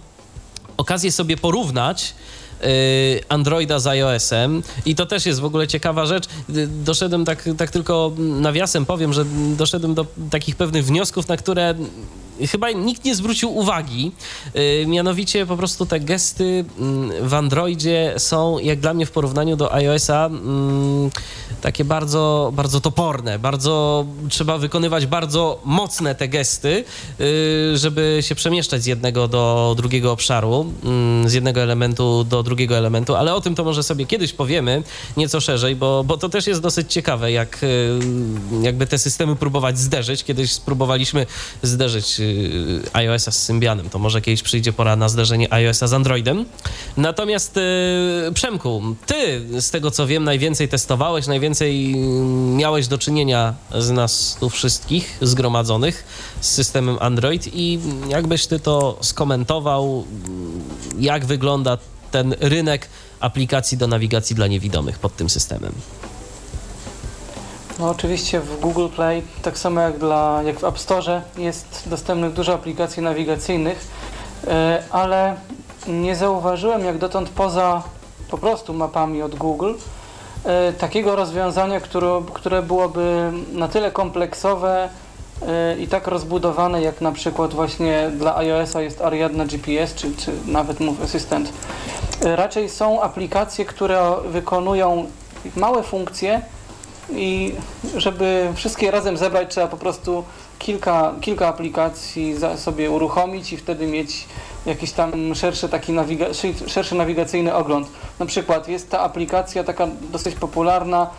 [0.77, 2.15] okazję sobie porównać
[3.28, 6.24] Androida z iOS-em i to też jest w ogóle ciekawa rzecz.
[6.56, 9.24] Y, Doszedłem tak, tak tylko nawiasem powiem, że
[9.56, 11.74] doszedłem do takich pewnych wniosków, na które
[12.47, 14.12] chyba nikt nie zwrócił uwagi.
[14.56, 19.56] Y, Mianowicie po prostu te gesty mm, w Androidzie są jak dla mnie w porównaniu
[19.56, 21.10] do iOS-a mm,
[21.60, 26.85] takie bardzo, bardzo toporne, bardzo trzeba wykonywać bardzo mocne te gesty,
[27.20, 32.77] y, żeby się przemieszczać z jednego do drugiego obszaru, mm, z jednego elementu do drugiego
[32.77, 34.82] elementu, ale o tym to może sobie kiedyś powiemy
[35.16, 37.98] nieco szerzej, bo, bo to też jest dosyć ciekawe, jak y,
[38.62, 40.24] jakby te systemy próbować zderzyć.
[40.24, 41.27] Kiedyś spróbowaliśmy
[41.62, 42.20] zderzyć
[42.93, 46.45] iOS-a z Symbianem, to może kiedyś przyjdzie pora na zderzenie iOS-a z Androidem.
[46.97, 53.55] Natomiast y, Przemku, ty z tego co wiem najwięcej testowałeś, najwięcej mm, miałeś do czynienia
[53.79, 56.05] z nas tu wszystkich zgromadzonych
[56.41, 57.79] z systemem Android i
[58.09, 60.05] jakbyś ty to skomentował,
[60.99, 61.79] jak wygląda
[62.11, 62.89] ten rynek
[63.21, 65.73] aplikacji do nawigacji dla niewidomych pod tym systemem?
[67.79, 72.33] No oczywiście w Google Play, tak samo jak, dla, jak w App Store, jest dostępnych
[72.33, 73.89] dużo aplikacji nawigacyjnych,
[74.47, 75.37] e, ale
[75.89, 77.83] nie zauważyłem jak dotąd poza
[78.31, 79.73] po prostu mapami od Google
[80.45, 84.89] e, takiego rozwiązania, które, które byłoby na tyle kompleksowe
[85.49, 90.33] e, i tak rozbudowane, jak na przykład właśnie dla iOS-a jest Ariadna GPS, czy, czy
[90.47, 91.53] nawet Move Assistant.
[92.23, 95.07] Raczej są aplikacje, które wykonują
[95.57, 96.43] małe funkcje,
[97.10, 97.55] i
[97.97, 100.24] żeby wszystkie razem zebrać, trzeba po prostu
[100.59, 104.26] kilka, kilka aplikacji sobie uruchomić i wtedy mieć
[104.66, 107.89] jakiś tam szerszy, taki nawiga- szy- szerszy nawigacyjny ogląd.
[108.18, 111.10] Na przykład jest ta aplikacja taka dosyć popularna,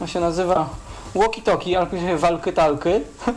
[0.00, 0.68] ona się nazywa
[1.14, 3.00] Walkie Talkie, albo się Walky-Talky.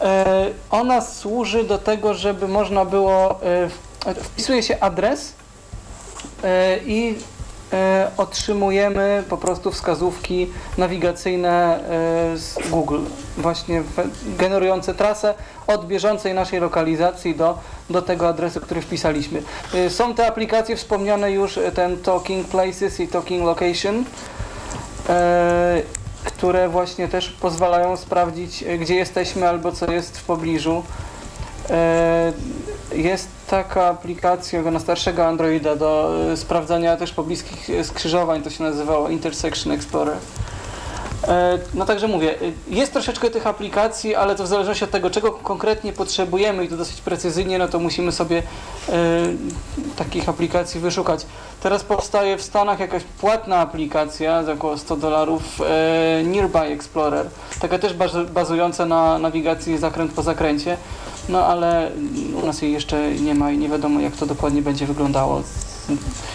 [0.00, 3.40] E, Ona służy do tego, żeby można było,
[4.06, 5.32] e, wpisuje się adres
[6.44, 7.14] e, i
[8.16, 13.00] otrzymujemy po prostu wskazówki nawigacyjne e, z Google,
[13.38, 13.82] właśnie
[14.38, 15.34] generujące trasę
[15.66, 17.58] od bieżącej naszej lokalizacji do,
[17.90, 19.42] do tego adresu, który wpisaliśmy.
[19.74, 24.04] E, Są te aplikacje wspomniane już, e, ten Talking Places i Talking Location,
[25.08, 25.82] e,
[26.24, 30.82] które właśnie też pozwalają sprawdzić, e, gdzie jesteśmy albo co jest w pobliżu.
[32.92, 39.08] Jest taka aplikacja na starszego Androida do e, sprawdzania też pobliskich skrzyżowań, to się nazywało
[39.08, 40.16] Intersection Explorer.
[41.28, 45.10] E, No także mówię, e, jest troszeczkę tych aplikacji, ale to w zależności od tego,
[45.10, 48.38] czego konkretnie potrzebujemy i to dosyć precyzyjnie, no to musimy sobie
[48.88, 48.92] e,
[49.96, 51.26] takich aplikacji wyszukać.
[51.62, 57.26] Teraz powstaje w Stanach jakaś płatna aplikacja za około 100 dolarów e, Nearby Explorer,
[57.60, 60.76] taka też baz- bazująca na nawigacji zakręt po zakręcie.
[61.28, 61.90] No ale
[62.42, 65.86] u nas jej jeszcze nie ma i nie wiadomo jak to dokładnie będzie wyglądało z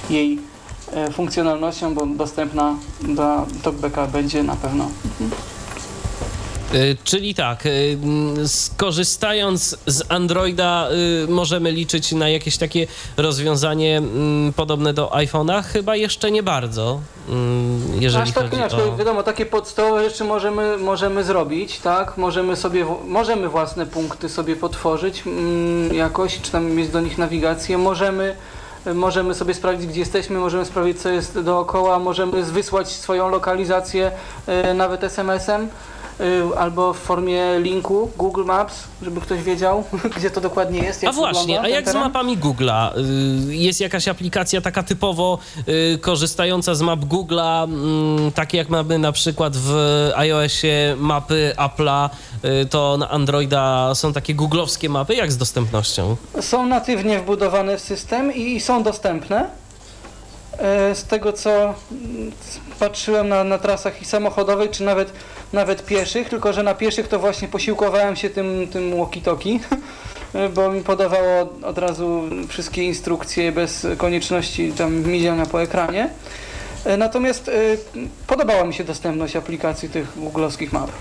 [0.09, 0.39] jej
[0.91, 4.85] e, funkcjonalnością, bo dostępna do TalkBacka będzie na pewno.
[4.85, 5.58] Y,
[7.03, 10.87] Czyli tak, y, mm, skorzystając z Androida
[11.23, 12.87] y, możemy liczyć na jakieś takie
[13.17, 15.63] rozwiązanie mm, podobne do iPhone'a?
[15.63, 18.97] Chyba jeszcze nie bardzo, mm, jeżeli Aż tak nie, o...
[18.97, 22.17] wiadomo, takie podstawowe rzeczy możemy, możemy zrobić, tak?
[22.17, 25.23] Możemy sobie, możemy własne punkty sobie potworzyć
[25.91, 28.35] jakoś, czy tam mieć do nich nawigację, możemy
[28.93, 34.11] Możemy sobie sprawdzić, gdzie jesteśmy, możemy sprawdzić, co jest dookoła, możemy wysłać swoją lokalizację
[34.75, 35.69] nawet SMS-em
[36.57, 39.83] albo w formie linku Google Maps, żeby ktoś wiedział,
[40.17, 41.03] gdzie to dokładnie jest.
[41.03, 42.01] A właśnie, a jak z teren.
[42.03, 42.97] mapami Google'a?
[43.49, 48.99] Y, Jest jakaś aplikacja taka typowo y, korzystająca z map Google'a, mm, takie jak mamy
[48.99, 49.73] na przykład w
[50.15, 52.09] iOSie mapy Apple'a,
[52.45, 56.15] y, to na Androida są takie googlowskie mapy, jak z dostępnością?
[56.41, 59.49] Są natywnie wbudowane w system i są dostępne.
[60.93, 62.31] Z tego co mm,
[62.79, 65.13] patrzyłem na, na trasach i samochodowej, czy nawet,
[65.53, 69.59] nawet pieszych, tylko że na pieszych to właśnie posiłkowałem się tym, tym walkie-talkie,
[70.55, 76.09] bo mi podawało od razu wszystkie instrukcje bez konieczności tam miziania po ekranie.
[76.85, 77.51] E, Natomiast e,
[78.27, 80.91] podobała mi się dostępność aplikacji tych googlowskich map.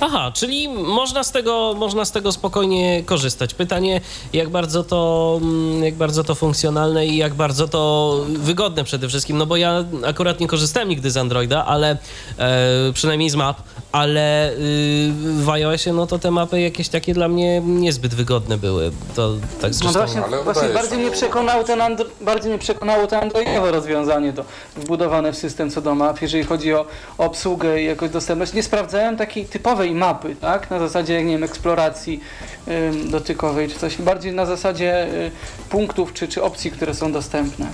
[0.00, 3.54] Aha, czyli można z tego, można z tego spokojnie korzystać.
[3.54, 4.00] Pytanie,
[4.32, 9.38] jak bardzo to, mm, jak bardzo to funkcjonalne i jak bardzo to wygodne przede wszystkim,
[9.38, 11.98] no bo ja akurat nie korzystałem nigdy z Androida, ale
[12.38, 15.12] e, przynajmniej z map, ale y,
[15.42, 18.92] w iOSie no to te mapy jakieś takie dla mnie niezbyt wygodne były.
[19.16, 19.92] To tak No zresztą...
[19.92, 24.44] właśnie, ale właśnie bardziej mnie, przekonał ten andro- bardziej mnie przekonało to androidowe rozwiązanie to
[24.76, 26.86] wbudowane w system co do map, jeżeli chodzi o
[27.18, 28.52] obsługę i jakąś dostępność.
[28.52, 30.70] Nie sprawdzałem takiej typowej mapy, tak?
[30.70, 32.20] Na zasadzie, jak nie wiem, eksploracji
[32.68, 33.96] ym, dotykowej czy coś.
[33.96, 35.30] Bardziej na zasadzie y,
[35.70, 37.66] punktów czy, czy opcji, które są dostępne.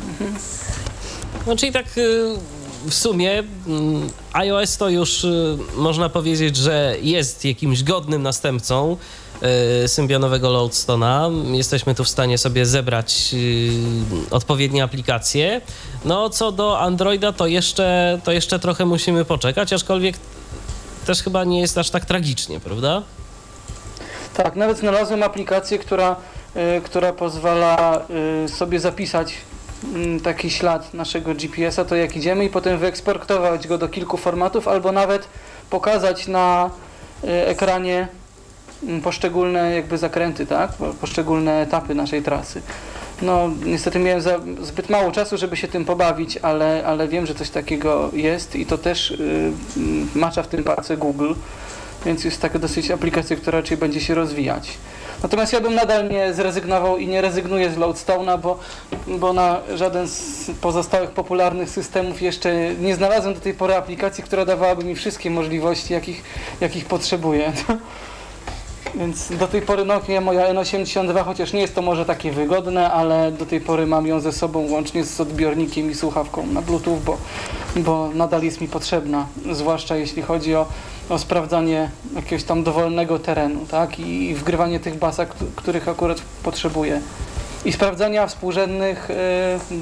[1.46, 2.24] No czyli tak y,
[2.88, 8.96] w sumie mm, iOS to już y, można powiedzieć, że jest jakimś godnym następcą
[9.84, 11.30] y, symbionowego Loadstona.
[11.52, 13.70] Jesteśmy tu w stanie sobie zebrać y,
[14.30, 15.60] odpowiednie aplikacje.
[16.04, 20.16] No co do Androida to jeszcze, to jeszcze trochę musimy poczekać, aczkolwiek
[21.06, 23.02] też chyba nie jest aż tak tragicznie, prawda?
[24.34, 26.16] Tak, nawet znalazłem aplikację, która,
[26.84, 28.06] która pozwala
[28.48, 29.34] sobie zapisać
[30.22, 34.92] taki ślad naszego GPS-a, to jak idziemy i potem wyeksportować go do kilku formatów, albo
[34.92, 35.28] nawet
[35.70, 36.70] pokazać na
[37.24, 38.08] y, ekranie
[38.82, 40.72] mm, poszczególne jakby zakręty, tak?
[40.72, 42.62] Po- Poszczególne etapy naszej trasy.
[43.22, 47.34] No, niestety miałem za, zbyt mało czasu, żeby się tym pobawić, ale, ale wiem, że
[47.34, 51.32] coś takiego jest i to też y, mm, macza w tym palce Google
[52.06, 54.68] więc jest taka dosyć aplikacja, która raczej będzie się rozwijać.
[55.22, 58.58] Natomiast ja bym nadal nie zrezygnował i nie rezygnuję z Loadstone'a, bo,
[59.06, 64.44] bo na żaden z pozostałych popularnych systemów jeszcze nie znalazłem do tej pory aplikacji, która
[64.44, 66.24] dawałaby mi wszystkie możliwości, jakich,
[66.60, 67.52] jakich potrzebuję.
[68.94, 73.32] Więc do tej pory Nokia moja N82, chociaż nie jest to może takie wygodne, ale
[73.32, 77.18] do tej pory mam ją ze sobą łącznie z odbiornikiem i słuchawką na Bluetooth, bo,
[77.76, 80.66] bo nadal jest mi potrzebna, zwłaszcza jeśli chodzi o,
[81.08, 83.98] o sprawdzanie jakiegoś tam dowolnego terenu, tak?
[83.98, 87.00] I, i wgrywanie tych któ- których akurat potrzebuję.
[87.64, 89.14] I sprawdzania współrzędnych y,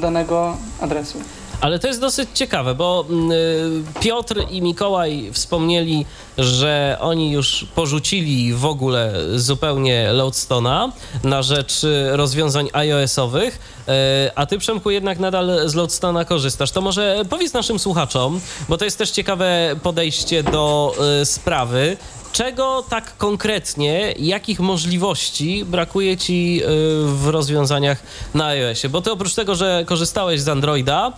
[0.01, 1.19] danego adresu.
[1.61, 6.07] Ale to jest dosyć ciekawe, bo mm, y, Piotr i Mikołaj wspomnieli,
[6.39, 10.93] że oni już porzucili w ogóle zupełnie Loadstona
[11.25, 13.59] na rzecz y, rozwiązań iOS-owych,
[13.89, 13.93] y,
[14.35, 16.71] a ty, Przemku, jednak nadal z Loadstona korzystasz.
[16.71, 20.95] To może powiedz naszym słuchaczom, bo to jest też ciekawe podejście do
[21.25, 21.97] sprawy,
[22.35, 26.67] czego tak konkretnie, jakich możliwości brakuje ci y,
[27.07, 27.99] w rozwiązaniach
[28.35, 28.89] na iOSie?
[28.89, 31.13] Bo ty oprócz tego, że korzystałeś z Androida,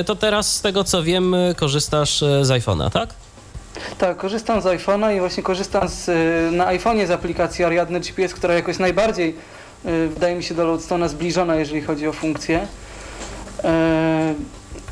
[0.00, 3.08] y, to teraz z tego co wiem, y, korzystasz z iPhone'a, tak?
[3.98, 6.06] Tak, korzystam z iPhone'a i właśnie korzystam z,
[6.54, 9.36] na iPhone'ie z aplikacji Ariadne GPS, która jakoś najbardziej
[10.14, 12.66] wydaje mi się do Loadstone'a zbliżona, jeżeli chodzi o funkcje.
[13.64, 14.34] E,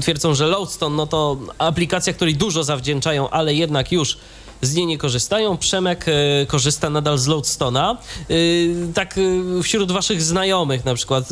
[0.00, 4.18] twierdzą, że Loadstone, no to aplikacja, której dużo zawdzięczają, ale jednak już
[4.62, 5.56] z niej nie korzystają.
[5.56, 7.98] Przemek e, korzysta nadal z Loadstona.
[8.30, 8.34] E,
[8.94, 11.28] tak e, wśród waszych znajomych na przykład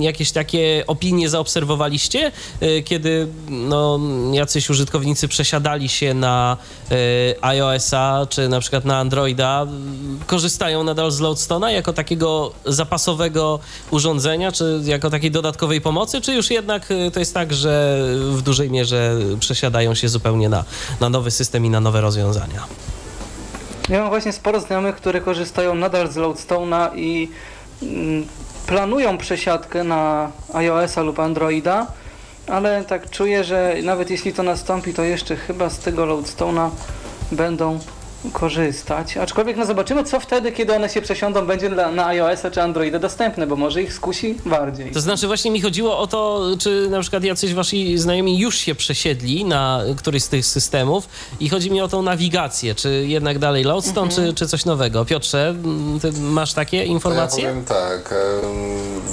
[0.00, 2.32] jakieś takie opinie zaobserwowaliście,
[2.84, 4.00] kiedy no,
[4.32, 6.56] jacyś użytkownicy przesiadali się na
[7.40, 9.66] iOS-a czy na przykład na Androida,
[10.26, 13.58] korzystają nadal z Loadstona jako takiego zapasowego
[13.90, 18.70] urządzenia, czy jako takiej dodatkowej pomocy, czy już jednak to jest tak, że w dużej
[18.70, 20.64] mierze przesiadają się zupełnie na,
[21.00, 22.57] na nowy system i na nowe rozwiązania?
[23.88, 27.30] Ja mam właśnie sporo znajomych, które korzystają nadal z Loadstone'a i
[27.82, 28.26] mm,
[28.66, 31.86] planują przesiadkę na iOS-a lub Androida,
[32.46, 36.70] ale tak czuję, że nawet jeśli to nastąpi, to jeszcze chyba z tego Loadstone'a
[37.32, 37.78] będą
[38.32, 39.16] korzystać.
[39.16, 42.98] Aczkolwiek no zobaczymy, co wtedy, kiedy one się przesiądą, będzie na, na iOS-a czy Androida
[42.98, 44.90] dostępne, bo może ich skusi bardziej.
[44.90, 48.74] To znaczy właśnie mi chodziło o to, czy na przykład jacyś wasi znajomi już się
[48.74, 51.08] przesiedli na któryś z tych systemów
[51.40, 54.28] i chodzi mi o tą nawigację, czy jednak dalej Loadstone, mhm.
[54.28, 55.04] czy, czy coś nowego.
[55.04, 55.54] Piotrze,
[56.02, 57.44] ty masz takie informacje?
[57.44, 58.14] Ja powiem tak,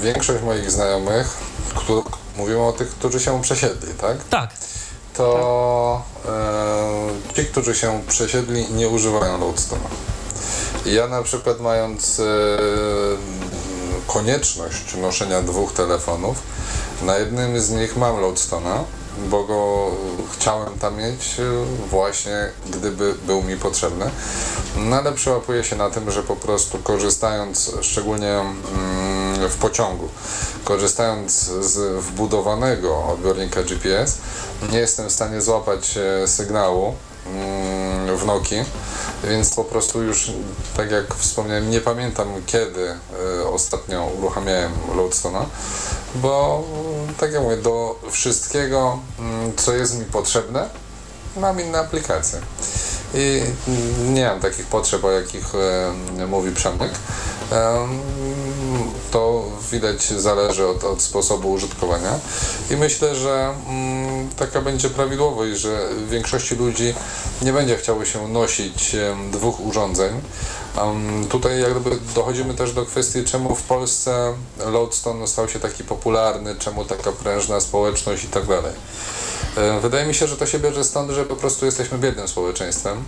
[0.02, 1.38] większość moich znajomych,
[1.76, 2.02] którzy,
[2.38, 4.24] mówimy o tych, którzy się przesiedli, tak?
[4.24, 4.74] Tak
[5.18, 9.90] to e, ci, którzy się przesiedli, nie używają Loadstone'a.
[10.86, 12.24] Ja na przykład mając e,
[14.08, 16.38] konieczność noszenia dwóch telefonów,
[17.02, 18.84] na jednym z nich mam Loadstone'a,
[19.30, 19.92] bo go
[20.34, 21.44] chciałem tam mieć e,
[21.90, 24.10] właśnie, gdyby był mi potrzebny.
[24.78, 28.56] No ale przełapuję się na tym, że po prostu korzystając szczególnie mm,
[29.49, 30.10] w pociągu,
[30.64, 31.32] korzystając
[31.62, 34.18] z wbudowanego odbiornika GPS,
[34.72, 36.95] nie jestem w stanie złapać e, sygnału
[37.26, 38.56] mm, w Noki,
[39.24, 40.32] więc po prostu już,
[40.78, 42.98] tak jak wspomniałem, nie pamiętam kiedy e,
[43.48, 45.45] ostatnio uruchamiałem Loadstone'a,
[46.16, 46.64] bo
[47.20, 50.70] tak jak mówię, do wszystkiego, mm, co jest mi potrzebne,
[51.38, 52.40] mam inne aplikacje.
[53.14, 53.41] I
[54.07, 56.91] nie mam takich potrzeb, o jakich e, mówi Przemek.
[59.12, 62.20] To widać zależy od, od, sposobu użytkowania
[62.72, 66.94] i myślę, że mm, taka będzie prawidłowość, że większości ludzi
[67.41, 70.22] nie będzie chciało się nosić e, dwóch urządzeń.
[70.78, 74.34] Um, tutaj jakby dochodzimy też do kwestii, czemu w Polsce
[74.66, 78.74] Loadstone stał się taki popularny, czemu taka prężna społeczność i tak dalej.
[79.82, 83.03] Wydaje mi się, że to się bierze stąd, że po prostu jesteśmy biednym społeczeństwem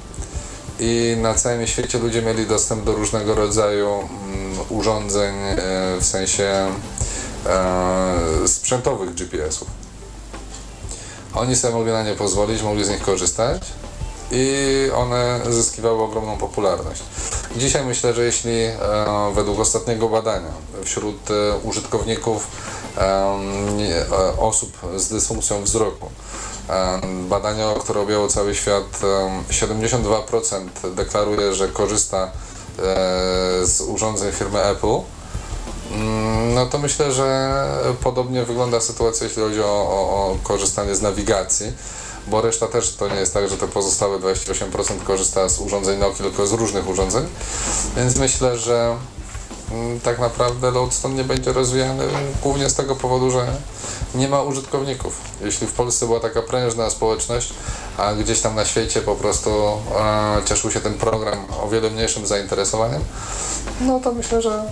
[0.79, 5.57] i na całym świecie ludzie mieli dostęp do różnego rodzaju mm, urządzeń e,
[5.99, 6.71] w sensie
[7.45, 9.67] e, sprzętowych GPS-ów.
[11.33, 13.61] Oni sobie mogli na nie pozwolić, mogli z nich korzystać
[14.31, 14.55] i
[14.95, 17.03] one zyskiwały ogromną popularność.
[17.55, 18.51] Dzisiaj myślę, że jeśli
[19.33, 20.51] według ostatniego badania
[20.83, 21.17] wśród
[21.63, 22.47] użytkowników
[24.37, 26.09] osób z dysfunkcją wzroku
[27.29, 28.99] Badania, które objęło cały świat,
[29.49, 32.29] 72% deklaruje, że korzysta e,
[33.65, 34.99] z urządzeń firmy Apple.
[35.91, 37.63] Mm, no to myślę, że
[38.03, 41.73] podobnie wygląda sytuacja, jeśli chodzi o, o, o korzystanie z nawigacji,
[42.27, 46.23] bo reszta też to nie jest tak, że te pozostałe 28% korzysta z urządzeń Nokia,
[46.23, 47.25] tylko z różnych urządzeń.
[47.95, 48.95] Więc myślę, że
[49.71, 52.03] mm, tak naprawdę Lodestone nie będzie rozwijany
[52.43, 53.47] głównie z tego powodu, że
[54.15, 55.21] nie ma użytkowników.
[55.41, 57.53] Jeśli w Polsce była taka prężna społeczność,
[57.97, 59.49] a gdzieś tam na świecie po prostu
[59.99, 63.01] e, cieszył się ten program o wiele mniejszym zainteresowaniem,
[63.81, 64.63] no to myślę, że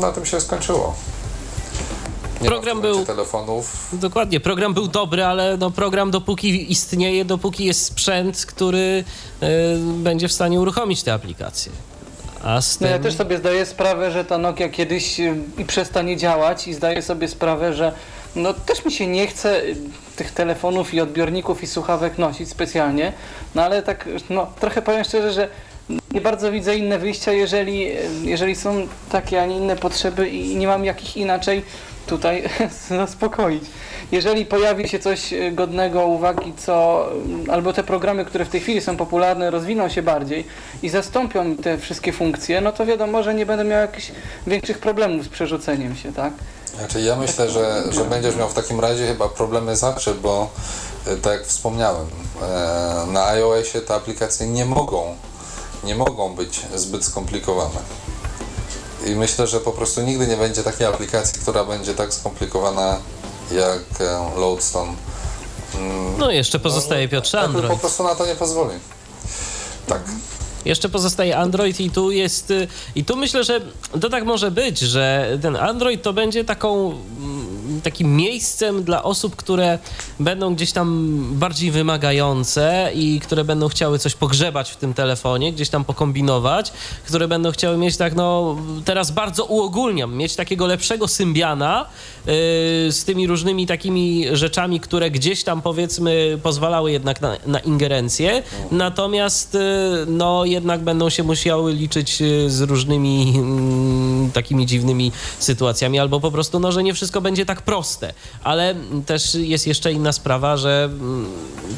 [0.00, 0.94] na tym się skończyło.
[2.40, 3.88] Nie Program ma w tym był- telefonów.
[3.92, 9.04] Dokładnie, program był dobry, ale no program dopóki istnieje, dopóki jest sprzęt, który
[9.42, 9.46] y,
[9.78, 11.72] będzie w stanie uruchomić te aplikacje.
[12.42, 12.96] A z No tym...
[12.96, 17.02] ja też sobie zdaję sprawę, że ta Nokia kiedyś y, i przestanie działać i zdaję
[17.02, 17.92] sobie sprawę, że
[18.36, 19.76] no też mi się nie chce y,
[20.16, 23.12] tych telefonów i odbiorników i słuchawek nosić specjalnie,
[23.54, 25.48] no ale tak no trochę powiem szczerze, że
[26.12, 30.56] nie bardzo widzę inne wyjścia, jeżeli, y, jeżeli są takie, a nie inne potrzeby i
[30.56, 31.62] nie mam jakich inaczej
[32.06, 32.42] tutaj
[32.88, 33.62] zaspokoić.
[34.12, 37.06] Jeżeli pojawi się coś y, godnego uwagi, co
[37.50, 40.44] albo te programy, które w tej chwili są popularne, rozwiną się bardziej
[40.82, 44.12] i zastąpią te wszystkie funkcje, no to wiadomo, że nie będę miał jakichś
[44.46, 46.32] większych problemów z przerzuceniem się, tak?
[46.80, 50.50] Znaczy ja myślę, że, że będziesz miał w takim razie chyba problemy zawsze, bo
[51.06, 52.06] e, tak jak wspomniałem,
[52.42, 55.16] e, na iOSie te aplikacje nie mogą,
[55.84, 57.80] nie mogą być zbyt skomplikowane.
[59.06, 62.98] I myślę, że po prostu nigdy nie będzie takiej aplikacji, która będzie tak skomplikowana
[63.52, 64.92] jak e, Loadstone.
[65.74, 67.80] Mm, No jeszcze pozostaje Piotrze Apple po Android.
[67.80, 68.74] prostu na to nie pozwoli.
[69.86, 70.02] Tak.
[70.64, 72.50] Jeszcze pozostaje Android i tu jest.
[72.50, 73.60] y, I tu myślę, że
[74.00, 76.94] to tak może być, że ten Android to będzie taką.
[77.82, 79.78] Takim miejscem dla osób, które
[80.20, 85.68] będą gdzieś tam bardziej wymagające i które będą chciały coś pogrzebać w tym telefonie, gdzieś
[85.68, 86.72] tam pokombinować,
[87.06, 91.86] które będą chciały mieć tak, no teraz bardzo uogólniam, mieć takiego lepszego Symbiana
[92.26, 92.32] yy,
[92.92, 99.54] z tymi różnymi takimi rzeczami, które gdzieś tam powiedzmy pozwalały jednak na, na ingerencję, natomiast
[99.54, 99.60] yy,
[100.06, 106.30] no jednak będą się musiały liczyć yy, z różnymi mm, takimi dziwnymi sytuacjami, albo po
[106.30, 108.12] prostu no, że nie wszystko będzie tak proste,
[108.44, 108.74] ale
[109.06, 111.26] też jest jeszcze inna sprawa, że mm,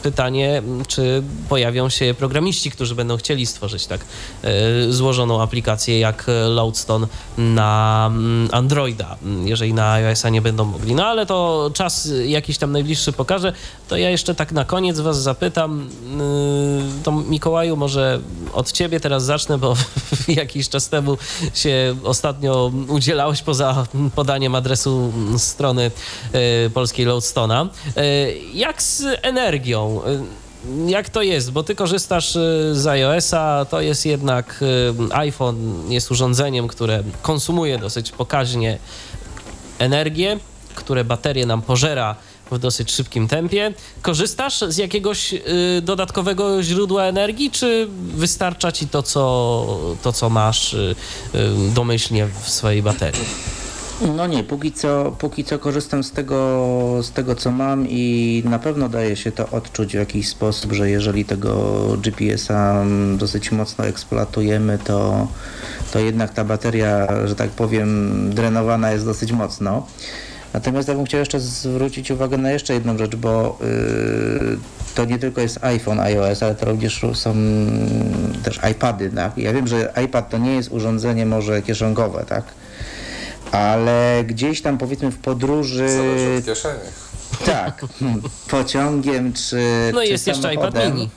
[0.02, 4.00] pytanie, czy pojawią się programiści, którzy będą chcieli stworzyć tak
[4.42, 7.06] yy, złożoną aplikację jak e, Loadstone
[7.38, 10.94] na mm, Androida, jeżeli na iOS-a nie będą mogli.
[10.94, 13.52] No ale to czas y, jakiś tam najbliższy pokaże.
[13.88, 15.88] To ja jeszcze tak na koniec was zapytam,
[16.18, 18.20] yy, to Mikołaju, może
[18.52, 19.76] od ciebie teraz zacznę, bo
[20.28, 21.18] jakiś czas temu
[21.54, 25.38] się ostatnio udzielałeś poza podaniem adresu mm,
[25.72, 25.90] strony
[26.64, 27.68] yy, polskiej Loadstona.
[27.96, 28.02] Yy,
[28.54, 30.00] jak z energią?
[30.06, 31.52] Yy, jak to jest?
[31.52, 34.62] Bo ty korzystasz y, z iOS-a, to jest jednak
[35.10, 38.78] y, iPhone, jest urządzeniem, które konsumuje dosyć pokaźnie
[39.78, 40.38] energię,
[40.74, 42.16] które baterie nam pożera
[42.50, 43.74] w dosyć szybkim tempie.
[44.02, 45.40] Korzystasz z jakiegoś y,
[45.82, 50.94] dodatkowego źródła energii, czy wystarcza ci to, co, to, co masz y,
[51.34, 53.61] y, domyślnie w swojej baterii?
[54.06, 58.58] No nie, póki co, póki co korzystam z tego, z tego, co mam i na
[58.58, 62.84] pewno daje się to odczuć w jakiś sposób, że jeżeli tego GPS-a
[63.16, 65.28] dosyć mocno eksploatujemy, to,
[65.92, 69.86] to jednak ta bateria, że tak powiem, drenowana jest dosyć mocno.
[70.52, 74.58] Natomiast ja bym chciał jeszcze zwrócić uwagę na jeszcze jedną rzecz, bo yy,
[74.94, 77.34] to nie tylko jest iPhone, iOS, ale to również są
[78.42, 79.10] też iPady.
[79.10, 79.38] Tak?
[79.38, 82.44] Ja wiem, że iPad to nie jest urządzenie może kieszonkowe, tak?
[83.52, 86.80] Ale gdzieś tam powiedzmy w podróży, Zależy od kieszeni.
[87.46, 87.84] tak,
[88.50, 91.10] pociągiem czy No i czy jest jeszcze iPad mini.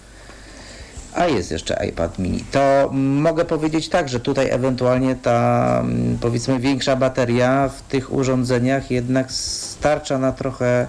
[1.13, 2.43] A jest jeszcze iPad mini.
[2.51, 8.91] To mogę powiedzieć tak, że tutaj ewentualnie ta mm, powiedzmy większa bateria w tych urządzeniach
[8.91, 10.87] jednak starcza na trochę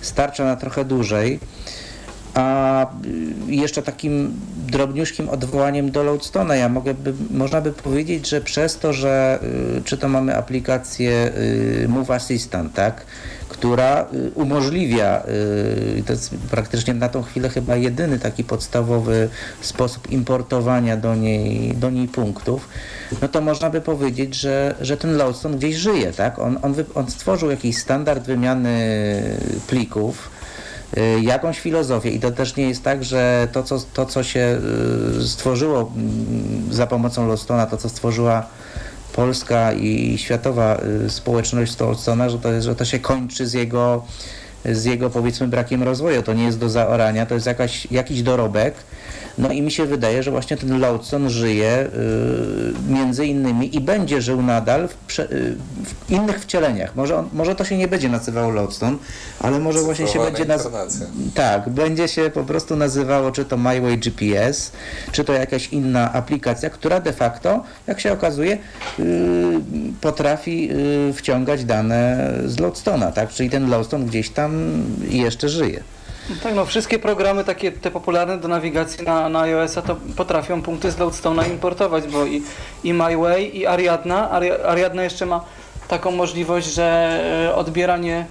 [0.00, 1.40] starcza na trochę dłużej.
[2.34, 2.86] A
[3.48, 8.78] y, jeszcze takim drobniuśkim odwołaniem do Loadstone'a, ja mogę by, można by powiedzieć, że przez
[8.78, 9.38] to, że
[9.78, 11.32] y, czy to mamy aplikację
[11.84, 13.04] y, Move Assistant, tak,
[13.48, 15.22] która umożliwia,
[16.06, 19.28] to jest praktycznie na tą chwilę chyba jedyny taki podstawowy
[19.60, 22.68] sposób importowania do niej, do niej punktów,
[23.22, 26.38] no to można by powiedzieć, że, że ten Loadstone gdzieś żyje, tak?
[26.38, 28.78] On, on, on stworzył jakiś standard wymiany
[29.66, 30.30] plików,
[31.22, 34.58] jakąś filozofię i to też nie jest tak, że to co, to, co się
[35.20, 38.46] y, stworzyło mm, za pomocą Lostona, to co stworzyła
[39.12, 44.04] polska i światowa y, społeczność Lostona, że to, jest, że to się kończy z jego,
[44.64, 46.22] z jego powiedzmy brakiem rozwoju.
[46.22, 48.74] To nie jest do zaorania, to jest jakaś, jakiś dorobek.
[49.40, 51.86] No i mi się wydaje, że właśnie ten Lodestone żyje
[52.88, 56.96] y, między innymi i będzie żył nadal w, prze, y, w innych wcieleniach.
[56.96, 58.96] Może, on, może to się nie będzie nazywało Lodestone,
[59.40, 60.86] ale może właśnie się będzie nazywało.
[61.34, 64.72] Tak, będzie się po prostu nazywało czy to MyWay GPS,
[65.12, 68.58] czy to jakaś inna aplikacja, która de facto, jak się okazuje,
[68.98, 69.04] yy,
[70.00, 73.28] potrafi yy, wciągać dane z Lodestone'a, tak?
[73.30, 75.82] Czyli ten Lodestone gdzieś tam jeszcze żyje.
[76.42, 80.90] Tak, no wszystkie programy takie te popularne do nawigacji na, na iOS-a to potrafią punkty
[80.90, 82.42] z Loadstone'a importować, bo i,
[82.84, 85.44] i MyWay i Ariadna, Ari, Ariadna jeszcze ma
[85.88, 88.26] taką możliwość, że e, odbieranie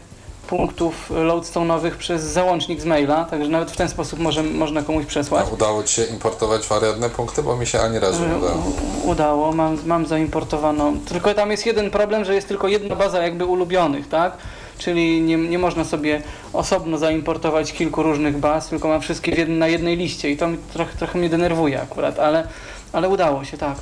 [0.47, 5.45] punktów loadstone'owych przez załącznik z maila, także nawet w ten sposób może, można komuś przesłać.
[5.49, 8.63] A udało Ci się importować wariatne punkty, bo mi się ani razu nie udało.
[9.05, 10.99] U- Udało, mam, mam zaimportowaną.
[10.99, 14.37] Tylko tam jest jeden problem, że jest tylko jedna baza jakby ulubionych, tak?
[14.79, 16.21] Czyli nie, nie można sobie
[16.53, 20.57] osobno zaimportować kilku różnych baz, tylko mam wszystkie jed, na jednej liście i to mi
[20.73, 22.47] trochę, trochę mnie denerwuje akurat, ale,
[22.91, 23.75] ale udało się, tak.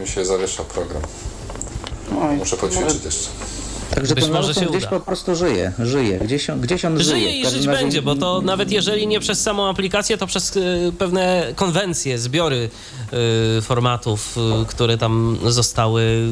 [0.00, 1.02] Mi się zawiesza program.
[2.22, 3.28] Oj, Muszę poćwiczyć jeszcze.
[3.94, 4.90] Także Być ten może się gdzieś uda.
[4.90, 6.18] po prostu żyje, żyje.
[6.18, 7.16] Gdzieś on, gdzieś on żyje.
[7.20, 10.56] Żyje i żyć razie- będzie, bo to nawet jeżeli nie przez samą aplikację, to przez
[10.56, 12.70] y, pewne konwencje, zbiory
[13.58, 16.28] y, formatów, y, które tam zostały,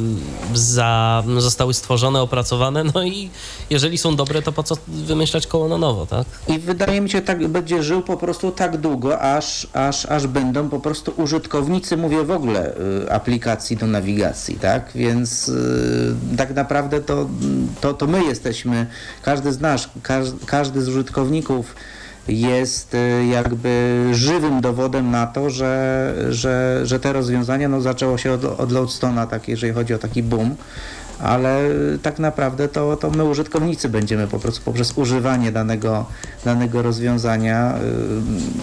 [0.55, 2.85] za, zostały stworzone, opracowane.
[2.95, 3.31] No i
[3.71, 6.27] jeżeli są dobre, to po co wymyślać koło na nowo, tak?
[6.49, 10.69] I wydaje mi się, tak będzie żył po prostu tak długo, aż, aż, aż będą
[10.69, 12.75] po prostu użytkownicy, mówię w ogóle,
[13.11, 14.91] aplikacji do nawigacji, tak?
[14.95, 15.51] Więc
[16.37, 17.29] tak naprawdę to,
[17.81, 18.87] to, to my jesteśmy,
[19.23, 21.75] każdy z nas, każdy, każdy z użytkowników
[22.29, 28.33] jest y, jakby żywym dowodem na to, że, że, że te rozwiązania, no zaczęło się
[28.33, 30.57] od, od Loadstone'a, tak, jeżeli chodzi o taki boom,
[31.19, 31.61] ale
[32.03, 36.07] tak naprawdę to, to my użytkownicy będziemy po prostu poprzez używanie danego,
[36.45, 37.79] danego rozwiązania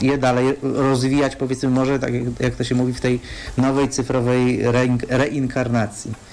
[0.01, 3.19] y, je dalej rozwijać, powiedzmy może, tak jak, jak to się mówi, w tej
[3.58, 6.31] nowej cyfrowej rein- reinkarnacji.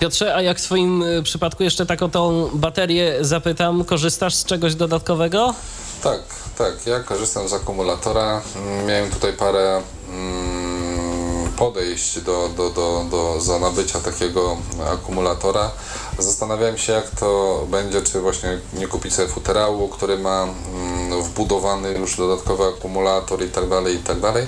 [0.00, 4.44] Piotrze, a jak w twoim y, przypadku jeszcze tak o tą baterię zapytam, korzystasz z
[4.44, 5.54] czegoś dodatkowego?
[6.02, 6.20] Tak,
[6.58, 6.86] tak.
[6.86, 8.42] Ja korzystam z akumulatora.
[8.56, 14.56] Mm, Miałem tutaj parę mm, podejść do, do, do, do za nabycia takiego
[14.92, 15.70] akumulatora.
[16.18, 21.92] Zastanawiałem się, jak to będzie, czy właśnie nie kupić sobie futerału, który ma mm, wbudowany
[21.92, 24.46] już dodatkowy akumulator i tak dalej, i tak dalej.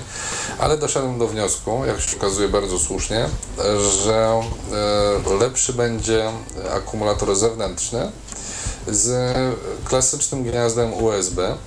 [0.59, 3.29] Ale doszedłem do wniosku, jak się okazuje bardzo słusznie,
[4.05, 4.41] że
[5.31, 6.31] e, lepszy będzie
[6.75, 8.11] akumulator zewnętrzny,
[8.87, 9.35] z
[9.85, 11.57] klasycznym gniazdem USB,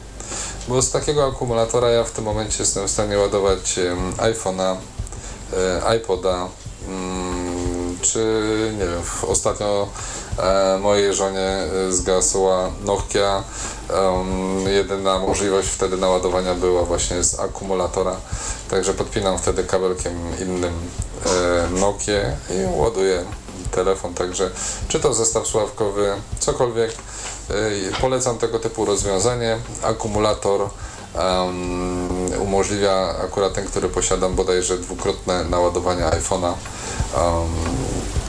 [0.69, 3.81] bo z takiego akumulatora ja w tym momencie jestem w stanie ładować
[4.17, 4.77] iPhone'a,
[5.53, 6.49] e, iPoda,
[6.89, 8.19] mm, czy
[8.73, 9.89] nie wiem, ostatnio
[10.81, 13.45] mojej żonie e, zgasła Nokia.
[14.67, 18.17] Jedyna możliwość wtedy naładowania była właśnie z akumulatora,
[18.71, 20.75] także podpinam wtedy kabelkiem innym
[21.27, 23.25] e, Nokię i ładuję
[23.71, 24.51] telefon, także
[24.89, 26.95] czy to zestaw słuchawkowy, cokolwiek.
[28.01, 29.59] Polecam tego typu rozwiązanie.
[29.83, 36.53] Akumulator um, umożliwia akurat ten, który posiadam bodajże dwukrotne naładowanie iPhone'a.
[36.53, 37.49] Um,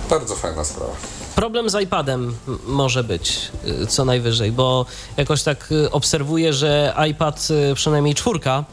[0.09, 0.93] bardzo fajna sprawa.
[1.37, 2.35] Problem z iPadem
[2.67, 3.51] może być
[3.83, 4.85] y, co najwyżej, bo
[5.17, 8.63] jakoś tak y, obserwuję, że iPad, y, przynajmniej czwórka,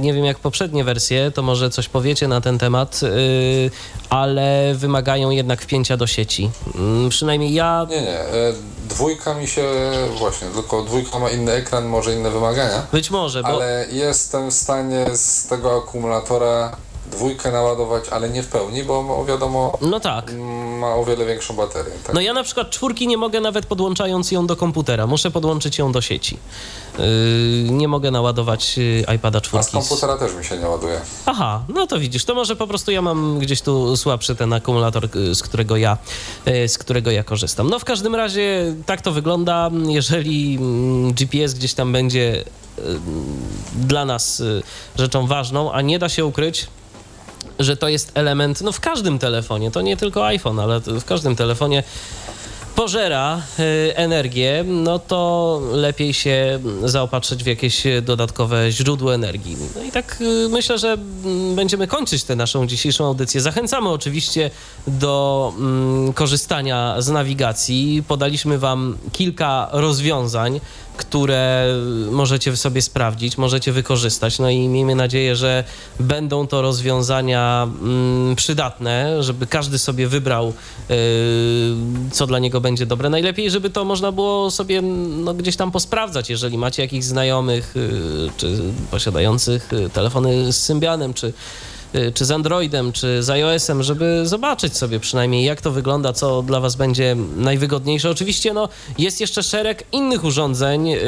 [0.00, 3.00] nie wiem jak poprzednie wersje, to może coś powiecie na ten temat,
[4.10, 6.50] ale wymagają jednak wpięcia do sieci.
[6.74, 8.18] Mm, Przynajmniej ja Nie, nie.
[8.20, 8.52] e,
[8.88, 9.64] Dwójka mi się
[10.18, 14.54] właśnie, tylko dwójka ma inny ekran, może inne wymagania, być może, bo ale jestem w
[14.54, 16.76] stanie z tego akumulatora
[17.12, 20.32] dwójkę naładować, ale nie w pełni, bo wiadomo, no tak.
[20.80, 21.92] ma o wiele większą baterię.
[22.06, 22.14] Tak?
[22.14, 25.92] No ja na przykład czwórki nie mogę nawet podłączając ją do komputera, muszę podłączyć ją
[25.92, 26.38] do sieci.
[26.98, 27.04] Yy,
[27.70, 29.72] nie mogę naładować yy, iPada A z czwórki.
[29.72, 31.00] komputera też mi się nie ładuje.
[31.26, 35.08] Aha, no to widzisz, to może po prostu ja mam gdzieś tu słabszy ten akumulator,
[35.16, 35.98] y, z którego ja,
[36.48, 37.70] y, z którego ja korzystam.
[37.70, 42.44] No w każdym razie tak to wygląda, jeżeli mm, GPS gdzieś tam będzie
[43.76, 44.42] dla nas
[44.98, 46.66] rzeczą ważną, a nie da się ukryć,
[47.58, 51.36] że to jest element, no w każdym telefonie, to nie tylko iPhone, ale w każdym
[51.36, 51.82] telefonie
[52.74, 59.56] pożera y, energię, no to lepiej się zaopatrzyć w jakieś dodatkowe źródło energii.
[59.76, 63.40] No i tak y, myślę, że mm, będziemy kończyć tę naszą dzisiejszą audycję.
[63.40, 64.50] Zachęcamy oczywiście
[64.86, 68.02] do mm, korzystania z nawigacji.
[68.08, 70.60] Podaliśmy Wam kilka rozwiązań,
[70.96, 71.66] które
[72.10, 74.38] możecie sobie sprawdzić, możecie wykorzystać.
[74.38, 75.64] No i miejmy nadzieję, że
[76.00, 80.52] będą to rozwiązania mm, przydatne, żeby każdy sobie wybrał,
[80.88, 80.96] yy,
[82.12, 83.10] co dla niego będzie dobre.
[83.10, 88.30] Najlepiej, żeby to można było sobie no, gdzieś tam posprawdzać, jeżeli macie jakichś znajomych, yy,
[88.36, 91.32] czy posiadających y, telefony z Symbianem, czy
[92.14, 96.60] czy z Androidem, czy z iOS-em, żeby zobaczyć sobie przynajmniej, jak to wygląda, co dla
[96.60, 98.10] Was będzie najwygodniejsze.
[98.10, 101.00] Oczywiście no, jest jeszcze szereg innych urządzeń, yy,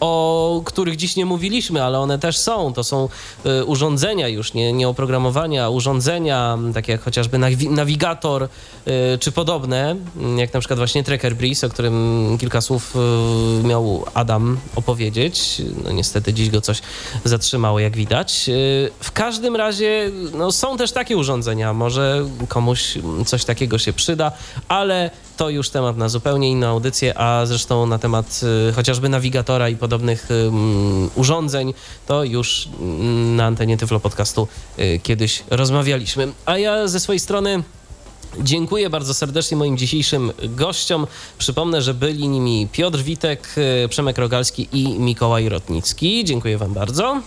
[0.00, 2.72] o których dziś nie mówiliśmy, ale one też są.
[2.72, 3.08] To są
[3.44, 8.48] yy, urządzenia już, nie, nie oprogramowania, urządzenia, takie jak chociażby nawi- nawigator,
[8.86, 9.96] yy, czy podobne,
[10.36, 12.94] jak na przykład właśnie Tracker Breeze, o którym kilka słów
[13.62, 15.62] yy, miał Adam opowiedzieć.
[15.84, 16.82] No niestety dziś go coś
[17.24, 18.48] zatrzymało, jak widać.
[18.48, 18.54] Yy,
[19.00, 21.72] w każdym razie no, są też takie urządzenia.
[21.72, 24.32] Może komuś coś takiego się przyda,
[24.68, 29.68] ale to już temat na zupełnie inną audycję, a zresztą na temat y, chociażby nawigatora
[29.68, 30.50] i podobnych y,
[31.14, 31.74] urządzeń,
[32.06, 32.68] to już y,
[33.36, 34.48] na antenie Tyflo Podcastu
[34.78, 36.32] y, kiedyś rozmawialiśmy.
[36.46, 37.62] A ja ze swojej strony
[38.38, 41.06] Dziękuję bardzo serdecznie moim dzisiejszym gościom.
[41.38, 43.48] Przypomnę, że byli nimi Piotr Witek,
[43.84, 46.24] y, Przemek Rogalski i Mikołaj Rotnicki.
[46.24, 47.20] Dziękuję Wam bardzo.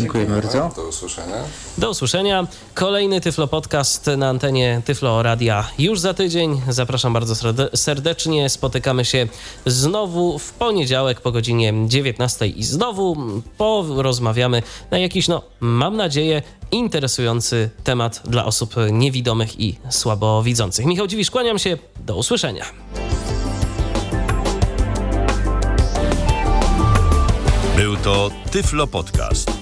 [0.00, 0.70] Dziękuję bardzo.
[0.76, 1.36] Do usłyszenia.
[1.78, 2.46] Do usłyszenia.
[2.74, 6.60] Kolejny Tyflo Podcast na antenie Tyflo Radia już za tydzień.
[6.68, 8.48] Zapraszam bardzo serde- serdecznie.
[8.48, 9.26] Spotykamy się
[9.66, 13.16] znowu w poniedziałek po godzinie 19 i znowu
[13.58, 20.86] porozmawiamy na jakiś, no mam nadzieję, interesujący temat dla osób niewidomych i słabowidzących.
[20.86, 21.78] Michał Dziwisz, kłaniam się.
[22.00, 22.64] Do usłyszenia.
[27.76, 29.61] Był to Tyflo Podcast.